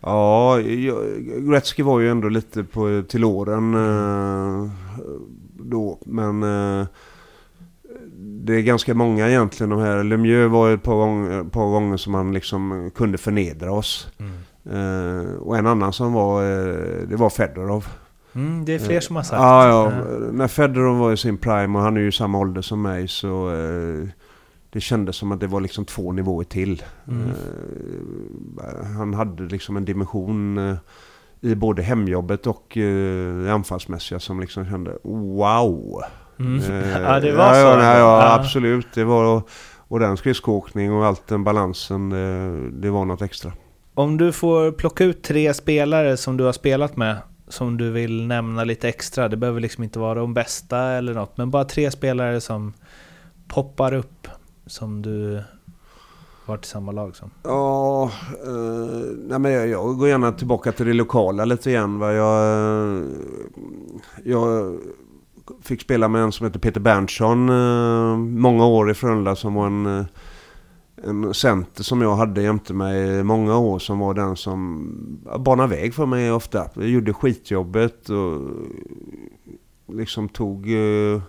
Ja, 0.00 0.58
Gretzky 1.50 1.82
var 1.82 2.00
ju 2.00 2.10
ändå 2.10 2.28
lite 2.28 2.64
på, 2.64 3.02
till 3.08 3.24
åren 3.24 3.74
eh, 3.74 4.70
då. 5.52 5.98
Men 6.06 6.42
eh, 6.42 6.86
det 8.18 8.54
är 8.54 8.60
ganska 8.60 8.94
många 8.94 9.28
egentligen. 9.28 9.70
De 9.70 9.80
här 9.80 10.04
Lemieux 10.04 10.52
var 10.52 10.68
ju 10.68 10.74
ett 10.74 10.82
par 10.82 10.94
gånger, 10.94 11.44
par 11.44 11.70
gånger 11.70 11.96
som 11.96 12.14
han 12.14 12.32
liksom 12.32 12.90
kunde 12.94 13.18
förnedra 13.18 13.72
oss. 13.72 14.08
Eh, 14.64 15.32
och 15.40 15.58
en 15.58 15.66
annan 15.66 15.92
som 15.92 16.12
var, 16.12 16.42
det 17.06 17.16
var 17.16 17.30
Fedorov. 17.30 17.86
mm, 18.34 18.64
det 18.64 18.74
är 18.74 18.78
fler 18.78 19.00
som 19.00 19.16
har 19.16 19.22
sagt. 19.22 19.42
Ja, 19.42 19.68
ja. 19.68 19.90
När 20.32 20.48
Fedorov 20.48 20.98
var 20.98 21.12
i 21.12 21.16
sin 21.16 21.38
prime 21.38 21.78
och 21.78 21.84
han 21.84 21.96
är 21.96 22.00
ju 22.00 22.12
samma 22.12 22.38
ålder 22.38 22.62
som 22.62 22.82
mig 22.82 23.08
så 23.08 23.50
det 24.70 24.80
kändes 24.80 25.16
som 25.16 25.32
att 25.32 25.40
det 25.40 25.46
var 25.46 25.60
liksom 25.60 25.84
två 25.84 26.12
nivåer 26.12 26.44
till. 26.44 26.82
Mm. 27.08 27.28
Eh, 28.60 28.86
han 28.96 29.14
hade 29.14 29.42
liksom 29.42 29.76
en 29.76 29.84
dimension 29.84 30.58
eh, 30.58 30.76
i 31.40 31.54
både 31.54 31.82
hemjobbet 31.82 32.46
och 32.46 32.76
eh, 32.76 33.36
det 33.36 33.52
anfallsmässiga 33.52 34.20
som 34.20 34.40
liksom 34.40 34.64
kände 34.66 34.98
wow. 35.02 36.02
Mm. 36.38 36.62
Eh, 36.72 37.02
ja, 37.02 37.20
det 37.20 37.32
var 37.32 37.52
så. 37.54 37.60
Ja, 37.60 37.82
ja, 37.82 37.98
Ja. 37.98 38.34
absolut. 38.34 38.86
Det 38.94 39.04
var, 39.04 39.42
och 39.78 40.00
den 40.00 40.16
skridskoåkning 40.16 40.92
och 40.92 41.06
allt 41.06 41.26
den 41.26 41.44
balansen, 41.44 42.10
det, 42.10 42.70
det 42.70 42.90
var 42.90 43.04
något 43.04 43.22
extra. 43.22 43.52
Om 43.94 44.16
du 44.16 44.32
får 44.32 44.72
plocka 44.72 45.04
ut 45.04 45.22
tre 45.22 45.54
spelare 45.54 46.16
som 46.16 46.36
du 46.36 46.44
har 46.44 46.52
spelat 46.52 46.96
med, 46.96 47.16
som 47.48 47.76
du 47.76 47.90
vill 47.90 48.26
nämna 48.26 48.64
lite 48.64 48.88
extra, 48.88 49.28
det 49.28 49.36
behöver 49.36 49.60
liksom 49.60 49.84
inte 49.84 49.98
vara 49.98 50.14
de 50.14 50.34
bästa 50.34 50.78
eller 50.78 51.14
något, 51.14 51.36
men 51.36 51.50
bara 51.50 51.64
tre 51.64 51.90
spelare 51.90 52.40
som 52.40 52.72
poppar 53.48 53.94
upp, 53.94 54.28
som 54.68 55.02
du 55.02 55.42
varit 56.46 56.64
i 56.64 56.68
samma 56.68 56.92
lag 56.92 57.16
som. 57.16 57.30
Ja, 57.42 58.10
eh, 58.46 59.16
nej 59.28 59.38
men 59.38 59.52
jag, 59.52 59.68
jag 59.68 59.98
går 59.98 60.08
gärna 60.08 60.32
tillbaka 60.32 60.72
till 60.72 60.86
det 60.86 60.92
lokala 60.92 61.44
lite 61.44 61.72
grann. 61.72 61.98
Va? 61.98 62.12
Jag, 62.12 63.02
jag 64.24 64.76
fick 65.62 65.80
spela 65.82 66.08
med 66.08 66.22
en 66.22 66.32
som 66.32 66.46
heter 66.46 66.60
Peter 66.60 66.80
Berntsson 66.80 67.48
eh, 67.48 68.16
många 68.16 68.66
år 68.66 68.90
i 68.90 68.94
Frölunda 68.94 69.36
som 69.36 69.54
var 69.54 69.66
en, 69.66 70.06
en 71.04 71.34
center 71.34 71.82
som 71.82 72.02
jag 72.02 72.16
hade 72.16 72.42
jämte 72.42 72.74
mig 72.74 73.24
många 73.24 73.58
år 73.58 73.78
som 73.78 73.98
var 73.98 74.14
den 74.14 74.36
som 74.36 74.88
banade 75.38 75.68
väg 75.68 75.94
för 75.94 76.06
mig 76.06 76.32
ofta. 76.32 76.70
Jag 76.74 76.88
gjorde 76.88 77.12
skitjobbet 77.12 78.08
och 78.08 78.40
liksom 79.94 80.28
tog 80.28 80.72
eh, 80.72 81.22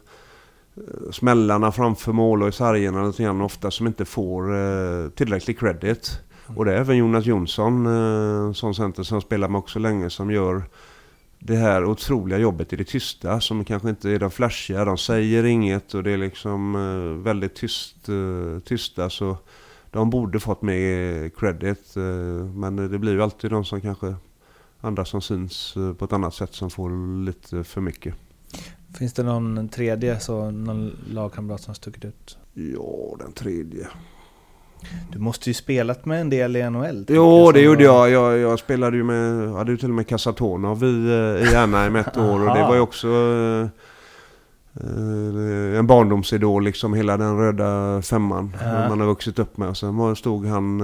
smällarna 1.11 1.71
framför 1.71 2.11
mål 2.11 2.43
och 2.43 2.49
i 2.49 2.51
sargerna 2.51 3.07
lite 3.07 3.23
grann 3.23 3.41
ofta 3.41 3.71
som 3.71 3.87
inte 3.87 4.05
får 4.05 4.55
eh, 4.55 5.09
tillräcklig 5.09 5.59
credit. 5.59 6.19
Och 6.55 6.65
det 6.65 6.73
är 6.73 6.77
även 6.77 6.97
Jonas 6.97 7.25
Jonsson, 7.25 7.85
eh, 7.85 8.53
sån 8.53 8.75
center 8.75 9.03
som 9.03 9.21
spelar 9.21 9.47
med 9.47 9.59
också 9.59 9.79
länge, 9.79 10.09
som 10.09 10.31
gör 10.31 10.63
det 11.39 11.55
här 11.55 11.85
otroliga 11.85 12.39
jobbet 12.39 12.73
i 12.73 12.75
det 12.75 12.83
tysta 12.83 13.41
som 13.41 13.65
kanske 13.65 13.89
inte 13.89 14.09
är 14.09 14.19
de 14.19 14.31
flashiga. 14.31 14.85
De 14.85 14.97
säger 14.97 15.43
inget 15.43 15.93
och 15.93 16.03
det 16.03 16.11
är 16.11 16.17
liksom 16.17 16.75
eh, 16.75 17.23
väldigt 17.23 17.55
tyst, 17.55 18.09
eh, 18.09 18.59
tysta. 18.59 19.09
Så 19.09 19.37
de 19.91 20.09
borde 20.09 20.39
fått 20.39 20.61
mer 20.61 21.29
credit. 21.29 21.97
Eh, 21.97 22.03
men 22.55 22.75
det 22.75 22.99
blir 22.99 23.13
ju 23.13 23.23
alltid 23.23 23.51
de 23.51 23.65
som 23.65 23.81
kanske 23.81 24.15
andra 24.81 25.05
som 25.05 25.21
syns 25.21 25.77
eh, 25.77 25.93
på 25.93 26.05
ett 26.05 26.13
annat 26.13 26.33
sätt 26.33 26.53
som 26.53 26.69
får 26.69 27.23
lite 27.25 27.63
för 27.63 27.81
mycket. 27.81 28.15
Finns 28.99 29.13
det 29.13 29.23
någon 29.23 29.69
tredje, 29.69 30.19
så 30.19 30.51
någon 30.51 30.91
lagkamrat 31.09 31.61
som 31.61 31.75
stuckit 31.75 32.05
ut? 32.05 32.37
Ja, 32.53 33.15
den 33.19 33.31
tredje. 33.31 33.87
Du 35.11 35.19
måste 35.19 35.49
ju 35.49 35.53
spelat 35.53 36.05
med 36.05 36.21
en 36.21 36.29
del 36.29 36.55
i 36.55 36.69
NHL. 36.69 37.05
Jo, 37.07 37.51
det 37.51 37.61
gjorde 37.61 37.83
jag. 37.83 38.09
jag. 38.09 38.37
Jag 38.37 38.59
spelade 38.59 38.97
ju 38.97 39.03
med, 39.03 39.51
hade 39.51 39.71
ju 39.71 39.77
till 39.77 39.89
och 39.89 39.95
med 39.95 40.07
Kasatonov 40.07 40.83
i, 40.83 40.87
eh, 40.87 41.51
i 41.51 41.99
ett 41.99 42.17
år. 42.17 42.49
Och 42.49 42.55
det 42.55 42.61
var 42.61 42.75
ju 42.75 42.81
också 42.81 43.07
eh, 43.07 43.67
eh, 44.73 45.79
en 45.79 45.87
barndomsidol, 45.87 46.63
liksom 46.63 46.93
hela 46.93 47.17
den 47.17 47.37
röda 47.37 48.01
femman. 48.01 48.55
Ja. 48.61 48.89
Man 48.89 48.99
har 48.99 49.07
vuxit 49.07 49.39
upp 49.39 49.57
med. 49.57 49.69
Och 49.69 49.77
sen 49.77 49.97
var, 49.97 50.15
stod 50.15 50.45
han, 50.45 50.77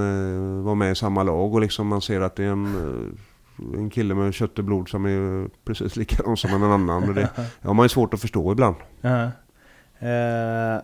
var 0.63 0.75
med 0.75 0.91
i 0.91 0.95
samma 0.95 1.23
lag 1.23 1.53
och 1.53 1.61
liksom 1.61 1.87
man 1.87 2.01
ser 2.01 2.21
att 2.21 2.35
det 2.35 2.43
är 2.43 2.51
en, 2.51 3.17
en 3.57 3.89
kille 3.89 4.15
med 4.15 4.33
kött 4.33 4.59
och 4.59 4.65
blod 4.65 4.89
som 4.89 5.05
är 5.05 5.49
precis 5.65 5.95
likadan 5.95 6.37
som 6.37 6.53
en 6.53 6.63
annan. 6.63 7.09
Och 7.09 7.15
det 7.15 7.29
har 7.61 7.73
man 7.73 7.85
ju 7.85 7.89
svårt 7.89 8.13
att 8.13 8.21
förstå 8.21 8.51
ibland. 8.51 8.75
Ja. 9.01 9.31
Eh, 9.99 10.81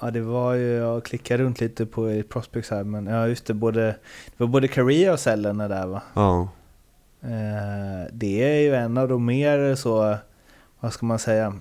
ja, 0.00 0.10
det 0.12 0.20
var 0.20 0.54
ju, 0.54 0.72
jag 0.72 1.04
klickade 1.04 1.44
runt 1.44 1.60
lite 1.60 1.86
på 1.86 2.10
i 2.10 2.22
Prospects 2.22 2.70
här, 2.70 2.84
men 2.84 3.06
ja 3.06 3.28
just 3.28 3.46
det, 3.46 3.54
både, 3.54 3.86
det 4.26 4.36
var 4.36 4.46
både 4.46 4.68
Korea 4.68 5.12
och 5.12 5.20
Sellerna 5.20 5.68
där 5.68 5.86
va? 5.86 6.02
Ja. 6.14 6.48
Eh, 7.22 8.12
det 8.12 8.42
är 8.42 8.60
ju 8.60 8.74
en 8.74 8.98
av 8.98 9.08
de 9.08 9.24
mer 9.24 9.74
så, 9.74 10.16
vad 10.80 10.92
ska 10.92 11.06
man 11.06 11.18
säga, 11.18 11.54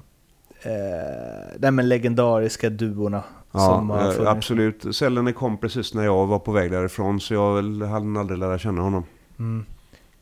eh, 1.61 1.71
men 1.71 1.89
legendariska 1.89 2.69
duorna. 2.69 3.23
Ja, 3.51 4.13
eh, 4.19 4.27
absolut. 4.27 4.95
Cellen 4.95 5.33
kom 5.33 5.57
precis 5.57 5.93
när 5.93 6.03
jag 6.03 6.27
var 6.27 6.39
på 6.39 6.51
väg 6.51 6.71
därifrån 6.71 7.19
så 7.19 7.33
jag 7.33 7.63
hann 7.81 8.17
aldrig 8.17 8.39
lära 8.39 8.57
känna 8.57 8.81
honom. 8.81 9.03
Mm. 9.39 9.65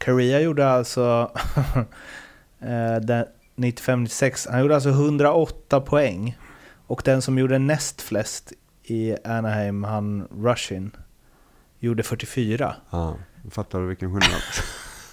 Korea 0.06 0.40
gjorde 0.40 0.70
alltså 0.70 1.32
eh, 2.60 2.96
den 3.02 3.26
95-96, 3.56 4.52
han 4.52 4.62
gjorde 4.62 4.76
alltså 4.76 4.90
108 4.90 5.82
poäng. 5.82 6.38
Och 6.88 7.02
den 7.06 7.22
som 7.22 7.38
gjorde 7.38 7.60
näst 7.60 8.02
flest 8.02 8.54
i 8.84 9.16
Anaheim, 9.26 9.84
han 9.84 10.28
Rushin, 10.44 10.92
gjorde 11.80 12.04
44. 12.04 12.76
Ja. 12.90 13.16
Fattar 13.52 13.80
du 13.80 13.88
vilken 13.88 14.10
skillnad? 14.10 14.42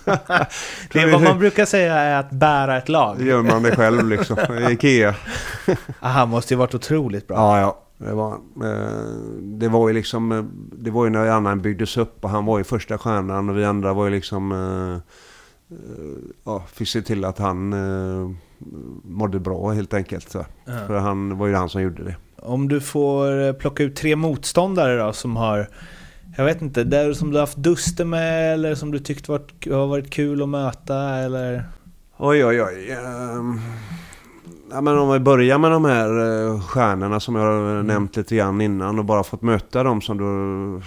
Det 0.93 1.01
är 1.01 1.13
vad 1.13 1.23
man 1.23 1.39
brukar 1.39 1.65
säga 1.65 1.95
är 1.95 2.21
att 2.21 2.31
bära 2.31 2.79
ett 2.79 2.89
lag. 2.89 3.23
Gör 3.23 3.43
man 3.43 3.63
det 3.63 3.77
själv 3.77 4.09
liksom. 4.09 4.39
I 4.39 4.73
Ikea. 4.73 5.15
Han 6.01 6.29
måste 6.29 6.55
ju 6.55 6.59
varit 6.59 6.75
otroligt 6.75 7.29
bra. 7.29 7.37
Ja, 7.37 7.61
ja. 7.61 7.84
Det 7.99 8.15
var, 8.15 8.33
eh, 8.63 9.07
det 9.41 9.69
var 9.69 9.89
ju 9.89 9.95
liksom, 9.95 10.33
eh, 10.33 10.45
det 10.73 10.91
var 10.91 11.05
ju 11.05 11.11
när 11.11 11.29
annan 11.29 11.63
byggdes 11.63 11.97
upp 11.97 12.25
och 12.25 12.31
han 12.31 12.45
var 12.45 12.59
ju 12.59 12.65
första 12.65 12.99
stjärnan 12.99 13.49
och 13.49 13.59
vi 13.59 13.65
andra 13.65 13.93
var 13.93 14.05
ju 14.05 14.11
liksom, 14.11 14.53
eh, 14.53 14.99
ja, 16.45 16.65
fick 16.73 16.89
se 16.89 17.03
till 17.03 17.25
att 17.25 17.39
han 17.39 17.75
mådde 19.05 19.41
bra 19.41 19.71
helt 19.71 19.95
enkelt. 19.95 20.31
Så. 20.31 20.47
Ja. 20.65 20.73
För 20.87 20.99
han 20.99 21.39
var 21.39 21.47
ju 21.47 21.55
han 21.55 21.69
som 21.69 21.83
gjorde 21.83 22.05
det. 22.05 22.17
Om 22.37 22.69
du 22.69 22.81
får 22.81 23.53
plocka 23.53 23.83
ut 23.83 23.97
tre 23.97 24.17
motståndare 24.17 24.97
då 24.97 25.13
som 25.13 25.37
har, 25.37 25.69
jag 26.37 26.45
vet 26.45 26.63
inte, 26.63 26.85
där 26.85 27.13
som 27.13 27.31
du 27.31 27.39
haft 27.39 27.57
duster 27.57 28.05
med 28.05 28.53
eller 28.55 28.75
som 28.75 28.91
du 28.91 28.99
tyckt 28.99 29.29
varit, 29.29 29.71
har 29.71 29.87
varit 29.87 30.11
kul 30.11 30.43
att 30.43 30.49
möta 30.49 30.99
eller? 30.99 31.65
Oj, 32.17 32.45
oj, 32.45 32.63
oj. 32.63 32.91
ehm, 32.91 33.61
ja, 34.75 34.81
men 34.81 34.99
om 34.99 35.13
vi 35.13 35.19
börjar 35.19 35.59
med 35.59 35.71
de 35.71 35.85
här 35.85 36.09
eh, 36.47 36.61
stjärnorna 36.61 37.21
som 37.21 37.35
jag 37.35 37.43
har 37.43 37.83
nämnt 37.83 38.17
lite 38.17 38.37
grann 38.37 38.61
innan 38.61 38.99
och 38.99 39.05
bara 39.05 39.25
fått 39.25 39.43
möta 39.43 39.83
dem 39.83 40.01
som 40.01 40.19
du 40.19 40.25
har 40.25 40.83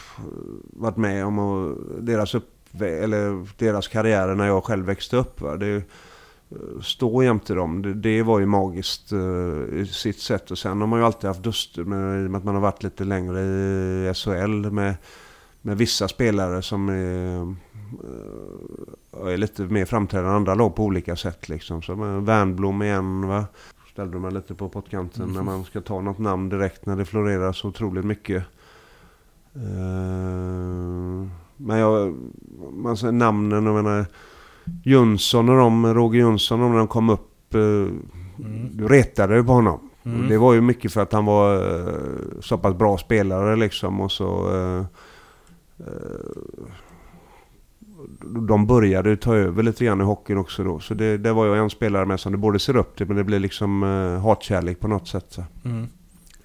varit 0.81 0.97
med 0.97 1.25
om 1.25 1.39
och 1.39 1.77
deras, 1.99 2.35
upp, 2.35 2.49
eller 2.81 3.47
deras 3.57 3.87
karriärer 3.87 4.35
när 4.35 4.47
jag 4.47 4.63
själv 4.63 4.85
växte 4.85 5.17
upp. 5.17 5.41
Va? 5.41 5.57
Det, 5.57 5.75
eh, 5.75 5.81
stå 6.81 7.23
jämte 7.23 7.53
dem, 7.53 7.81
det, 7.81 7.93
det 7.93 8.23
var 8.23 8.39
ju 8.39 8.45
magiskt 8.45 9.13
uh, 9.13 9.79
i 9.79 9.85
sitt 9.85 10.19
sätt. 10.19 10.51
Och 10.51 10.57
sen 10.57 10.81
har 10.81 10.87
man 10.87 10.99
ju 10.99 11.05
alltid 11.05 11.27
haft 11.27 11.43
duster 11.43 11.83
med, 11.83 12.23
i 12.23 12.27
och 12.27 12.31
med 12.31 12.39
att 12.39 12.45
man 12.45 12.55
har 12.55 12.61
varit 12.61 12.83
lite 12.83 13.03
längre 13.03 13.41
i 13.41 14.13
SHL 14.15 14.71
med, 14.71 14.95
med 15.61 15.77
vissa 15.77 16.07
spelare 16.07 16.61
som 16.61 16.89
är, 16.89 17.41
eh, 19.21 19.33
är 19.33 19.37
lite 19.37 19.61
mer 19.61 19.85
framträdande 19.85 20.29
än 20.29 20.35
andra 20.35 20.55
lag 20.55 20.75
på 20.75 20.83
olika 20.83 21.15
sätt. 21.15 21.49
Liksom. 21.49 21.81
Så 21.81 21.95
Värnblom 22.19 22.81
igen 22.81 23.27
va. 23.27 23.45
Ställde 23.97 24.19
mig 24.19 24.31
lite 24.31 24.55
på 24.55 24.69
pottkanten 24.69 25.33
när 25.33 25.43
man 25.43 25.63
ska 25.63 25.81
ta 25.81 26.01
något 26.01 26.17
namn 26.17 26.49
direkt 26.49 26.85
när 26.85 26.95
det 26.95 27.05
florerar 27.05 27.53
så 27.53 27.67
otroligt 27.67 28.05
mycket. 28.05 28.43
Eh, 29.55 31.27
men 31.57 31.77
jag, 31.77 32.15
man 32.73 32.97
säger 32.97 33.11
namnen, 33.11 33.65
jag 33.65 33.83
menar 33.83 34.05
Jönsson 34.83 35.49
och 35.49 35.57
de, 35.57 35.93
Roger 35.93 36.19
Jönsson 36.19 36.59
och 36.61 36.65
de 36.65 36.71
när 36.71 36.77
de 36.77 36.87
kom 36.87 37.09
upp. 37.09 37.55
Uh, 37.55 37.89
Du 38.71 38.87
retade 38.87 39.35
ju 39.35 39.43
på 39.43 39.51
honom. 39.51 39.89
Mm. 40.03 40.27
Det 40.29 40.37
var 40.37 40.53
ju 40.53 40.61
mycket 40.61 40.93
för 40.93 41.01
att 41.01 41.13
han 41.13 41.25
var 41.25 41.55
eh, 41.55 41.93
så 42.41 42.57
pass 42.57 42.75
bra 42.75 42.97
spelare 42.97 43.55
liksom 43.55 44.01
och 44.01 44.11
så... 44.11 44.55
eh, 44.55 44.85
eh, 45.79 46.67
de 48.47 48.67
började 48.67 49.17
ta 49.17 49.35
över 49.35 49.63
lite 49.63 49.85
grann 49.85 50.01
i 50.01 50.03
hockeyn 50.03 50.37
också 50.37 50.63
då. 50.63 50.79
Så 50.79 50.93
det, 50.93 51.17
det 51.17 51.33
var 51.33 51.45
ju 51.45 51.55
en 51.55 51.69
spelare 51.69 52.05
med 52.05 52.19
som 52.19 52.31
du 52.31 52.37
både 52.37 52.59
ser 52.59 52.75
upp 52.75 52.95
till 52.95 53.07
men 53.07 53.17
det 53.17 53.23
blir 53.23 53.39
liksom 53.39 53.83
uh, 53.83 54.19
hatkärlek 54.19 54.79
på 54.79 54.87
något 54.87 55.07
sätt. 55.07 55.25
Så. 55.29 55.43
Mm. 55.65 55.87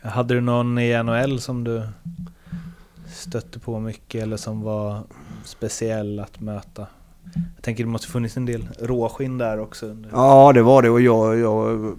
Hade 0.00 0.34
du 0.34 0.40
någon 0.40 0.78
i 0.78 1.02
NHL 1.02 1.40
som 1.40 1.64
du 1.64 1.82
stötte 3.06 3.58
på 3.58 3.80
mycket 3.80 4.22
eller 4.22 4.36
som 4.36 4.62
var 4.62 5.02
speciell 5.44 6.18
att 6.18 6.40
möta? 6.40 6.86
Jag 7.34 7.62
tänker 7.62 7.84
det 7.84 7.90
måste 7.90 8.08
funnits 8.08 8.36
en 8.36 8.46
del 8.46 8.68
råskinn 8.80 9.38
där 9.38 9.60
också. 9.60 9.86
Under. 9.86 10.10
Ja 10.12 10.52
det 10.52 10.62
var 10.62 10.82
det 10.82 10.90
och 10.90 11.00
jag, 11.00 11.38
jag 11.38 11.96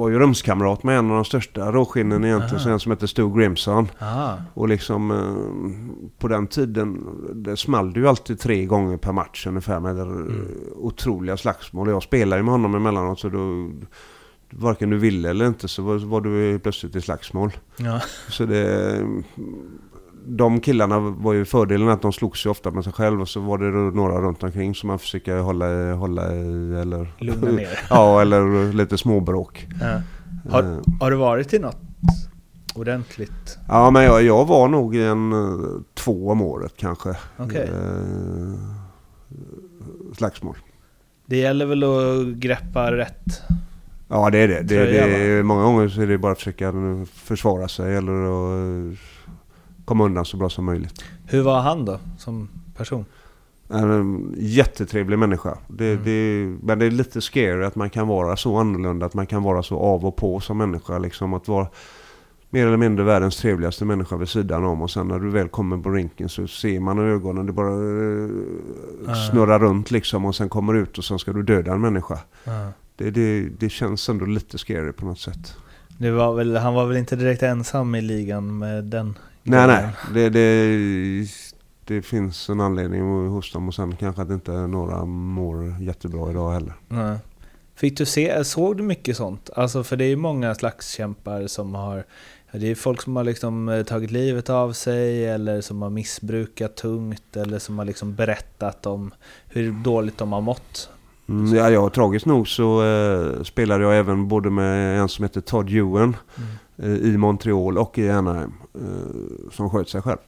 var 0.00 0.10
ju 0.10 0.18
rumskamrat 0.18 0.82
med 0.82 0.98
en 0.98 1.10
av 1.10 1.16
de 1.16 1.24
största 1.24 1.72
råskinnen 1.72 2.24
egentligen. 2.24 2.60
Aha. 2.64 2.70
En 2.70 2.80
som 2.80 2.92
heter 2.92 3.06
Stu 3.06 3.34
Grimson. 3.34 3.88
Aha. 3.98 4.38
Och 4.54 4.68
liksom 4.68 5.10
eh, 5.10 6.18
på 6.18 6.28
den 6.28 6.46
tiden, 6.46 7.06
det 7.34 7.56
small 7.56 7.96
ju 7.96 8.08
alltid 8.08 8.40
tre 8.40 8.64
gånger 8.64 8.96
per 8.96 9.12
match 9.12 9.46
ungefär 9.46 9.80
med 9.80 9.98
mm. 9.98 10.46
otroliga 10.76 11.36
slagsmål. 11.36 11.88
Jag 11.88 12.02
spelade 12.02 12.40
ju 12.40 12.44
med 12.44 12.52
honom 12.52 12.74
emellanåt 12.74 13.20
så 13.20 13.28
då, 13.28 13.70
varken 14.50 14.90
du 14.90 14.98
ville 14.98 15.30
eller 15.30 15.46
inte 15.46 15.68
så 15.68 15.82
var, 15.82 15.98
var 15.98 16.20
du 16.20 16.58
plötsligt 16.58 16.96
i 16.96 17.00
slagsmål. 17.00 17.52
Ja. 17.76 18.00
Så 18.28 18.44
det, 18.44 18.96
de 20.26 20.60
killarna 20.60 20.98
var 21.00 21.32
ju 21.32 21.44
fördelen 21.44 21.88
att 21.88 22.02
de 22.02 22.12
slogs 22.12 22.46
ju 22.46 22.50
ofta 22.50 22.70
med 22.70 22.84
sig 22.84 22.92
själv 22.92 23.20
och 23.20 23.28
så 23.28 23.40
var 23.40 23.58
det 23.58 23.96
några 23.96 24.20
runt 24.20 24.42
omkring 24.42 24.74
som 24.74 24.86
man 24.86 24.98
försöker 24.98 25.38
hålla, 25.38 25.92
hålla 25.94 26.34
i 26.34 26.74
eller... 26.80 27.12
Lugna 27.18 27.50
ner. 27.50 27.78
ja, 27.90 28.20
eller 28.22 28.72
lite 28.72 28.98
småbråk. 28.98 29.66
Ja. 29.80 30.00
Har, 30.50 30.62
Eh. 30.62 30.78
har 31.00 31.10
du 31.10 31.16
varit 31.16 31.54
i 31.54 31.58
något 31.58 31.76
ordentligt? 32.74 33.58
Ja, 33.68 33.90
men 33.90 34.02
jag, 34.04 34.22
jag 34.22 34.44
var 34.44 34.68
nog 34.68 34.96
i 34.96 35.04
en 35.04 35.32
eh, 35.32 35.80
två 35.94 36.28
om 36.30 36.42
året 36.42 36.72
kanske. 36.76 37.16
Okej. 37.36 37.70
Eh, 37.72 38.54
slagsmål. 40.16 40.56
Det 41.26 41.36
gäller 41.36 41.66
väl 41.66 41.84
att 41.84 42.26
greppa 42.36 42.92
rätt? 42.92 43.40
Ja, 44.08 44.30
det 44.30 44.38
är 44.38 44.48
det. 44.48 44.62
det, 44.62 44.84
det 44.86 44.98
är, 44.98 45.42
många 45.42 45.62
gånger 45.62 45.88
så 45.88 46.02
är 46.02 46.06
det 46.06 46.18
bara 46.18 46.32
att 46.32 46.38
försöka 46.38 46.72
försvara 47.14 47.68
sig 47.68 47.96
eller 47.96 48.12
eh, 48.24 48.92
komma 49.90 50.04
undan 50.04 50.24
så 50.24 50.36
bra 50.36 50.48
som 50.50 50.64
möjligt. 50.64 51.04
Hur 51.26 51.42
var 51.42 51.60
han 51.60 51.84
då, 51.84 51.98
som 52.18 52.48
person? 52.76 53.04
En 53.68 54.34
jättetrevlig 54.38 55.18
människa. 55.18 55.58
Det, 55.68 55.92
Mm. 55.92 56.04
det, 56.04 56.56
men 56.66 56.78
det 56.78 56.86
är 56.86 56.90
lite 56.90 57.20
scary 57.20 57.64
att 57.64 57.76
man 57.76 57.90
kan 57.90 58.08
vara 58.08 58.36
så 58.36 58.56
annorlunda, 58.56 59.06
att 59.06 59.14
man 59.14 59.26
kan 59.26 59.42
vara 59.42 59.62
så 59.62 59.78
av 59.78 60.06
och 60.06 60.16
på 60.16 60.40
som 60.40 60.58
människa. 60.58 60.98
Liksom 60.98 61.34
att 61.34 61.48
vara 61.48 61.66
mer 62.50 62.66
eller 62.66 62.76
mindre 62.76 63.04
världens 63.04 63.36
trevligaste 63.36 63.84
människa 63.84 64.16
vid 64.16 64.28
sidan 64.28 64.64
om. 64.64 64.82
Och 64.82 64.90
sen 64.90 65.08
när 65.08 65.18
du 65.18 65.30
väl 65.30 65.48
kommer 65.48 65.78
på 65.78 65.90
rinken 65.90 66.28
så 66.28 66.46
ser 66.46 66.80
man 66.80 66.98
i 66.98 67.02
ögonen, 67.10 67.46
det 67.46 67.52
bara 67.52 67.74
Ah. 69.08 69.14
snurrar 69.30 69.58
runt 69.58 69.90
liksom. 69.90 70.24
Och 70.24 70.34
sen 70.34 70.48
kommer 70.48 70.74
ut 70.74 70.98
och 70.98 71.04
sen 71.04 71.18
ska 71.18 71.32
du 71.32 71.42
döda 71.42 71.72
en 71.72 71.80
människa. 71.80 72.18
Ja. 72.44 72.68
Det, 72.96 73.10
det, 73.10 73.48
det 73.58 73.68
känns 73.68 74.08
ändå 74.08 74.24
lite 74.24 74.58
scary 74.58 74.92
på 74.92 75.06
något 75.06 75.18
sätt. 75.20 75.54
Var 75.98 76.34
väl, 76.34 76.56
han 76.56 76.74
var 76.74 76.86
väl 76.86 76.96
inte 76.96 77.16
direkt 77.16 77.42
ensam 77.42 77.94
i 77.94 78.00
ligan 78.02 78.58
med 78.58 78.84
den 78.84 79.18
Nej, 79.42 79.66
nej. 79.66 79.88
Det, 80.14 80.30
det, 80.30 81.26
det 81.84 82.02
finns 82.02 82.48
en 82.48 82.60
anledning 82.60 83.28
hos 83.28 83.52
dem 83.52 83.68
och 83.68 83.74
sen 83.74 83.96
kanske 83.96 84.22
att 84.22 84.30
inte 84.30 84.52
några 84.52 85.04
mår 85.04 85.76
jättebra 85.80 86.30
idag 86.30 86.52
heller. 86.52 86.74
Nej. 86.88 87.18
Fick 87.74 87.98
du 87.98 88.06
se, 88.06 88.44
såg 88.44 88.76
du 88.76 88.82
mycket 88.82 89.16
sånt? 89.16 89.50
Alltså 89.56 89.84
för 89.84 89.96
det 89.96 90.04
är 90.04 90.08
ju 90.08 90.16
många 90.16 90.54
slagskämpar 90.54 91.46
som 91.46 91.74
har 91.74 92.04
Det 92.52 92.70
är 92.70 92.74
folk 92.74 93.02
som 93.02 93.16
har 93.16 93.24
liksom 93.24 93.68
eh, 93.68 93.82
tagit 93.82 94.10
livet 94.10 94.50
av 94.50 94.72
sig 94.72 95.26
eller 95.26 95.60
som 95.60 95.82
har 95.82 95.90
missbrukat 95.90 96.76
tungt 96.76 97.36
eller 97.36 97.58
som 97.58 97.78
har 97.78 97.84
liksom 97.84 98.14
berättat 98.14 98.86
om 98.86 99.10
hur 99.48 99.72
dåligt 99.72 100.18
de 100.18 100.32
har 100.32 100.40
mått. 100.40 100.90
Mm, 101.28 101.54
ja, 101.54 101.70
ja, 101.70 101.90
tragiskt 101.90 102.26
nog 102.26 102.48
så 102.48 102.84
eh, 102.84 103.42
spelade 103.42 103.84
jag 103.84 103.98
även 103.98 104.28
både 104.28 104.50
med 104.50 105.00
en 105.00 105.08
som 105.08 105.22
heter 105.22 105.40
Todd 105.40 105.70
Ewan 105.70 106.16
eh, 106.36 106.42
i 106.82 107.16
Montreal 107.16 107.78
och 107.78 107.98
i 107.98 108.10
Anaheim. 108.10 108.52
Eh, 108.74 109.50
som 109.50 109.70
sköt 109.70 109.88
sig 109.88 110.02
själv. 110.02 110.18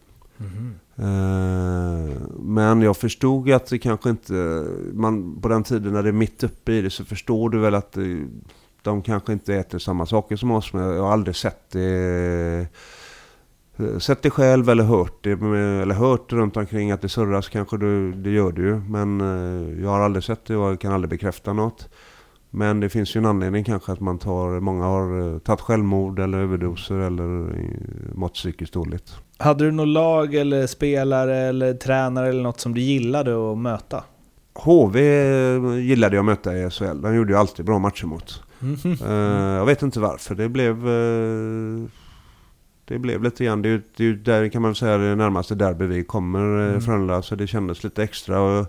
Eh, 0.97 2.21
men 2.39 2.83
jag 2.83 2.97
förstod 2.97 3.51
att 3.51 3.67
det 3.67 3.79
kanske 3.79 4.11
inte... 4.11 4.67
Man, 4.93 5.41
på 5.41 5.49
den 5.49 5.63
tiden 5.63 5.93
när 5.93 6.03
det 6.03 6.09
är 6.09 6.13
mitt 6.13 6.45
uppe 6.45 6.73
i 6.73 6.83
det 6.83 6.91
så 6.91 7.05
förstår 7.05 7.51
du 7.51 7.59
väl 7.59 7.75
att 7.75 7.93
det, 7.93 8.27
de 8.83 9.03
kanske 9.03 9.33
inte 9.33 9.55
äter 9.55 9.79
samma 9.79 10.07
saker 10.07 10.37
som 10.37 10.51
oss, 10.51 10.73
men 10.73 10.83
jag 10.83 11.03
har 11.03 11.13
aldrig 11.13 11.37
sett 11.37 11.71
det 11.71 12.67
sett 13.99 14.23
det 14.23 14.31
själv 14.31 14.69
eller 14.69 14.85
hört 14.85 15.19
det, 15.21 15.31
eller 15.31 15.95
hört 15.95 16.33
runt 16.33 16.57
omkring 16.57 16.91
att 16.91 17.01
det 17.01 17.09
surras 17.09 17.49
kanske 17.49 17.77
det, 17.77 18.13
det 18.13 18.31
gör 18.31 18.53
det 18.53 18.63
ju. 18.63 18.81
Men 18.81 19.21
jag 19.83 19.89
har 19.89 20.01
aldrig 20.01 20.25
sett 20.25 20.45
det 20.45 20.57
och 20.57 20.71
jag 20.71 20.81
kan 20.81 20.93
aldrig 20.93 21.11
bekräfta 21.11 21.53
något. 21.53 21.89
Men 22.55 22.81
det 22.81 22.89
finns 22.89 23.17
ju 23.17 23.19
en 23.19 23.27
anledning 23.27 23.65
kanske 23.65 23.93
att 23.93 24.01
man 24.01 24.19
tar, 24.19 24.61
många 24.61 24.85
har 24.85 25.39
tagit 25.39 25.61
självmord 25.61 26.19
eller 26.19 26.39
överdoser 26.39 26.95
eller 26.95 27.53
mått 28.15 28.35
psykiskt 28.35 28.73
dåligt. 28.73 29.15
Hade 29.39 29.65
du 29.65 29.71
något 29.71 29.89
lag 29.89 30.35
eller 30.35 30.67
spelare 30.67 31.37
eller 31.37 31.75
tränare 31.75 32.29
eller 32.29 32.43
något 32.43 32.61
som 32.61 32.75
du 32.75 32.81
gillade 32.81 33.53
att 33.53 33.59
möta? 33.59 34.05
HV 34.55 35.01
gillade 35.81 36.17
jag 36.17 36.23
att 36.23 36.27
möta 36.27 36.59
i 36.59 36.71
SHL. 36.71 37.01
De 37.03 37.15
gjorde 37.15 37.33
ju 37.33 37.39
alltid 37.39 37.67
bra 37.67 37.79
matcher 37.79 38.07
mot. 38.07 38.43
Mm. 38.63 38.77
Uh, 39.03 39.57
jag 39.59 39.67
vet 39.67 39.83
inte 39.83 40.01
varför. 40.01 40.35
Det 40.35 40.49
blev... 40.49 40.89
Uh, 40.89 41.85
det 42.85 42.99
blev 42.99 43.23
lite 43.23 43.45
grann... 43.45 43.63
Det 43.63 43.69
är 43.69 43.83
ju 43.97 44.17
där 44.17 44.49
kan 44.49 44.63
man 44.63 44.75
säga 44.75 44.99
det 44.99 45.17
närmaste 45.17 45.55
derby 45.55 45.87
vi 45.87 46.05
kommer 46.05 46.69
mm. 46.69 46.81
Frölunda. 46.81 47.23
Så 47.23 47.35
det 47.35 47.47
kändes 47.47 47.85
lite 47.85 48.03
extra. 48.03 48.41
Och 48.41 48.67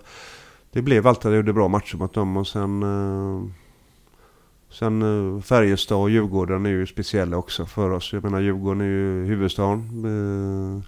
det 0.72 0.82
blev 0.82 1.06
alltid 1.06 1.26
att 1.26 1.32
jag 1.32 1.36
gjorde 1.36 1.52
bra 1.52 1.68
matcher 1.68 1.96
mot 1.96 2.14
dem 2.14 2.36
och 2.36 2.46
sen... 2.46 2.82
Uh, 2.82 3.44
Sen 4.74 5.02
eh, 5.02 5.40
Färjestad 5.40 5.98
och 5.98 6.10
Djurgården 6.10 6.66
är 6.66 6.70
ju 6.70 6.86
speciella 6.86 7.36
också 7.36 7.66
för 7.66 7.90
oss. 7.90 8.12
Jag 8.12 8.24
menar 8.24 8.40
Djurgården 8.40 8.80
är 8.80 8.84
ju 8.84 9.24
huvudstaden. 9.24 10.84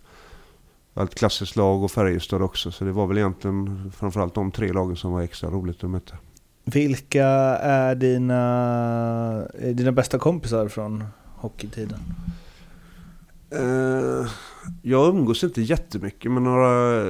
Eh, 0.95 1.03
ett 1.03 1.15
klassiskt 1.15 1.57
lag 1.57 1.83
och 1.83 1.91
Färjestad 1.91 2.43
också. 2.43 2.71
Så 2.71 2.85
det 2.85 2.93
var 2.93 3.07
väl 3.07 3.19
egentligen 3.19 3.93
framförallt 3.97 4.35
de 4.35 4.51
tre 4.51 4.73
lagen 4.73 4.97
som 4.97 5.13
var 5.13 5.23
extra 5.23 5.51
roligt 5.51 5.85
att 5.85 5.91
möta. 5.91 6.17
Vilka 6.65 7.27
är 7.27 7.95
dina, 7.95 9.47
dina 9.73 9.93
bästa 9.93 10.19
kompisar 10.19 10.69
från 10.69 11.05
hockeytiden? 11.35 12.01
Jag 14.83 15.09
umgås 15.09 15.45
inte 15.45 15.63
jättemycket 15.63 16.33
med 16.33 16.43
några 16.43 17.05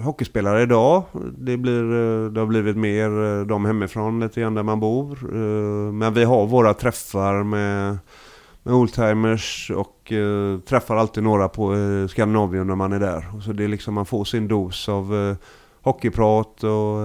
hockeyspelare 0.00 0.62
idag. 0.62 1.02
Det, 1.38 1.56
blir, 1.56 1.82
eh, 1.82 2.30
det 2.30 2.40
har 2.40 2.46
blivit 2.46 2.76
mer 2.76 3.24
eh, 3.24 3.46
de 3.46 3.64
hemifrån 3.64 4.20
lite 4.20 4.40
grann 4.40 4.54
där 4.54 4.62
man 4.62 4.80
bor. 4.80 5.18
Eh, 5.32 5.92
men 5.92 6.14
vi 6.14 6.24
har 6.24 6.46
våra 6.46 6.74
träffar 6.74 7.42
med, 7.42 7.98
med 8.62 8.74
oldtimers 8.74 9.70
och 9.76 10.12
träffar 10.68 10.96
alltid 10.96 11.22
några 11.22 11.48
på 11.48 11.74
Skandinavien 12.08 12.66
när 12.66 12.74
man 12.74 12.92
är 12.92 13.00
där. 13.00 13.40
Så 13.40 13.52
det 13.52 13.64
är 13.64 13.68
liksom 13.68 13.94
man 13.94 14.06
får 14.06 14.24
sin 14.24 14.48
dos 14.48 14.88
av 14.88 15.36
hockeyprat 15.82 16.64
och 16.64 16.98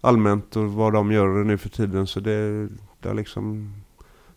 allmänt 0.00 0.56
och 0.56 0.72
vad 0.72 0.92
de 0.92 1.12
gör 1.12 1.44
nu 1.44 1.58
för 1.58 1.68
tiden. 1.68 2.06
Så 2.06 2.20
det, 2.20 2.68
det 3.00 3.08
har 3.08 3.14
liksom 3.14 3.74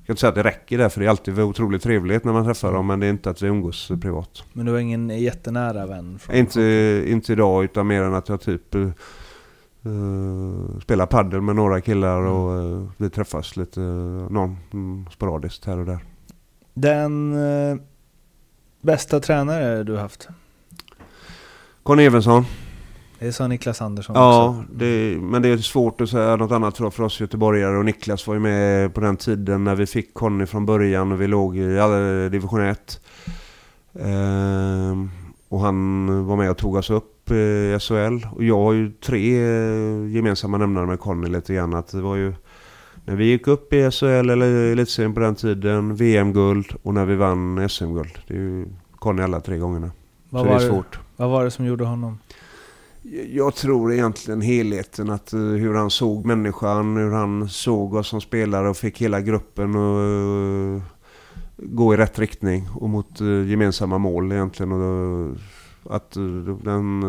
jag 0.04 0.08
kan 0.08 0.14
inte 0.14 0.20
säga 0.20 0.30
att 0.30 0.36
det 0.36 0.44
räcker 0.44 0.78
där, 0.78 0.90
för 0.90 1.00
det 1.00 1.06
är 1.06 1.10
alltid 1.10 1.40
otroligt 1.40 1.84
trevligt 1.84 2.24
när 2.24 2.34
man 2.34 2.46
träffar 2.46 2.74
dem, 2.74 2.88
men 2.88 3.00
det 3.00 3.06
är 3.06 3.10
inte 3.10 3.30
att 3.30 3.42
vi 3.42 3.48
umgås 3.48 3.92
privat. 4.02 4.44
Men 4.54 4.66
du 4.66 4.72
har 4.72 4.80
ingen 4.80 5.10
jättenära 5.10 5.86
vän? 5.86 6.20
inte, 6.34 6.62
inte 7.08 7.34
idag, 7.34 7.64
utan 7.64 7.88
mer 7.88 8.02
än 8.02 8.14
att 8.14 8.30
jag 8.30 8.42
typ 8.42 8.76
uh, 8.76 8.90
spelar 10.82 11.06
paddel 11.06 11.42
med 11.42 11.56
några 11.56 11.82
killar 11.82 12.20
mm. 12.20 12.32
och 12.32 12.64
uh, 12.64 12.90
vi 12.98 13.10
träffas 13.10 13.58
lite, 13.58 13.82
uh, 13.82 14.32
någon 14.32 14.58
um, 14.72 15.06
sporadiskt 15.12 15.66
här 15.66 15.78
och 15.78 15.86
där. 15.86 16.00
Den 16.74 17.34
uh, 17.34 17.78
bästa 18.82 19.20
tränare 19.20 19.84
du 19.84 19.98
haft? 19.98 20.28
Conny 21.84 22.04
Evensson. 22.04 22.46
Det 23.24 23.34
sa 23.34 23.48
Niklas 23.48 23.82
Andersson 23.82 24.16
ja, 24.16 24.50
också. 24.50 24.74
Ja, 24.86 25.22
men 25.22 25.42
det 25.42 25.50
är 25.50 25.58
svårt 25.58 26.02
att 26.02 26.10
säga 26.10 26.36
något 26.36 26.52
annat 26.52 26.78
för 26.78 27.02
oss 27.02 27.20
göteborgare. 27.20 27.78
Och 27.78 27.86
Niklas 27.86 28.28
var 28.28 28.34
ju 28.34 28.40
med 28.40 28.94
på 28.94 29.02
den 29.02 29.18
tiden 29.18 29.64
när 29.64 29.76
vi 29.76 29.86
fick 29.86 30.14
Conny 30.14 30.46
från 30.46 30.66
början 30.66 31.12
och 31.12 31.22
vi 31.22 31.28
låg 31.28 31.58
i 31.58 31.80
division 32.32 32.62
1. 32.62 33.02
Ehm, 34.00 35.10
och 35.50 35.60
han 35.60 36.26
var 36.26 36.36
med 36.36 36.52
och 36.52 36.58
tog 36.58 36.76
oss 36.76 36.90
upp 36.90 37.32
i 37.32 37.78
SHL. 37.80 38.28
Och 38.36 38.44
jag 38.44 38.58
har 38.58 38.74
ju 38.74 38.92
tre 38.92 39.38
gemensamma 40.08 40.58
nämnare 40.58 40.86
med 40.86 41.00
Conny 41.00 41.30
lite 41.30 41.54
grann. 41.54 41.74
Att 41.74 41.88
det 41.88 42.02
var 42.02 42.16
ju 42.16 42.34
när 43.06 43.16
vi 43.16 43.26
gick 43.26 43.48
upp 43.48 43.74
i 43.74 43.92
SHL 43.92 44.06
eller 44.30 44.72
elitserien 44.72 45.14
på 45.14 45.20
den 45.20 45.36
tiden, 45.36 45.96
VM-guld 45.96 46.76
och 46.84 46.94
när 46.94 47.06
vi 47.06 47.16
vann 47.16 47.70
SM-guld. 47.70 48.20
Det 48.28 48.34
är 48.34 48.38
ju 48.38 48.66
Conny 48.96 49.22
alla 49.22 49.40
tre 49.40 49.58
gångerna. 49.58 49.92
Vad 50.30 50.44
Så 50.44 50.50
det 50.50 50.56
är 50.56 50.70
svårt. 50.70 50.92
Det, 50.92 51.00
vad 51.16 51.30
var 51.30 51.44
det 51.44 51.52
som 51.52 51.66
gjorde 51.66 51.86
honom? 51.86 52.18
Jag 53.12 53.56
tror 53.56 53.94
egentligen 53.94 54.42
helheten, 54.42 55.10
att 55.10 55.34
eh, 55.34 55.40
hur 55.40 55.74
han 55.74 55.90
såg 55.90 56.26
människan, 56.26 56.98
hur 56.98 57.12
han 57.12 57.50
såg 57.50 57.94
oss 57.94 58.08
som 58.08 58.22
spelare 58.22 58.70
och 58.70 58.78
fick 58.78 59.02
hela 59.02 59.22
gruppen 59.22 59.70
att 59.70 60.78
eh, 60.78 60.84
gå 61.58 61.94
i 61.94 61.98
rätt 61.98 62.20
riktning 62.20 62.70
och 62.76 62.90
mot 62.90 63.22
eh, 63.22 63.28
gemensamma 63.28 63.98
mål 63.98 64.32
egentligen. 64.32 64.72
Och 64.72 65.38
att 65.96 66.12
den 66.64 67.04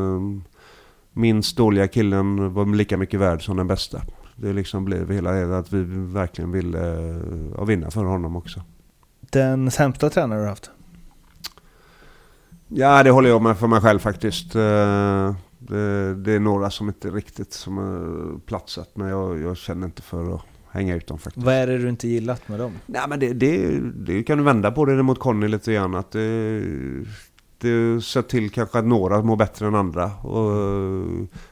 minst 1.12 1.56
dåliga 1.56 1.88
killen 1.88 2.54
var 2.54 2.76
lika 2.76 2.96
mycket 2.96 3.20
värd 3.20 3.44
som 3.44 3.56
den 3.56 3.66
bästa. 3.66 4.02
Det 4.36 4.52
liksom 4.52 4.84
blev 4.84 5.10
hela 5.10 5.32
det 5.32 5.58
att 5.58 5.72
vi 5.72 5.82
verkligen 6.12 6.52
ville 6.52 7.20
vinna 7.66 7.90
för 7.90 8.04
honom 8.04 8.36
också. 8.36 8.62
Den 9.20 9.70
sämsta 9.70 10.10
tränare 10.10 10.40
du 10.40 10.48
haft? 10.48 10.70
Ja, 12.68 13.02
det 13.02 13.10
håller 13.10 13.28
jag 13.28 13.42
med 13.42 13.58
för 13.58 13.66
mig 13.66 13.80
själv 13.80 13.98
faktiskt. 13.98 14.56
Det, 15.68 16.14
det, 16.14 16.32
är 16.32 16.40
några 16.40 16.70
som 16.70 16.88
inte 16.88 17.10
riktigt 17.10 17.52
som 17.52 17.76
har 17.76 18.38
platsat 18.38 18.90
men 18.94 19.08
jag, 19.08 19.40
jag, 19.40 19.56
känner 19.56 19.86
inte 19.86 20.02
för 20.02 20.34
att 20.34 20.42
hänga 20.70 20.94
ut 20.94 21.06
dem 21.06 21.18
faktiskt. 21.18 21.46
Vad 21.46 21.54
är 21.54 21.66
det 21.66 21.78
du 21.78 21.88
inte 21.88 22.08
gillat 22.08 22.48
med 22.48 22.58
dem? 22.58 22.72
Nej 22.86 23.02
men 23.08 23.20
det, 23.20 23.32
det, 23.32 23.80
det 23.80 24.22
kan 24.22 24.38
du 24.38 24.44
vända 24.44 24.70
på 24.70 24.84
det 24.84 25.02
mot 25.02 25.18
Conny 25.18 25.48
lite 25.48 25.72
grann. 25.72 25.94
Att 25.94 26.10
det, 26.10 26.60
det 27.58 28.04
ser 28.04 28.22
till 28.22 28.50
kanske 28.50 28.78
att 28.78 28.84
några 28.84 29.22
mår 29.22 29.36
bättre 29.36 29.66
än 29.66 29.74
andra. 29.74 30.04
Och 30.12 30.52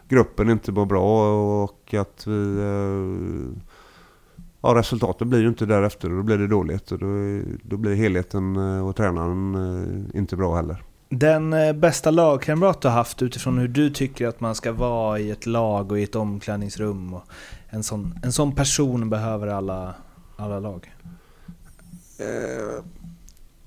gruppen 0.09 0.51
inte 0.51 0.73
mår 0.73 0.87
bra 0.87 1.35
och 1.63 1.95
att 1.95 2.27
vi... 2.27 2.59
Eh, 2.59 3.63
ja, 4.63 4.75
resultatet 4.75 5.29
blir 5.29 5.41
ju 5.41 5.49
inte 5.49 5.67
därefter 5.67 6.11
och 6.11 6.17
då 6.17 6.23
blir 6.23 6.39
det 6.39 6.47
dåligt. 6.47 6.93
Och 6.93 6.99
då, 6.99 7.07
då 7.63 7.77
blir 7.77 7.95
helheten 7.95 8.57
eh, 8.57 8.87
och 8.89 8.97
tränaren 8.97 9.55
eh, 9.55 10.19
inte 10.19 10.37
bra 10.37 10.57
heller. 10.57 10.83
Den 11.15 11.53
eh, 11.53 11.73
bästa 11.73 12.11
lagkamrat 12.11 12.81
du 12.81 12.89
har 12.89 12.95
haft 12.95 13.23
utifrån 13.23 13.59
hur 13.59 13.69
du 13.69 13.91
tycker 13.91 14.29
att 14.29 14.41
man 14.41 14.55
ska 14.55 14.73
vara 14.73 15.19
i 15.19 15.31
ett 15.31 15.47
lag 15.47 15.93
och 15.93 15.99
i 15.99 16.03
ett 16.03 16.15
omklädningsrum. 16.15 17.15
Och 17.15 17.23
en, 17.69 17.83
sån, 17.83 18.19
en 18.23 18.33
sån 18.33 18.55
person 18.55 19.11
behöver 19.11 19.47
alla, 19.47 19.95
alla 20.37 20.61
lag. 20.61 20.93
Eh, 22.19 22.85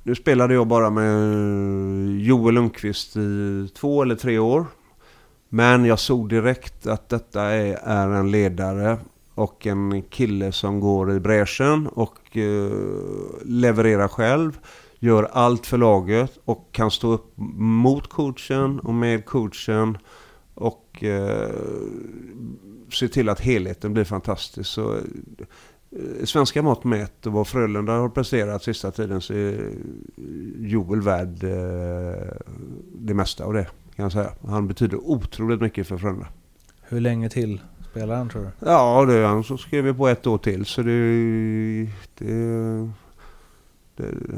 nu 0.04 0.16
spelade 0.16 0.54
jag 0.54 0.68
bara 0.68 0.90
med 0.90 1.06
eh, 1.06 2.22
Joel 2.22 2.56
Lundqvist 2.56 3.18
i 3.18 3.70
två 3.76 4.02
eller 4.02 4.16
tre 4.16 4.40
år. 4.40 4.66
Men 5.50 5.86
jag 5.86 6.00
såg 6.00 6.30
direkt 6.30 6.88
att 6.88 7.10
detta 7.10 7.42
är, 7.42 7.80
är 7.84 8.08
en 8.08 8.32
ledare 8.32 8.98
och 9.36 9.68
en 9.68 10.02
kille 10.02 10.52
som 10.52 10.80
går 10.80 11.12
i 11.12 11.20
bräschen 11.20 11.88
och 11.88 12.38
eh, 12.38 12.72
levererar 13.44 14.08
själv 14.08 14.60
gör 15.00 15.24
allt 15.24 15.66
för 15.66 15.78
laget 15.78 16.38
och 16.46 16.70
kan 16.72 16.92
stå 16.92 17.12
upp 17.12 17.34
mot 17.56 18.10
coachen 18.10 18.80
och 18.80 18.94
med 18.94 19.26
coachen 19.26 19.98
och 20.54 21.04
eh, 21.04 21.52
se 22.92 23.08
till 23.08 23.30
att 23.30 23.40
helheten 23.40 23.94
blir 23.94 24.04
fantastisk. 24.04 24.70
Så, 24.70 24.94
eh, 24.94 25.00
svenska 26.24 26.62
mått 26.62 26.84
mätt 26.84 27.26
och 27.26 27.34
vad 27.34 27.48
Frölunda 27.48 27.94
har 27.94 28.10
presterat 28.10 28.64
sista 28.64 28.92
tiden 28.92 29.22
så 29.22 29.34
är 29.34 29.72
Joel 30.58 31.02
värd 31.02 31.44
eh, 31.44 32.34
det 32.94 33.14
mesta 33.14 33.46
av 33.46 33.54
det. 33.54 33.68
Kan 33.96 34.04
jag 34.04 34.12
säga. 34.12 34.32
Han 34.48 34.68
betyder 34.68 34.98
otroligt 34.98 35.62
mycket 35.62 35.88
för 35.88 35.98
Frölunda. 35.98 36.28
Hur 36.82 37.00
länge 37.00 37.30
till 37.30 37.62
spelar 37.92 38.16
han 38.16 38.30
tror 38.30 38.42
du? 38.42 38.50
Ja, 38.60 39.06
det, 39.06 39.26
han 39.28 39.44
skrev 39.44 39.98
på 39.98 40.08
ett 40.08 40.28
år 40.28 40.38
till 40.38 40.66
så 40.66 40.82
det, 40.82 41.88
det 42.18 42.90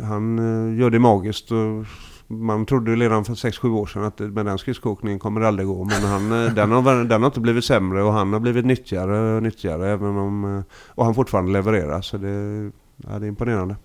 han 0.03 0.39
eh, 0.39 0.79
gör 0.79 0.89
det 0.89 0.99
magiskt. 0.99 1.51
Och 1.51 1.85
man 2.27 2.65
trodde 2.65 2.95
redan 2.95 3.25
för 3.25 3.33
6-7 3.33 3.69
år 3.69 3.85
sedan 3.85 4.03
att 4.03 4.19
med 4.19 4.45
den 4.45 4.57
skridskoåkningen 4.57 5.19
kommer 5.19 5.41
det 5.41 5.47
aldrig 5.47 5.67
gå. 5.67 5.83
Men 5.83 6.01
han, 6.03 6.31
eh, 6.31 6.53
den, 6.53 6.71
har, 6.71 7.03
den 7.03 7.21
har 7.21 7.27
inte 7.27 7.39
blivit 7.39 7.65
sämre 7.65 8.03
och 8.03 8.13
han 8.13 8.33
har 8.33 8.39
blivit 8.39 8.65
nyttigare 8.65 9.35
och 9.35 9.43
nyttigare. 9.43 9.89
Även 9.89 10.17
om, 10.17 10.57
eh, 10.57 10.63
och 10.87 11.05
han 11.05 11.15
fortfarande 11.15 11.51
levererar. 11.51 12.01
Så 12.01 12.17
det, 12.17 12.71
ja, 12.97 13.19
det 13.19 13.25
är 13.25 13.27
imponerande. 13.27 13.75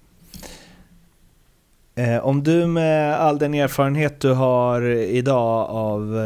Om 2.23 2.43
du 2.43 2.67
med 2.67 3.21
all 3.21 3.39
den 3.39 3.55
erfarenhet 3.55 4.21
du 4.21 4.33
har 4.33 4.83
idag 4.91 5.71
av, 5.71 6.17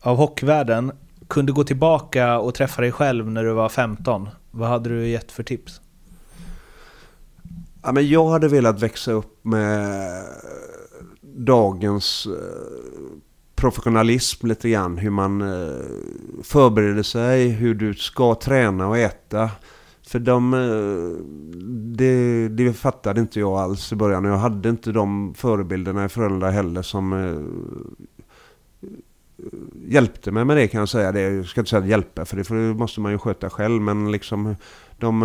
av 0.00 0.16
hockeyvärlden 0.16 0.92
kunde 1.28 1.52
gå 1.52 1.64
tillbaka 1.64 2.38
och 2.38 2.54
träffa 2.54 2.82
dig 2.82 2.92
själv 2.92 3.30
när 3.30 3.44
du 3.44 3.52
var 3.52 3.68
15, 3.68 4.28
vad 4.50 4.68
hade 4.68 4.88
du 4.88 5.08
gett 5.08 5.32
för 5.32 5.42
tips? 5.42 5.80
Ja, 7.82 7.92
men 7.92 8.08
jag 8.08 8.28
hade 8.28 8.48
velat 8.48 8.82
växa 8.82 9.12
upp 9.12 9.44
med 9.44 10.24
dagens 11.22 12.26
eh, 12.26 13.18
professionalism 13.54 14.46
lite 14.46 14.70
grann. 14.70 14.98
Hur 14.98 15.10
man 15.10 15.40
eh, 15.40 15.84
förbereder 16.42 17.02
sig, 17.02 17.48
hur 17.48 17.74
du 17.74 17.94
ska 17.94 18.34
träna 18.34 18.88
och 18.88 18.98
äta. 18.98 19.50
För 20.06 20.18
de, 20.18 20.54
eh, 20.54 21.24
det, 21.96 22.48
det 22.48 22.72
fattade 22.72 23.20
inte 23.20 23.40
jag 23.40 23.58
alls 23.58 23.92
i 23.92 23.96
början. 23.96 24.24
Jag 24.24 24.36
hade 24.36 24.68
inte 24.68 24.92
de 24.92 25.34
förebilderna 25.34 26.04
i 26.04 26.08
Frölunda 26.08 26.50
heller 26.50 26.82
som 26.82 27.34
hjälpte 29.86 30.30
mig 30.30 30.44
med 30.44 30.56
det 30.56 30.68
kan 30.68 30.78
jag 30.78 30.88
säga. 30.88 31.12
Det, 31.12 31.20
jag 31.20 31.46
ska 31.46 31.60
inte 31.60 31.70
säga 31.70 31.86
hjälpa 31.86 32.24
för 32.24 32.36
det, 32.36 32.74
måste 32.74 33.00
man 33.00 33.12
ju 33.12 33.18
sköta 33.18 33.50
själv. 33.50 33.82
Men 33.82 34.12
liksom 34.12 34.56
de, 34.98 35.22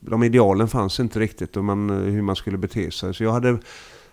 de 0.00 0.22
idealen 0.22 0.68
fanns 0.68 1.00
inte 1.00 1.20
riktigt 1.20 1.56
och 1.56 1.64
man, 1.64 1.90
hur 1.90 2.22
man 2.22 2.36
skulle 2.36 2.58
bete 2.58 2.90
sig. 2.90 3.14
Så 3.14 3.24
jag 3.24 3.32
hade, 3.32 3.58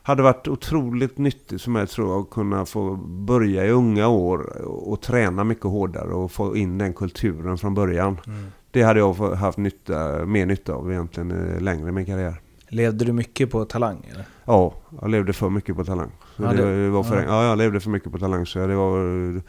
hade 0.02 0.24
varit 0.24 0.48
otroligt 0.48 1.18
nyttigt 1.18 1.62
för 1.62 1.72
mig 1.72 1.88
tror 1.88 2.10
jag 2.10 2.22
att 2.22 2.30
kunna 2.30 2.66
få 2.66 2.96
börja 3.06 3.66
i 3.66 3.70
unga 3.70 4.08
år 4.08 4.62
och 4.68 5.02
träna 5.02 5.44
mycket 5.44 5.66
hårdare 5.66 6.14
och 6.14 6.32
få 6.32 6.58
in 6.58 6.78
den 6.78 6.94
kulturen 6.94 7.58
från 7.58 7.74
början. 7.74 8.20
Mm. 8.28 8.46
Det 8.72 8.82
hade 8.82 9.00
jag 9.00 9.14
haft 9.14 9.58
nytta, 9.58 10.26
mer 10.26 10.46
nytta 10.46 10.74
av 10.74 10.92
egentligen 10.92 11.32
eh, 11.32 11.62
längre 11.62 11.90
i 11.90 11.92
min 11.92 12.06
karriär. 12.06 12.42
Levde 12.68 13.06
du 13.06 13.14
mycket 13.14 13.52
på 13.52 13.66
talang? 13.66 14.08
Eller? 14.12 14.26
Ja, 14.46 14.74
jag 15.02 15.10
levde 15.10 15.34
för 15.34 15.50
mycket 15.50 15.76
på 15.76 15.84
talang. 15.84 16.12
Ja, 16.38 16.54
det, 16.54 16.84
det 16.84 16.90
var 16.90 17.04
för, 17.04 17.16
ja. 17.16 17.24
ja, 17.24 17.44
jag 17.44 17.58
levde 17.58 17.80
för 17.80 17.90
mycket 17.90 18.12
på 18.12 18.18
talang. 18.18 18.46
Så 18.46 18.68
det 18.68 18.76
var, 18.76 19.42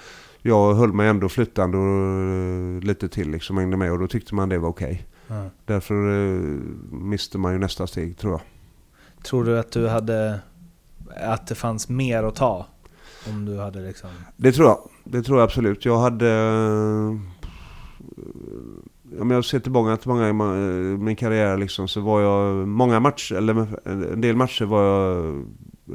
jag 0.43 0.75
höll 0.75 0.93
mig 0.93 1.09
ändå 1.09 1.29
flyttande 1.29 1.79
och 1.79 2.85
lite 2.85 3.09
till 3.09 3.31
liksom 3.31 3.59
hängde 3.59 3.77
med 3.77 3.93
och 3.93 3.99
då 3.99 4.07
tyckte 4.07 4.35
man 4.35 4.49
det 4.49 4.59
var 4.59 4.69
okej. 4.69 5.07
Därför 5.65 5.95
uh, 5.95 6.61
miste 6.91 7.39
man 7.39 7.53
ju 7.53 7.59
nästa 7.59 7.87
steg 7.87 8.19
tror 8.19 8.33
jag. 8.33 8.41
Tror 9.25 9.45
du 9.45 9.59
att 9.59 9.73
du 9.73 9.89
hade, 9.89 10.41
att 11.17 11.47
det 11.47 11.55
fanns 11.55 11.89
mer 11.89 12.23
att 12.23 12.35
ta? 12.35 12.67
Om 13.29 13.45
du 13.45 13.59
hade 13.59 13.81
liksom... 13.81 14.11
Det 14.37 14.53
tror 14.53 14.69
jag. 14.69 14.79
Det 15.05 15.23
tror 15.23 15.39
jag 15.39 15.45
absolut. 15.45 15.85
Jag 15.85 15.99
hade 15.99 16.29
om 19.21 19.31
jag 19.31 19.45
ser 19.45 19.61
tillbaka 19.61 19.97
till 19.97 20.09
många 20.09 20.29
i 20.29 20.33
min 20.99 21.17
karriär 21.17 21.57
liksom, 21.57 21.89
så 21.89 22.01
var 22.01 22.21
jag 22.21 22.69
många 22.69 23.01
matcher, 23.01 23.35
eller 23.35 23.67
en 24.13 24.21
del 24.21 24.37
matcher 24.37 24.65
var 24.65 24.83
jag 24.83 25.45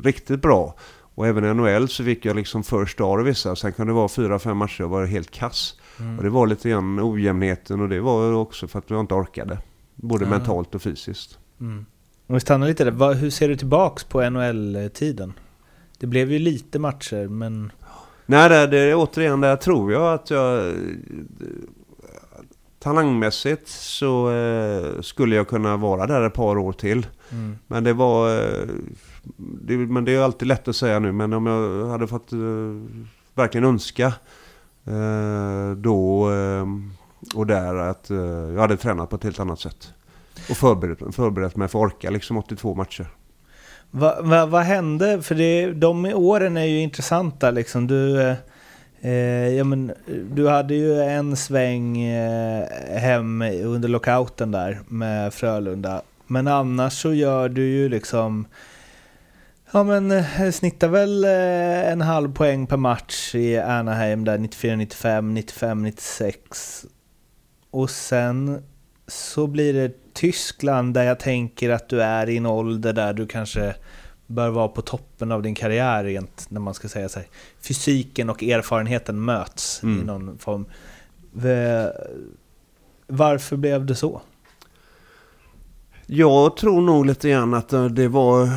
riktigt 0.03 0.41
bra. 0.41 0.75
Och 1.15 1.27
även 1.27 1.45
i 1.45 1.53
NHL 1.53 1.87
så 1.87 2.03
fick 2.03 2.25
jag 2.25 2.35
liksom 2.35 2.63
first 2.63 2.93
star 2.93 3.21
i 3.21 3.23
vissa. 3.23 3.55
Sen 3.55 3.73
kan 3.73 3.87
det 3.87 3.93
vara 3.93 4.07
fyra, 4.07 4.39
fem 4.39 4.57
matcher 4.57 4.81
jag 4.81 4.89
var 4.89 5.05
helt 5.05 5.31
kass. 5.31 5.75
Mm. 5.99 6.17
Och 6.17 6.23
det 6.23 6.29
var 6.29 6.47
lite 6.47 6.69
grann 6.69 6.99
ojämnheten 6.99 7.81
och 7.81 7.89
det 7.89 7.99
var 7.99 8.33
också 8.33 8.67
för 8.67 8.79
att 8.79 8.89
jag 8.89 8.99
inte 8.99 9.13
orkade. 9.13 9.57
Både 9.95 10.25
mm. 10.25 10.37
mentalt 10.37 10.75
och 10.75 10.81
fysiskt. 10.81 11.39
Mm. 11.59 11.85
Om 12.27 12.33
vi 12.33 12.39
stannar 12.39 12.67
lite 12.67 12.83
där, 12.83 13.13
hur 13.13 13.29
ser 13.29 13.49
du 13.49 13.55
tillbaks 13.55 14.03
på 14.03 14.29
NHL-tiden? 14.29 15.33
Det 15.97 16.07
blev 16.07 16.31
ju 16.31 16.39
lite 16.39 16.79
matcher 16.79 17.27
men... 17.27 17.71
Nej, 18.25 18.49
det, 18.49 18.67
det, 18.67 18.95
återigen 18.95 19.41
där 19.41 19.55
tror 19.55 19.91
jag 19.91 20.13
att 20.13 20.29
jag 20.29 20.73
talangmässigt 22.79 23.67
så 23.67 24.31
eh, 24.31 25.01
skulle 25.01 25.35
jag 25.35 25.47
kunna 25.47 25.77
vara 25.77 26.07
där 26.07 26.21
ett 26.21 26.33
par 26.33 26.57
år 26.57 26.73
till. 26.73 27.05
Mm. 27.31 27.57
Men 27.67 27.83
det 27.83 27.93
var... 27.93 28.35
Eh, 28.35 28.67
det, 29.37 29.77
men 29.77 30.05
det 30.05 30.15
är 30.15 30.21
alltid 30.21 30.47
lätt 30.47 30.67
att 30.67 30.75
säga 30.75 30.99
nu, 30.99 31.11
men 31.11 31.33
om 31.33 31.45
jag 31.45 31.87
hade 31.87 32.07
fått 32.07 32.33
eh, 32.33 32.39
verkligen 33.33 33.65
önska 33.65 34.13
Eh, 34.87 35.71
då 35.77 36.29
ehm, 36.29 36.91
och 37.35 37.47
där 37.47 37.75
att 37.75 38.09
eh, 38.09 38.17
jag 38.17 38.61
hade 38.61 38.77
tränat 38.77 39.09
på 39.09 39.15
ett 39.15 39.23
helt 39.23 39.39
annat 39.39 39.59
sätt. 39.59 39.93
Och 40.49 40.57
förberett, 40.57 41.15
förberett 41.15 41.55
mig 41.55 41.67
för 41.67 41.79
att 41.79 41.93
orka 41.93 42.09
liksom 42.09 42.37
82 42.37 42.75
matcher. 42.75 43.07
Vad 43.91 44.25
va, 44.25 44.45
va 44.45 44.61
hände? 44.61 45.21
För 45.21 45.35
det, 45.35 45.71
de 45.71 46.05
åren 46.05 46.57
är 46.57 46.65
ju 46.65 46.79
intressanta 46.79 47.51
liksom. 47.51 47.87
Du 47.87 48.21
eh, 48.21 48.35
eh, 49.01 49.49
ja, 49.49 49.63
men, 49.63 49.91
du 50.31 50.47
hade 50.47 50.75
ju 50.75 51.01
en 51.01 51.35
sväng 51.35 52.01
eh, 52.01 52.67
hem 52.97 53.41
under 53.41 53.89
lockouten 53.89 54.51
där 54.51 54.79
med 54.87 55.33
Frölunda. 55.33 56.01
Men 56.27 56.47
annars 56.47 56.93
så 56.93 57.13
gör 57.13 57.49
du 57.49 57.65
ju 57.67 57.89
liksom... 57.89 58.45
Ja 59.71 59.83
men 59.83 60.11
eh, 60.11 60.51
snittar 60.51 60.87
väl 60.87 61.23
eh, 61.23 61.91
en 61.91 62.01
halv 62.01 62.33
poäng 62.33 62.67
per 62.67 62.77
match 62.77 63.35
i 63.35 63.57
Anaheim 63.57 64.25
där 64.25 64.37
94-95, 64.37 65.37
95-96. 65.37 66.85
Och 67.71 67.89
sen 67.89 68.63
så 69.07 69.47
blir 69.47 69.73
det 69.73 70.13
Tyskland 70.13 70.93
där 70.93 71.03
jag 71.03 71.19
tänker 71.19 71.69
att 71.69 71.89
du 71.89 72.01
är 72.01 72.29
i 72.29 72.37
en 72.37 72.45
ålder 72.45 72.93
där 72.93 73.13
du 73.13 73.27
kanske 73.27 73.75
bör 74.27 74.49
vara 74.49 74.67
på 74.67 74.81
toppen 74.81 75.31
av 75.31 75.41
din 75.41 75.55
karriär 75.55 76.03
rent 76.03 76.45
när 76.49 76.59
man 76.59 76.73
ska 76.73 76.87
säga 76.87 77.09
så 77.09 77.19
här. 77.19 77.27
Fysiken 77.61 78.29
och 78.29 78.43
erfarenheten 78.43 79.25
möts 79.25 79.83
mm. 79.83 80.01
i 80.01 80.05
någon 80.05 80.37
form. 80.37 80.65
Varför 83.07 83.57
blev 83.57 83.85
det 83.85 83.95
så? 83.95 84.21
Jag 86.09 86.57
tror 86.57 86.81
nog 86.81 87.05
lite 87.05 87.29
grann 87.29 87.53
att 87.53 87.73
eh, 87.73 87.85
det 87.85 88.07
var... 88.07 88.43
Eh, 88.43 88.49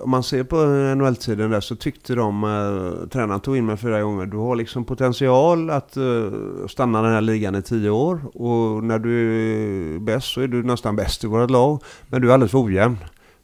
om 0.00 0.10
man 0.10 0.22
ser 0.22 0.44
på 0.44 0.56
NHL-tiden 0.96 1.50
där 1.50 1.60
så 1.60 1.76
tyckte 1.76 2.14
de, 2.14 2.44
eh, 2.44 3.08
tränaren 3.08 3.40
tog 3.40 3.56
in 3.56 3.66
mig 3.66 3.76
fyra 3.76 4.02
gånger, 4.02 4.26
du 4.26 4.36
har 4.36 4.56
liksom 4.56 4.84
potential 4.84 5.70
att 5.70 5.96
stanna 6.68 7.02
den 7.02 7.12
här 7.12 7.20
ligan 7.20 7.54
i 7.54 7.62
tio 7.62 7.90
år. 7.90 8.20
Och 8.34 8.84
när 8.84 8.98
du 8.98 9.42
är 9.94 9.98
bäst 9.98 10.26
så 10.26 10.40
är 10.40 10.48
du 10.48 10.62
nästan 10.62 10.96
bäst 10.96 11.24
i 11.24 11.26
vårt 11.26 11.50
lag. 11.50 11.82
Men 12.08 12.22
du 12.22 12.28
är 12.28 12.34
alldeles 12.34 12.50
för 12.50 12.64
ojämn. 12.64 12.96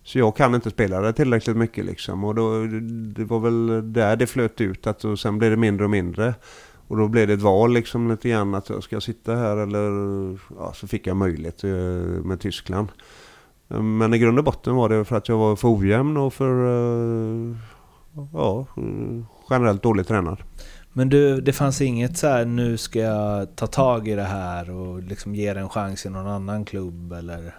Så 0.05 0.19
jag 0.19 0.37
kan 0.37 0.55
inte 0.55 0.71
spela 0.71 1.01
det 1.01 1.13
tillräckligt 1.13 1.57
mycket 1.57 1.85
liksom. 1.85 2.25
Och 2.25 2.35
då, 2.35 2.67
det 3.17 3.25
var 3.25 3.41
väl 3.41 3.93
där 3.93 4.17
det 4.17 4.27
flöt 4.27 4.61
ut. 4.61 4.87
Att, 4.87 5.05
och 5.05 5.19
sen 5.19 5.39
blev 5.39 5.51
det 5.51 5.57
mindre 5.57 5.85
och 5.85 5.91
mindre. 5.91 6.35
Och 6.93 6.99
då 6.99 7.09
blev 7.09 7.27
det 7.27 7.35
ett 7.35 7.43
val 7.43 7.73
liksom 7.73 8.11
lite 8.11 8.29
grann 8.29 8.55
att 8.55 8.69
jag 8.69 8.83
ska 8.83 9.01
sitta 9.01 9.37
här 9.37 9.57
eller... 9.57 9.91
Ja, 10.59 10.73
så 10.75 10.87
fick 10.87 11.07
jag 11.07 11.17
möjlighet 11.17 11.65
eh, 11.65 11.71
med 12.25 12.41
Tyskland. 12.41 12.89
Eh, 13.71 13.83
men 13.83 14.15
i 14.15 14.19
grund 14.19 14.39
och 14.39 14.45
botten 14.45 14.75
var 14.75 14.89
det 14.89 15.05
för 15.05 15.17
att 15.17 15.29
jag 15.29 15.39
var 15.39 15.57
för 15.57 15.69
ojämn 15.69 16.17
och 16.17 16.35
för... 16.35 16.67
Eh, 16.67 17.57
ja, 18.33 18.67
generellt 19.51 19.83
dåligt 19.83 20.09
tränad. 20.09 20.39
Men 20.93 21.09
du, 21.09 21.41
det 21.41 21.53
fanns 21.53 21.81
inget 21.81 22.17
så 22.17 22.27
här, 22.27 22.45
nu 22.45 22.77
ska 22.77 22.99
jag 22.99 23.57
ta 23.57 23.67
tag 23.67 24.09
i 24.09 24.15
det 24.15 24.23
här 24.23 24.71
och 24.71 25.03
liksom 25.03 25.35
ge 25.35 25.55
det 25.55 25.61
en 25.61 25.69
chans 25.69 26.07
i 26.07 26.11
någon 26.11 26.27
annan 26.27 26.65
klubb 26.65 27.13
eller? 27.13 27.55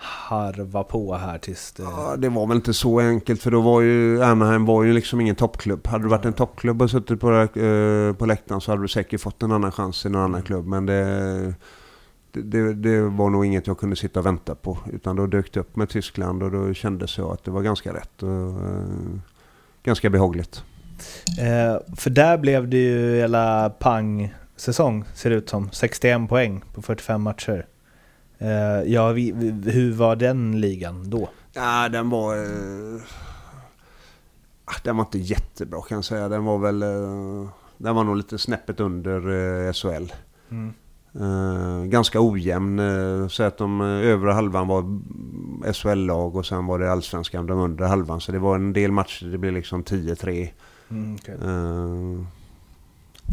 Harva 0.00 0.84
på 0.84 1.14
här 1.14 1.38
tills 1.38 1.72
det... 1.72 1.82
Ja, 1.82 2.16
det 2.18 2.28
var 2.28 2.46
väl 2.46 2.56
inte 2.56 2.74
så 2.74 3.00
enkelt 3.00 3.42
för 3.42 3.50
då 3.50 3.60
var 3.60 3.80
ju 3.80 4.22
Anaheim 4.22 4.64
var 4.64 4.84
ju 4.84 4.92
liksom 4.92 5.20
ingen 5.20 5.36
toppklubb. 5.36 5.86
Hade 5.86 6.04
du 6.04 6.08
varit 6.08 6.24
en 6.24 6.32
toppklubb 6.32 6.82
och 6.82 6.90
suttit 6.90 7.20
på, 7.20 7.32
eh, 7.32 8.12
på 8.12 8.26
läktaren 8.26 8.60
så 8.60 8.72
hade 8.72 8.82
du 8.82 8.88
säkert 8.88 9.20
fått 9.20 9.42
en 9.42 9.52
annan 9.52 9.72
chans 9.72 10.06
i 10.06 10.08
någon 10.08 10.22
annan 10.22 10.42
klubb. 10.42 10.66
Men 10.66 10.86
det, 10.86 11.54
det, 12.32 12.74
det, 12.74 13.00
var 13.00 13.30
nog 13.30 13.46
inget 13.46 13.66
jag 13.66 13.78
kunde 13.78 13.96
sitta 13.96 14.20
och 14.20 14.26
vänta 14.26 14.54
på. 14.54 14.78
Utan 14.92 15.16
då 15.16 15.26
dök 15.26 15.52
det 15.52 15.60
upp 15.60 15.76
med 15.76 15.88
Tyskland 15.88 16.42
och 16.42 16.50
då 16.50 16.74
kändes 16.74 17.18
jag 17.18 17.32
att 17.32 17.44
det 17.44 17.50
var 17.50 17.62
ganska 17.62 17.94
rätt. 17.94 18.22
Och, 18.22 18.30
eh, 18.30 19.18
ganska 19.82 20.10
behagligt. 20.10 20.62
Eh, 21.40 21.96
för 21.96 22.10
där 22.10 22.38
blev 22.38 22.68
det 22.68 22.76
ju 22.76 23.16
hela 23.16 23.70
pang-säsong 23.70 25.04
ser 25.14 25.30
det 25.30 25.36
ut 25.36 25.48
som. 25.48 25.70
61 25.72 26.28
poäng 26.28 26.62
på 26.74 26.82
45 26.82 27.22
matcher. 27.22 27.66
Uh, 28.42 28.92
ja, 28.92 29.12
vi, 29.12 29.32
vi, 29.32 29.70
hur 29.70 29.92
var 29.92 30.16
den 30.16 30.60
ligan 30.60 31.10
då? 31.10 31.28
Ja, 31.52 31.88
den 31.88 32.10
var... 32.10 32.36
Uh, 32.36 33.00
den 34.82 34.96
var 34.96 35.04
inte 35.04 35.18
jättebra 35.18 35.82
kan 35.82 35.96
jag 35.96 36.04
säga. 36.04 36.28
Den 36.28 36.44
var 36.44 36.58
väl... 36.58 36.82
Uh, 36.82 37.48
den 37.76 37.94
var 37.94 38.04
nog 38.04 38.16
lite 38.16 38.38
snäppet 38.38 38.80
under 38.80 39.28
uh, 39.28 39.72
SHL. 39.72 40.12
Mm. 40.50 41.90
ganska 41.90 42.20
ojämn. 42.20 42.80
så 43.30 43.42
att 43.42 43.58
de 43.58 43.80
övre 43.80 44.32
halvan 44.32 44.68
var 44.68 44.82
SHL-lag 45.72 46.36
och 46.36 46.46
sen 46.46 46.66
var 46.66 46.78
det 46.78 46.92
allsvenskan 46.92 47.46
de 47.46 47.58
undre 47.58 47.86
halvan. 47.86 48.20
Så 48.20 48.32
det 48.32 48.38
var 48.38 48.54
en 48.54 48.72
del 48.72 48.92
matcher. 48.92 49.26
Det 49.26 49.38
blev 49.38 49.52
liksom 49.52 49.84
10-3. 49.84 50.50
Mm, 50.90 51.14
okay. 51.14 51.36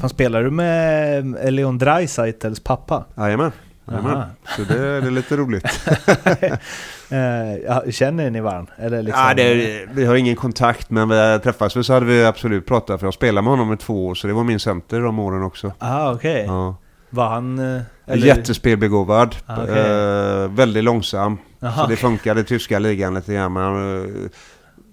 Fan, 0.02 0.10
spelar 0.10 0.44
du 0.44 0.52
med 0.52 1.54
Leon 1.54 1.78
Dreisaitls 1.78 2.60
pappa? 2.60 3.06
Jajamän. 3.16 3.52
Så 3.86 4.62
det, 4.68 5.02
det 5.02 5.08
är 5.08 5.12
lite 5.12 5.38
roligt. 5.38 5.66
Eh, 7.10 7.92
känner 7.92 8.30
ni 8.30 8.42
varandra? 8.42 8.74
Eller 8.78 9.04
liksom... 9.04 9.24
ja, 9.24 9.34
det, 9.34 9.86
vi 9.92 10.06
har 10.06 10.16
ingen 10.16 10.36
kontakt 10.36 10.90
men 10.90 11.10
vi 11.10 11.40
träffas 11.44 11.86
så 11.86 11.94
hade 11.94 12.06
vi 12.06 12.26
absolut 12.26 12.66
pratat. 12.66 13.00
För 13.00 13.08
jag 13.08 13.14
spelade 13.14 13.42
med 13.42 13.52
honom 13.52 13.74
i 13.74 13.78
två 13.78 14.08
år 14.08 14.16
så 14.16 14.28
det 14.28 14.34
var 14.34 14.44
min 14.44 14.60
center 14.60 15.02
de 15.02 15.20
åren 15.20 15.44
också. 15.44 15.72
Ah, 15.80 16.14
okej. 16.14 16.34
Okay. 16.34 16.46
Ja. 16.46 16.76
Var 17.10 17.30
han... 17.30 17.60
Eh, 17.60 17.82
eller? 18.06 18.28
Jättespelbegåvad. 18.28 19.36
Ah, 19.46 19.64
okay. 19.64 19.80
eh, 19.80 20.52
väldigt 20.52 20.84
långsam. 20.84 21.38
Aha. 21.62 21.84
Så 21.84 21.90
det 21.90 21.96
funkade 21.96 22.42
i 22.42 22.44
tyska 22.44 22.80
ligan 22.80 23.14
lite 23.14 23.34
grann. 23.34 23.54
Men 23.54 23.64
han 23.64 24.04
eh, 24.04 24.30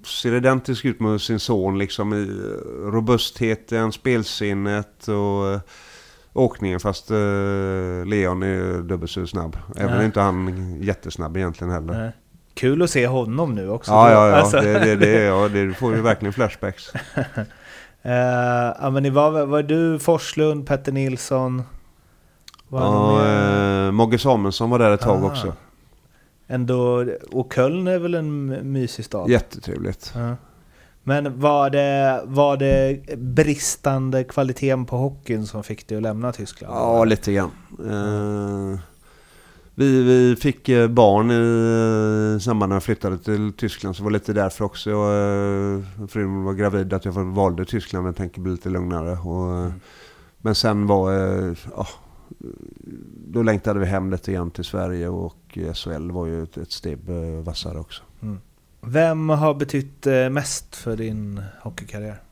ser 0.05 0.35
identisk 0.35 0.85
ut 0.85 1.01
med 1.01 1.21
sin 1.21 1.41
son 1.41 1.79
liksom 1.79 2.15
i 2.15 2.27
robustheten, 2.91 3.93
spelsinnet 3.93 5.09
och 5.09 5.61
åkningen 6.33 6.81
fast 6.81 7.11
uh, 7.11 7.17
Leon 8.07 8.43
är 8.43 8.83
dubbelt 8.83 9.11
så 9.11 9.27
snabb. 9.27 9.57
Även 9.77 9.97
Nej. 9.97 10.07
inte 10.07 10.21
han 10.21 10.77
jättesnabb 10.81 11.37
egentligen 11.37 11.73
heller. 11.73 11.93
Nej. 11.95 12.13
Kul 12.55 12.83
att 12.83 12.91
se 12.91 13.07
honom 13.07 13.55
nu 13.55 13.69
också. 13.69 13.91
Ja, 13.91 14.11
ja, 14.11 14.29
ja. 14.29 14.37
Alltså. 14.37 14.57
Det, 14.61 14.79
det, 14.79 14.97
det, 14.97 15.23
ja 15.25 15.49
det, 15.49 15.75
får 15.75 15.95
ju 15.95 16.01
verkligen 16.01 16.33
flashbacks. 16.33 16.93
Eh, 18.05 18.13
ja, 18.81 18.91
men 18.93 19.03
ni 19.03 19.11
var, 19.11 19.47
var 19.47 19.63
du 19.63 19.99
Forslund, 19.99 20.67
Petter 20.67 20.93
Nilsson? 20.93 21.63
Var 22.69 22.81
Ja, 22.81 23.87
eh, 23.87 23.93
Mogge 23.93 24.19
Samuelsson 24.19 24.71
var 24.71 24.79
där 24.79 24.91
ett 24.91 25.01
tag 25.01 25.25
Ah. 25.25 25.27
också. 25.27 25.53
Ändå, 26.47 27.07
och 27.33 27.53
Köln 27.55 27.87
är 27.87 27.99
väl 27.99 28.15
en 28.15 28.47
mysig 28.73 29.05
stad? 29.05 29.31
Jättetrevligt. 29.31 30.13
Ja. 30.17 30.37
Men 31.05 31.41
var 31.41 31.71
det, 31.71 32.23
var 32.25 32.57
det 32.57 33.01
bristande 33.19 34.25
kvaliteten 34.25 34.87
på 34.87 34.97
hockeyn 34.97 35.47
som 35.47 35.63
fick 35.63 35.89
dig 35.89 35.97
att 35.97 36.03
lämna 36.03 36.33
Tyskland? 36.33 36.75
Ja, 36.75 37.05
lite 37.05 37.33
grann. 37.33 37.51
Eh, 37.79 38.81
vi, 39.75 40.03
vi 40.03 40.37
fick 40.37 40.69
eh, 40.69 40.89
barn 40.89 41.31
i 41.31 42.35
eh, 42.35 42.41
samband 42.41 42.71
när 42.71 42.77
jag 42.77 42.83
flyttade 42.83 43.19
till 43.19 43.53
Tyskland, 43.53 43.97
så 43.97 44.03
det 44.03 44.05
var 44.05 44.11
lite 44.11 44.33
därför 44.33 44.65
också. 44.65 44.91
Frun 46.09 46.45
var 46.45 46.53
gravid, 46.53 46.93
att 46.93 47.05
jag 47.05 47.13
valde 47.13 47.65
Tyskland, 47.65 48.07
jag 48.07 48.17
tänker 48.17 48.41
bli 48.41 48.53
lite 48.53 48.69
lugnare. 48.69 49.19
Och, 49.19 49.57
eh, 49.57 49.73
Men 50.39 50.55
sen 50.55 50.87
var, 50.87 51.13
ja, 51.77 51.87
då 53.27 53.43
längtade 53.43 53.81
vi 53.81 53.87
hem 53.87 54.11
lite 54.11 54.33
grann 54.33 54.51
till 54.51 54.65
Sverige 54.65 55.09
och 55.09 55.59
SHL 55.75 56.11
var 56.11 56.27
ju 56.27 56.43
ett, 56.43 56.57
ett 56.57 56.73
steg 56.73 56.99
vassare 57.45 57.79
också. 57.79 58.03
Vem 58.87 59.29
har 59.29 59.55
betytt 59.55 60.07
eh, 60.07 60.31
mest 60.31 60.77
för 60.77 60.97
din 60.97 61.43
hockeykarriär? 61.61 62.23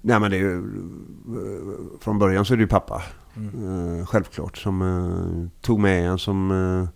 Nej 0.00 0.20
men 0.20 0.30
det 0.30 0.36
är 0.36 0.40
ju, 0.40 0.56
eh, 0.56 2.00
från 2.00 2.18
början 2.18 2.44
så 2.44 2.52
är 2.52 2.56
det 2.56 2.62
ju 2.62 2.68
pappa. 2.68 3.02
Eh, 3.36 4.06
självklart. 4.06 4.56
Som 4.56 5.50
tog 5.60 5.80
med 5.80 6.08
en 6.08 6.18
som 6.18 6.88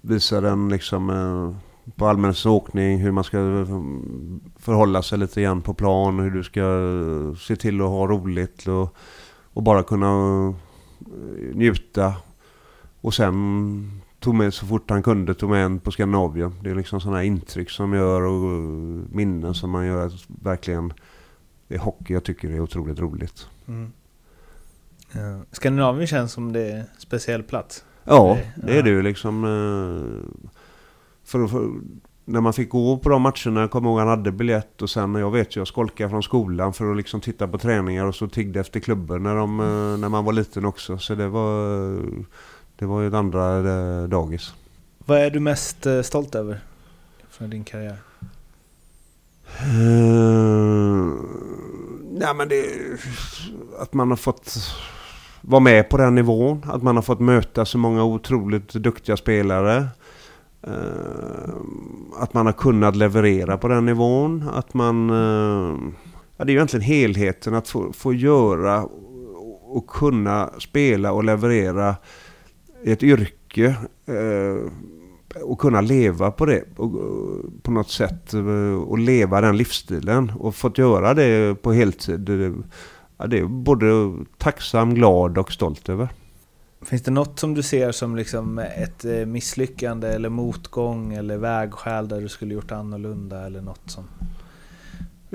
visade 0.00 0.50
en 0.50 0.68
liksom 0.68 1.56
på 1.96 2.06
allmän 2.06 2.34
åkning 2.46 2.98
hur 2.98 3.10
man 3.10 3.24
ska 3.24 3.38
förhålla 4.58 5.02
sig 5.02 5.18
lite 5.18 5.42
grann 5.42 5.62
på 5.62 5.74
plan. 5.74 6.18
Hur 6.18 6.30
du 6.30 6.44
ska 6.44 6.64
se 7.40 7.56
till 7.56 7.80
att 7.80 7.88
ha 7.88 8.06
roligt 8.06 8.68
och, 8.68 8.96
och 9.52 9.62
bara 9.62 9.82
kunna 9.82 10.14
njuta. 11.52 12.14
Och 13.00 13.14
sen 13.14 14.03
tog 14.24 14.34
med 14.34 14.54
så 14.54 14.66
fort 14.66 14.90
han 14.90 15.02
kunde, 15.02 15.34
tog 15.34 15.50
med 15.50 15.64
en 15.64 15.80
på 15.80 15.90
Skandinavien. 15.90 16.54
Det 16.62 16.70
är 16.70 16.74
liksom 16.74 17.00
sådana 17.00 17.24
intryck 17.24 17.70
som 17.70 17.92
gör 17.92 18.22
och 18.22 18.50
eh, 18.52 19.16
minnen 19.16 19.54
som 19.54 19.70
man 19.70 19.86
gör. 19.86 20.12
Verkligen, 20.42 20.92
det 21.68 21.74
är 21.74 21.78
hockey 21.78 22.12
jag 22.12 22.24
tycker 22.24 22.50
är 22.50 22.60
otroligt 22.60 22.98
roligt. 22.98 23.48
Mm. 23.68 23.92
Ja. 25.12 25.40
Skandinavien 25.52 26.06
känns 26.06 26.32
som 26.32 26.52
det 26.52 26.72
är 26.72 26.76
en 26.76 26.86
speciell 26.98 27.42
plats. 27.42 27.84
Ja, 28.04 28.38
det 28.56 28.78
är 28.78 28.82
det 28.82 28.90
ju 28.90 29.02
liksom. 29.02 29.44
eh, 29.44 30.30
För, 31.24 31.46
för, 31.46 31.70
när 32.24 32.40
man 32.40 32.52
fick 32.52 32.70
gå 32.70 32.98
på 32.98 33.08
de 33.08 33.22
matcherna, 33.22 33.60
jag 33.60 33.70
kommer 33.70 33.90
ihåg 33.90 33.98
han 33.98 34.08
hade 34.08 34.32
biljett 34.32 34.82
och 34.82 34.90
sen, 34.90 35.14
jag 35.14 35.30
vet 35.30 35.56
ju, 35.56 35.60
jag 35.60 35.68
skolkade 35.68 36.10
från 36.10 36.22
skolan 36.22 36.72
för 36.72 36.90
att 36.90 36.96
liksom 36.96 37.20
titta 37.20 37.48
på 37.48 37.58
träningar 37.58 38.04
och 38.04 38.14
så 38.14 38.28
tiggde 38.28 38.60
efter 38.60 38.80
klubben 38.80 39.22
när, 39.22 39.34
de, 39.34 39.60
eh, 39.60 39.98
när 39.98 40.08
man 40.08 40.24
var 40.24 40.32
liten 40.32 40.64
också. 40.64 40.98
Så 40.98 41.14
det 41.14 41.28
var, 41.28 41.98
det 42.84 42.88
var 42.88 43.00
ju 43.00 43.08
ett 43.08 43.14
andra 43.14 43.58
eh, 43.58 44.08
dagis. 44.08 44.54
Vad 44.98 45.18
är 45.18 45.30
du 45.30 45.40
mest 45.40 45.86
eh, 45.86 46.02
stolt 46.02 46.34
över 46.34 46.60
från 47.30 47.50
din 47.50 47.64
karriär? 47.64 47.96
Uh, 49.62 51.14
nej 52.10 52.34
men 52.34 52.48
det... 52.48 52.64
Att 53.78 53.94
man 53.94 54.10
har 54.10 54.16
fått 54.16 54.56
vara 55.40 55.60
med 55.60 55.88
på 55.88 55.96
den 55.96 56.14
nivån. 56.14 56.64
Att 56.66 56.82
man 56.82 56.96
har 56.96 57.02
fått 57.02 57.20
möta 57.20 57.64
så 57.64 57.78
många 57.78 58.04
otroligt 58.04 58.72
duktiga 58.72 59.16
spelare. 59.16 59.88
Eh, 60.62 61.54
att 62.18 62.34
man 62.34 62.46
har 62.46 62.52
kunnat 62.52 62.96
leverera 62.96 63.58
på 63.58 63.68
den 63.68 63.86
nivån. 63.86 64.48
Att 64.54 64.74
man... 64.74 65.10
eh, 65.10 65.76
ja, 66.36 66.44
det 66.44 66.50
är 66.50 66.52
ju 66.52 66.58
egentligen 66.58 66.84
helheten 66.84 67.54
att 67.54 67.68
få, 67.68 67.92
få 67.92 68.12
göra 68.12 68.88
och, 69.62 69.86
kunna 69.86 70.50
spela 70.58 71.12
och 71.12 71.24
leverera 71.24 71.96
ett 72.84 73.02
yrke. 73.02 73.76
eh, 74.06 74.72
och 75.42 75.58
kunna 75.58 75.80
leva 75.80 76.30
på 76.30 76.46
det 76.46 76.64
och, 76.76 76.92
på 77.62 77.70
något 77.70 77.90
sätt 77.90 78.34
eh, 78.34 78.82
och 78.82 78.98
leva 78.98 79.40
den 79.40 79.56
livsstilen 79.56 80.32
och 80.38 80.54
fått 80.54 80.78
göra 80.78 81.14
det 81.14 81.62
på 81.62 81.72
heltid. 81.72 82.20
Det, 82.20 82.52
ja, 83.18 83.26
det 83.26 83.38
är 83.38 83.44
både 83.44 84.14
tacksam, 84.38 84.94
glad 84.94 85.38
och 85.38 85.52
stolt 85.52 85.88
över. 85.88 86.08
Finns 86.82 87.02
det 87.02 87.10
något 87.10 87.38
som 87.38 87.54
du 87.54 87.62
ser 87.62 87.92
som 87.92 88.16
liksom 88.16 88.58
ett 88.58 89.04
eh, 89.04 89.26
misslyckande 89.26 90.08
eller 90.08 90.28
motgång 90.28 91.14
eller 91.14 91.36
vägskäl 91.36 92.08
där 92.08 92.20
du 92.20 92.28
skulle 92.28 92.54
gjort 92.54 92.72
annorlunda 92.72 93.46
eller 93.46 93.60
något 93.60 93.90
som... 93.90 94.04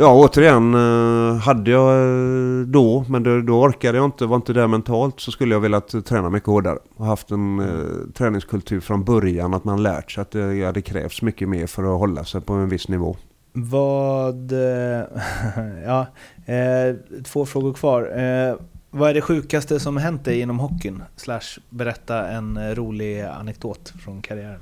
Ja, 0.01 0.13
återigen 0.13 0.73
eh, 0.73 1.35
hade 1.35 1.71
jag 1.71 1.89
eh, 1.91 2.65
då, 2.67 3.05
men 3.09 3.45
då, 3.45 3.53
orkade 3.53 3.97
jag 3.97 4.05
inte, 4.05 4.25
var 4.25 4.35
inte 4.35 4.53
där 4.53 4.67
mentalt, 4.67 5.19
så 5.19 5.31
skulle 5.31 5.55
jag 5.55 5.59
velat 5.59 5.93
eh, 5.93 6.01
träna 6.01 6.29
mycket 6.29 6.47
hårdare. 6.47 6.77
Och 6.95 7.05
haft 7.05 7.31
en 7.31 7.59
eh, 7.59 8.11
träningskultur 8.13 8.79
från 8.79 9.03
början, 9.03 9.53
att 9.53 9.63
man 9.63 9.83
lärt 9.83 10.11
sig 10.11 10.21
att 10.21 10.31
det, 10.31 10.55
ja, 10.55 10.71
det 10.71 10.81
krävs 10.81 11.21
mycket 11.21 11.49
mer 11.49 11.67
för 11.67 11.83
att 11.83 11.99
hålla 11.99 12.23
sig 12.23 12.41
på 12.41 12.53
en 12.53 12.69
viss 12.69 12.87
nivå. 12.87 13.17
Vad... 13.53 14.51
ja, 15.85 16.07
eh, 16.45 16.95
två 17.23 17.45
frågor 17.45 17.73
kvar. 17.73 18.01
Eh, 18.01 18.55
vad 18.89 19.09
är 19.09 19.13
det 19.13 19.21
sjukaste 19.21 19.79
som 19.79 19.97
hänt 19.97 20.25
dig 20.25 20.39
inom 20.39 20.59
hockeyn? 20.59 21.03
Slash 21.15 21.59
berätta 21.69 22.27
en 22.27 22.75
rolig 22.75 23.21
anekdot 23.21 23.93
från 24.03 24.21
karriären. 24.21 24.61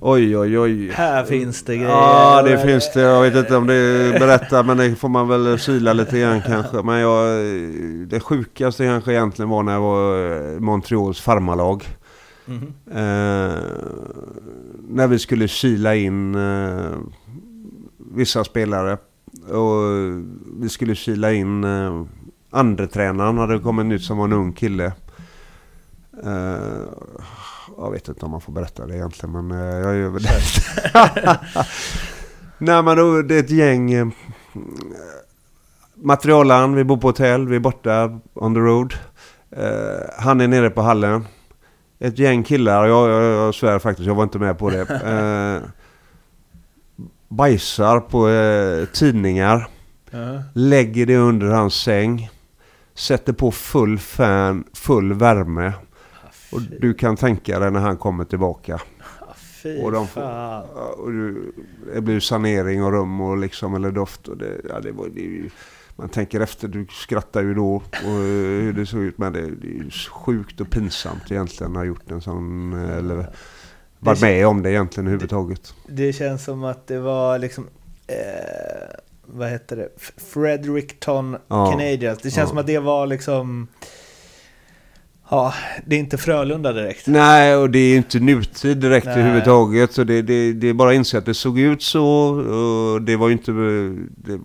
Oj, 0.00 0.36
oj, 0.36 0.58
oj. 0.58 0.90
Här 0.90 1.24
finns 1.24 1.62
det 1.62 1.76
grejer. 1.76 1.90
Ja, 1.90 2.42
det 2.42 2.58
finns 2.58 2.92
det. 2.92 3.00
Jag 3.00 3.22
vet 3.22 3.36
inte 3.36 3.56
om 3.56 3.66
det 3.66 3.74
är 3.74 4.18
berätta, 4.18 4.62
men 4.62 4.76
det 4.76 4.96
får 4.96 5.08
man 5.08 5.28
väl 5.28 5.58
sila 5.58 5.92
lite 5.92 6.20
grann 6.20 6.42
kanske. 6.46 6.82
Men 6.82 6.98
jag, 6.98 7.46
det 8.08 8.20
sjukaste 8.20 8.84
kanske 8.84 9.12
egentligen 9.12 9.48
var 9.48 9.62
när 9.62 9.72
jag 9.72 9.80
var 9.80 10.18
i 10.56 10.60
Montreals 10.60 11.20
farmarlag. 11.20 11.84
Mhm. 12.44 12.72
Eh, 12.90 13.54
när 14.88 15.06
vi 15.06 15.18
skulle 15.18 15.48
kila 15.48 15.94
in 15.94 16.34
eh, 16.34 16.90
vissa 17.98 18.44
spelare. 18.44 18.98
Och 19.48 19.82
vi 20.60 20.68
skulle 20.68 20.94
kila 20.94 21.32
in 21.32 21.64
eh, 21.64 22.02
andre 22.50 22.86
tränaren 22.86 23.38
hade 23.38 23.58
kommit 23.58 23.86
nytt 23.86 24.02
som 24.02 24.18
var 24.18 24.24
en 24.24 24.32
ung 24.32 24.52
kille. 24.52 24.92
Eh, 26.24 26.82
jag 27.78 27.90
vet 27.90 28.08
inte 28.08 28.24
om 28.24 28.30
man 28.30 28.40
får 28.40 28.52
berätta 28.52 28.86
det 28.86 28.96
egentligen 28.96 29.32
men 29.32 29.58
eh, 29.60 29.76
jag 29.76 29.96
gör 29.96 30.08
väl 30.08 30.22
det. 30.22 31.38
Nej 32.58 32.82
men 32.82 32.96
då, 32.96 33.22
det 33.22 33.34
är 33.34 33.40
ett 33.40 33.50
gäng 33.50 33.92
eh, 33.92 34.06
materialaren, 35.94 36.74
vi 36.74 36.84
bor 36.84 36.96
på 36.96 37.08
hotell, 37.08 37.48
vi 37.48 37.56
är 37.56 37.60
borta 37.60 38.20
on 38.34 38.54
the 38.54 38.60
road. 38.60 38.94
Eh, 39.50 40.08
han 40.18 40.40
är 40.40 40.48
nere 40.48 40.70
på 40.70 40.82
hallen. 40.82 41.26
Ett 41.98 42.18
gäng 42.18 42.42
killar, 42.42 42.86
jag, 42.86 43.10
jag, 43.10 43.22
jag 43.22 43.54
svär 43.54 43.78
faktiskt, 43.78 44.06
jag 44.06 44.14
var 44.14 44.22
inte 44.22 44.38
med 44.38 44.58
på 44.58 44.70
det. 44.70 44.86
Eh, 45.06 45.62
bajsar 47.28 48.00
på 48.00 48.28
eh, 48.28 48.86
tidningar. 48.86 49.68
Lägger 50.54 51.06
det 51.06 51.16
under 51.16 51.46
hans 51.46 51.74
säng. 51.74 52.30
Sätter 52.94 53.32
på 53.32 53.50
full 53.50 53.98
fan, 53.98 54.64
full 54.74 55.12
värme. 55.12 55.72
Och 56.52 56.60
du 56.80 56.94
kan 56.94 57.16
tänka 57.16 57.58
dig 57.58 57.70
när 57.70 57.80
han 57.80 57.96
kommer 57.96 58.24
tillbaka. 58.24 58.80
Fy 59.36 59.82
Och 59.82 59.92
de 59.92 60.06
får, 60.08 60.22
och 61.00 61.12
du, 61.12 61.52
det 61.94 62.00
blir 62.00 62.20
sanering 62.20 62.84
och 62.84 62.92
rum 62.92 63.20
och 63.20 63.36
liksom, 63.36 63.74
eller 63.74 63.90
doft. 63.90 64.28
Och 64.28 64.36
det, 64.36 64.60
ja, 64.68 64.80
det 64.80 64.92
var, 64.92 65.08
det 65.08 65.50
man 65.96 66.08
tänker 66.08 66.40
efter, 66.40 66.68
du 66.68 66.86
skrattar 66.90 67.42
ju 67.42 67.54
då 67.54 67.74
och 67.76 67.82
eh, 68.04 68.62
hur 68.62 68.72
det 68.72 68.86
såg 68.86 69.00
ut. 69.02 69.18
Men 69.18 69.32
det, 69.32 69.40
det 69.40 69.66
är 69.66 69.72
ju 69.84 69.90
sjukt 70.24 70.60
och 70.60 70.70
pinsamt 70.70 71.30
egentligen 71.30 71.72
att 71.72 71.78
ha 71.78 71.84
gjort 71.84 72.10
en 72.10 72.20
sån, 72.20 72.72
eh, 72.84 72.96
eller 72.96 73.26
varit 73.98 74.20
med 74.20 74.46
om 74.46 74.62
det 74.62 74.70
egentligen 74.70 75.06
överhuvudtaget. 75.06 75.74
Det 75.88 76.12
känns 76.12 76.44
som 76.44 76.64
att 76.64 76.86
det 76.86 76.98
var 76.98 77.38
liksom... 77.38 77.66
Eh, 78.06 78.16
vad 79.26 79.50
heter 79.50 79.76
det? 79.76 79.88
Fredericton 80.16 81.36
Ja. 81.48 81.70
Canadiens. 81.70 82.18
Det 82.18 82.30
känns 82.30 82.36
Ja. 82.36 82.46
som 82.48 82.58
att 82.58 82.66
det 82.66 82.78
var 82.78 83.06
liksom... 83.06 83.68
Ja, 85.30 85.54
det 85.86 85.96
är 85.96 86.00
inte 86.00 86.18
Frölunda 86.18 86.72
direkt. 86.72 87.06
Nej, 87.06 87.56
och 87.56 87.70
det 87.70 87.78
är 87.78 87.96
inte 87.96 88.20
nutid 88.20 88.78
direkt 88.78 89.06
Nej. 89.06 89.14
överhuvudtaget. 89.14 89.92
Så 89.92 90.04
det, 90.04 90.22
det, 90.22 90.52
det 90.52 90.68
är 90.68 90.74
bara 90.74 90.90
att 90.90 90.94
inse 90.94 91.18
att 91.18 91.26
det 91.26 91.34
såg 91.34 91.58
ut 91.58 91.82
så. 91.82 92.06
Och 92.94 93.02
det 93.02 93.16
var 93.16 93.28
ju 93.28 93.32
inte... 93.32 93.52
Det, 93.52 94.38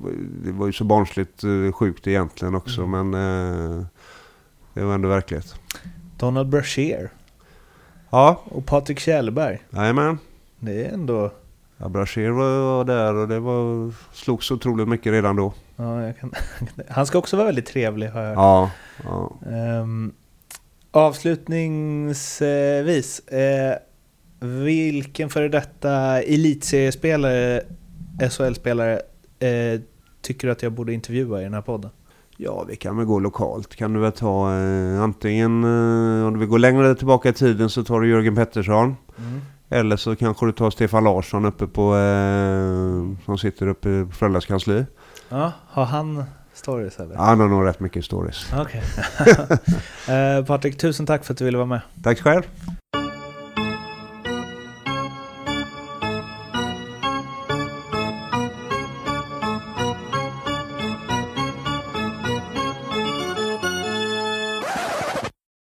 det 0.44 0.52
var 0.52 0.68
ju 0.68 0.74
så 0.74 0.84
barnsligt 0.84 1.44
eh, 1.44 1.72
sjukt 1.74 2.08
egentligen 2.08 2.56
också. 2.56 2.88
Men 2.88 3.14
eh, 3.14 3.86
det 4.74 4.84
var 4.84 4.96
ändå 4.96 5.10
verklighet. 5.10 5.56
Donald 6.18 6.50
Brashear 6.50 7.10
Ja, 8.10 8.42
och 8.46 8.66
Patrik 8.66 9.00
Kjellberg. 9.00 9.62
jajamän. 9.70 10.18
Det 10.60 10.86
är 10.86 10.94
ändå... 10.94 11.32
Ja, 11.78 11.90
Brashear 11.90 12.32
var 12.32 12.84
där 12.84 13.16
och 13.16 13.28
det 13.28 13.40
var, 13.40 13.92
slogs 14.14 14.52
otroligt 14.52 14.88
mycket 14.88 15.12
redan 15.12 15.36
då. 15.36 15.54
Ja, 15.76 16.14
kan, 16.20 16.34
han 16.90 17.06
ska 17.06 17.18
också 17.18 17.38
vara 17.38 17.46
väldigt 17.46 17.66
trevlig 17.66 18.08
har 18.08 18.22
jag 18.22 18.28
hört. 18.30 18.38
Ja, 18.38 18.72
ja. 19.04 19.50
Ehm, 19.52 20.14
Avslutningsvis, 20.92 23.20
eh, 23.20 23.76
vilken 24.39 25.30
före 25.30 25.50
detta 25.50 26.22
elitseriespelare, 26.22 27.62
SHL-spelare, 28.30 29.02
eh, 29.39 29.80
tycker 30.22 30.48
du 30.48 30.52
att 30.52 30.64
jag 30.64 30.72
borde 30.72 30.94
intervjua 30.94 31.42
i 31.42 31.44
den 31.44 31.54
här 31.54 31.62
podden? 31.62 31.92
Ja, 32.38 32.66
vi 32.68 32.76
kan 32.76 32.98
väl 32.98 33.06
gå 33.06 33.20
lokalt. 33.20 33.76
Kan 33.76 33.94
du 33.94 34.00
väl 34.00 34.12
ta 34.12 34.56
eh, 34.56 35.02
antingen, 35.02 35.64
eh, 35.64 36.28
om 36.28 36.34
du 36.34 36.39
vill 36.39 36.50
gå 36.50 36.58
längre 36.58 36.96
tillbaka 36.96 37.30
i 37.30 37.34
tiden 37.34 37.70
så 37.70 37.84
tar 37.84 38.02
du 38.02 38.10
Jörgen 38.10 38.36
Pettersson. 38.36 38.96
Eller 39.70 39.98
så 39.98 40.16
kanske 40.16 40.46
du 40.46 40.52
tar 40.52 40.70
Stefan 40.70 41.04
Larsson 41.04 41.46
uppe 41.46 41.68
på, 41.68 41.96
eh, 41.96 43.26
som 43.26 43.38
sitter 43.38 43.68
uppe 43.68 44.06
på 44.06 44.12
Frölundas 44.12 44.46
kansli. 44.46 44.86
Ja, 45.30 45.52
har 45.68 45.86
han 45.86 46.24
stories 46.62 46.99
eller? 46.99 47.16
Han 47.16 47.39
har 47.39 47.47
nog 47.47 47.66
rätt 47.66 47.80
mycket 47.80 48.05
stories. 48.05 48.53
Okej. 48.57 48.82
eh, 50.38 50.45
Patrik, 50.45 50.78
tusen 50.78 51.05
tack 51.05 51.26
för 51.26 51.34
att 51.34 51.38
du 51.38 51.45
ville 51.45 51.57
vara 51.57 51.68
med. 51.68 51.82
Tack 52.03 52.20
själv. 52.20 52.43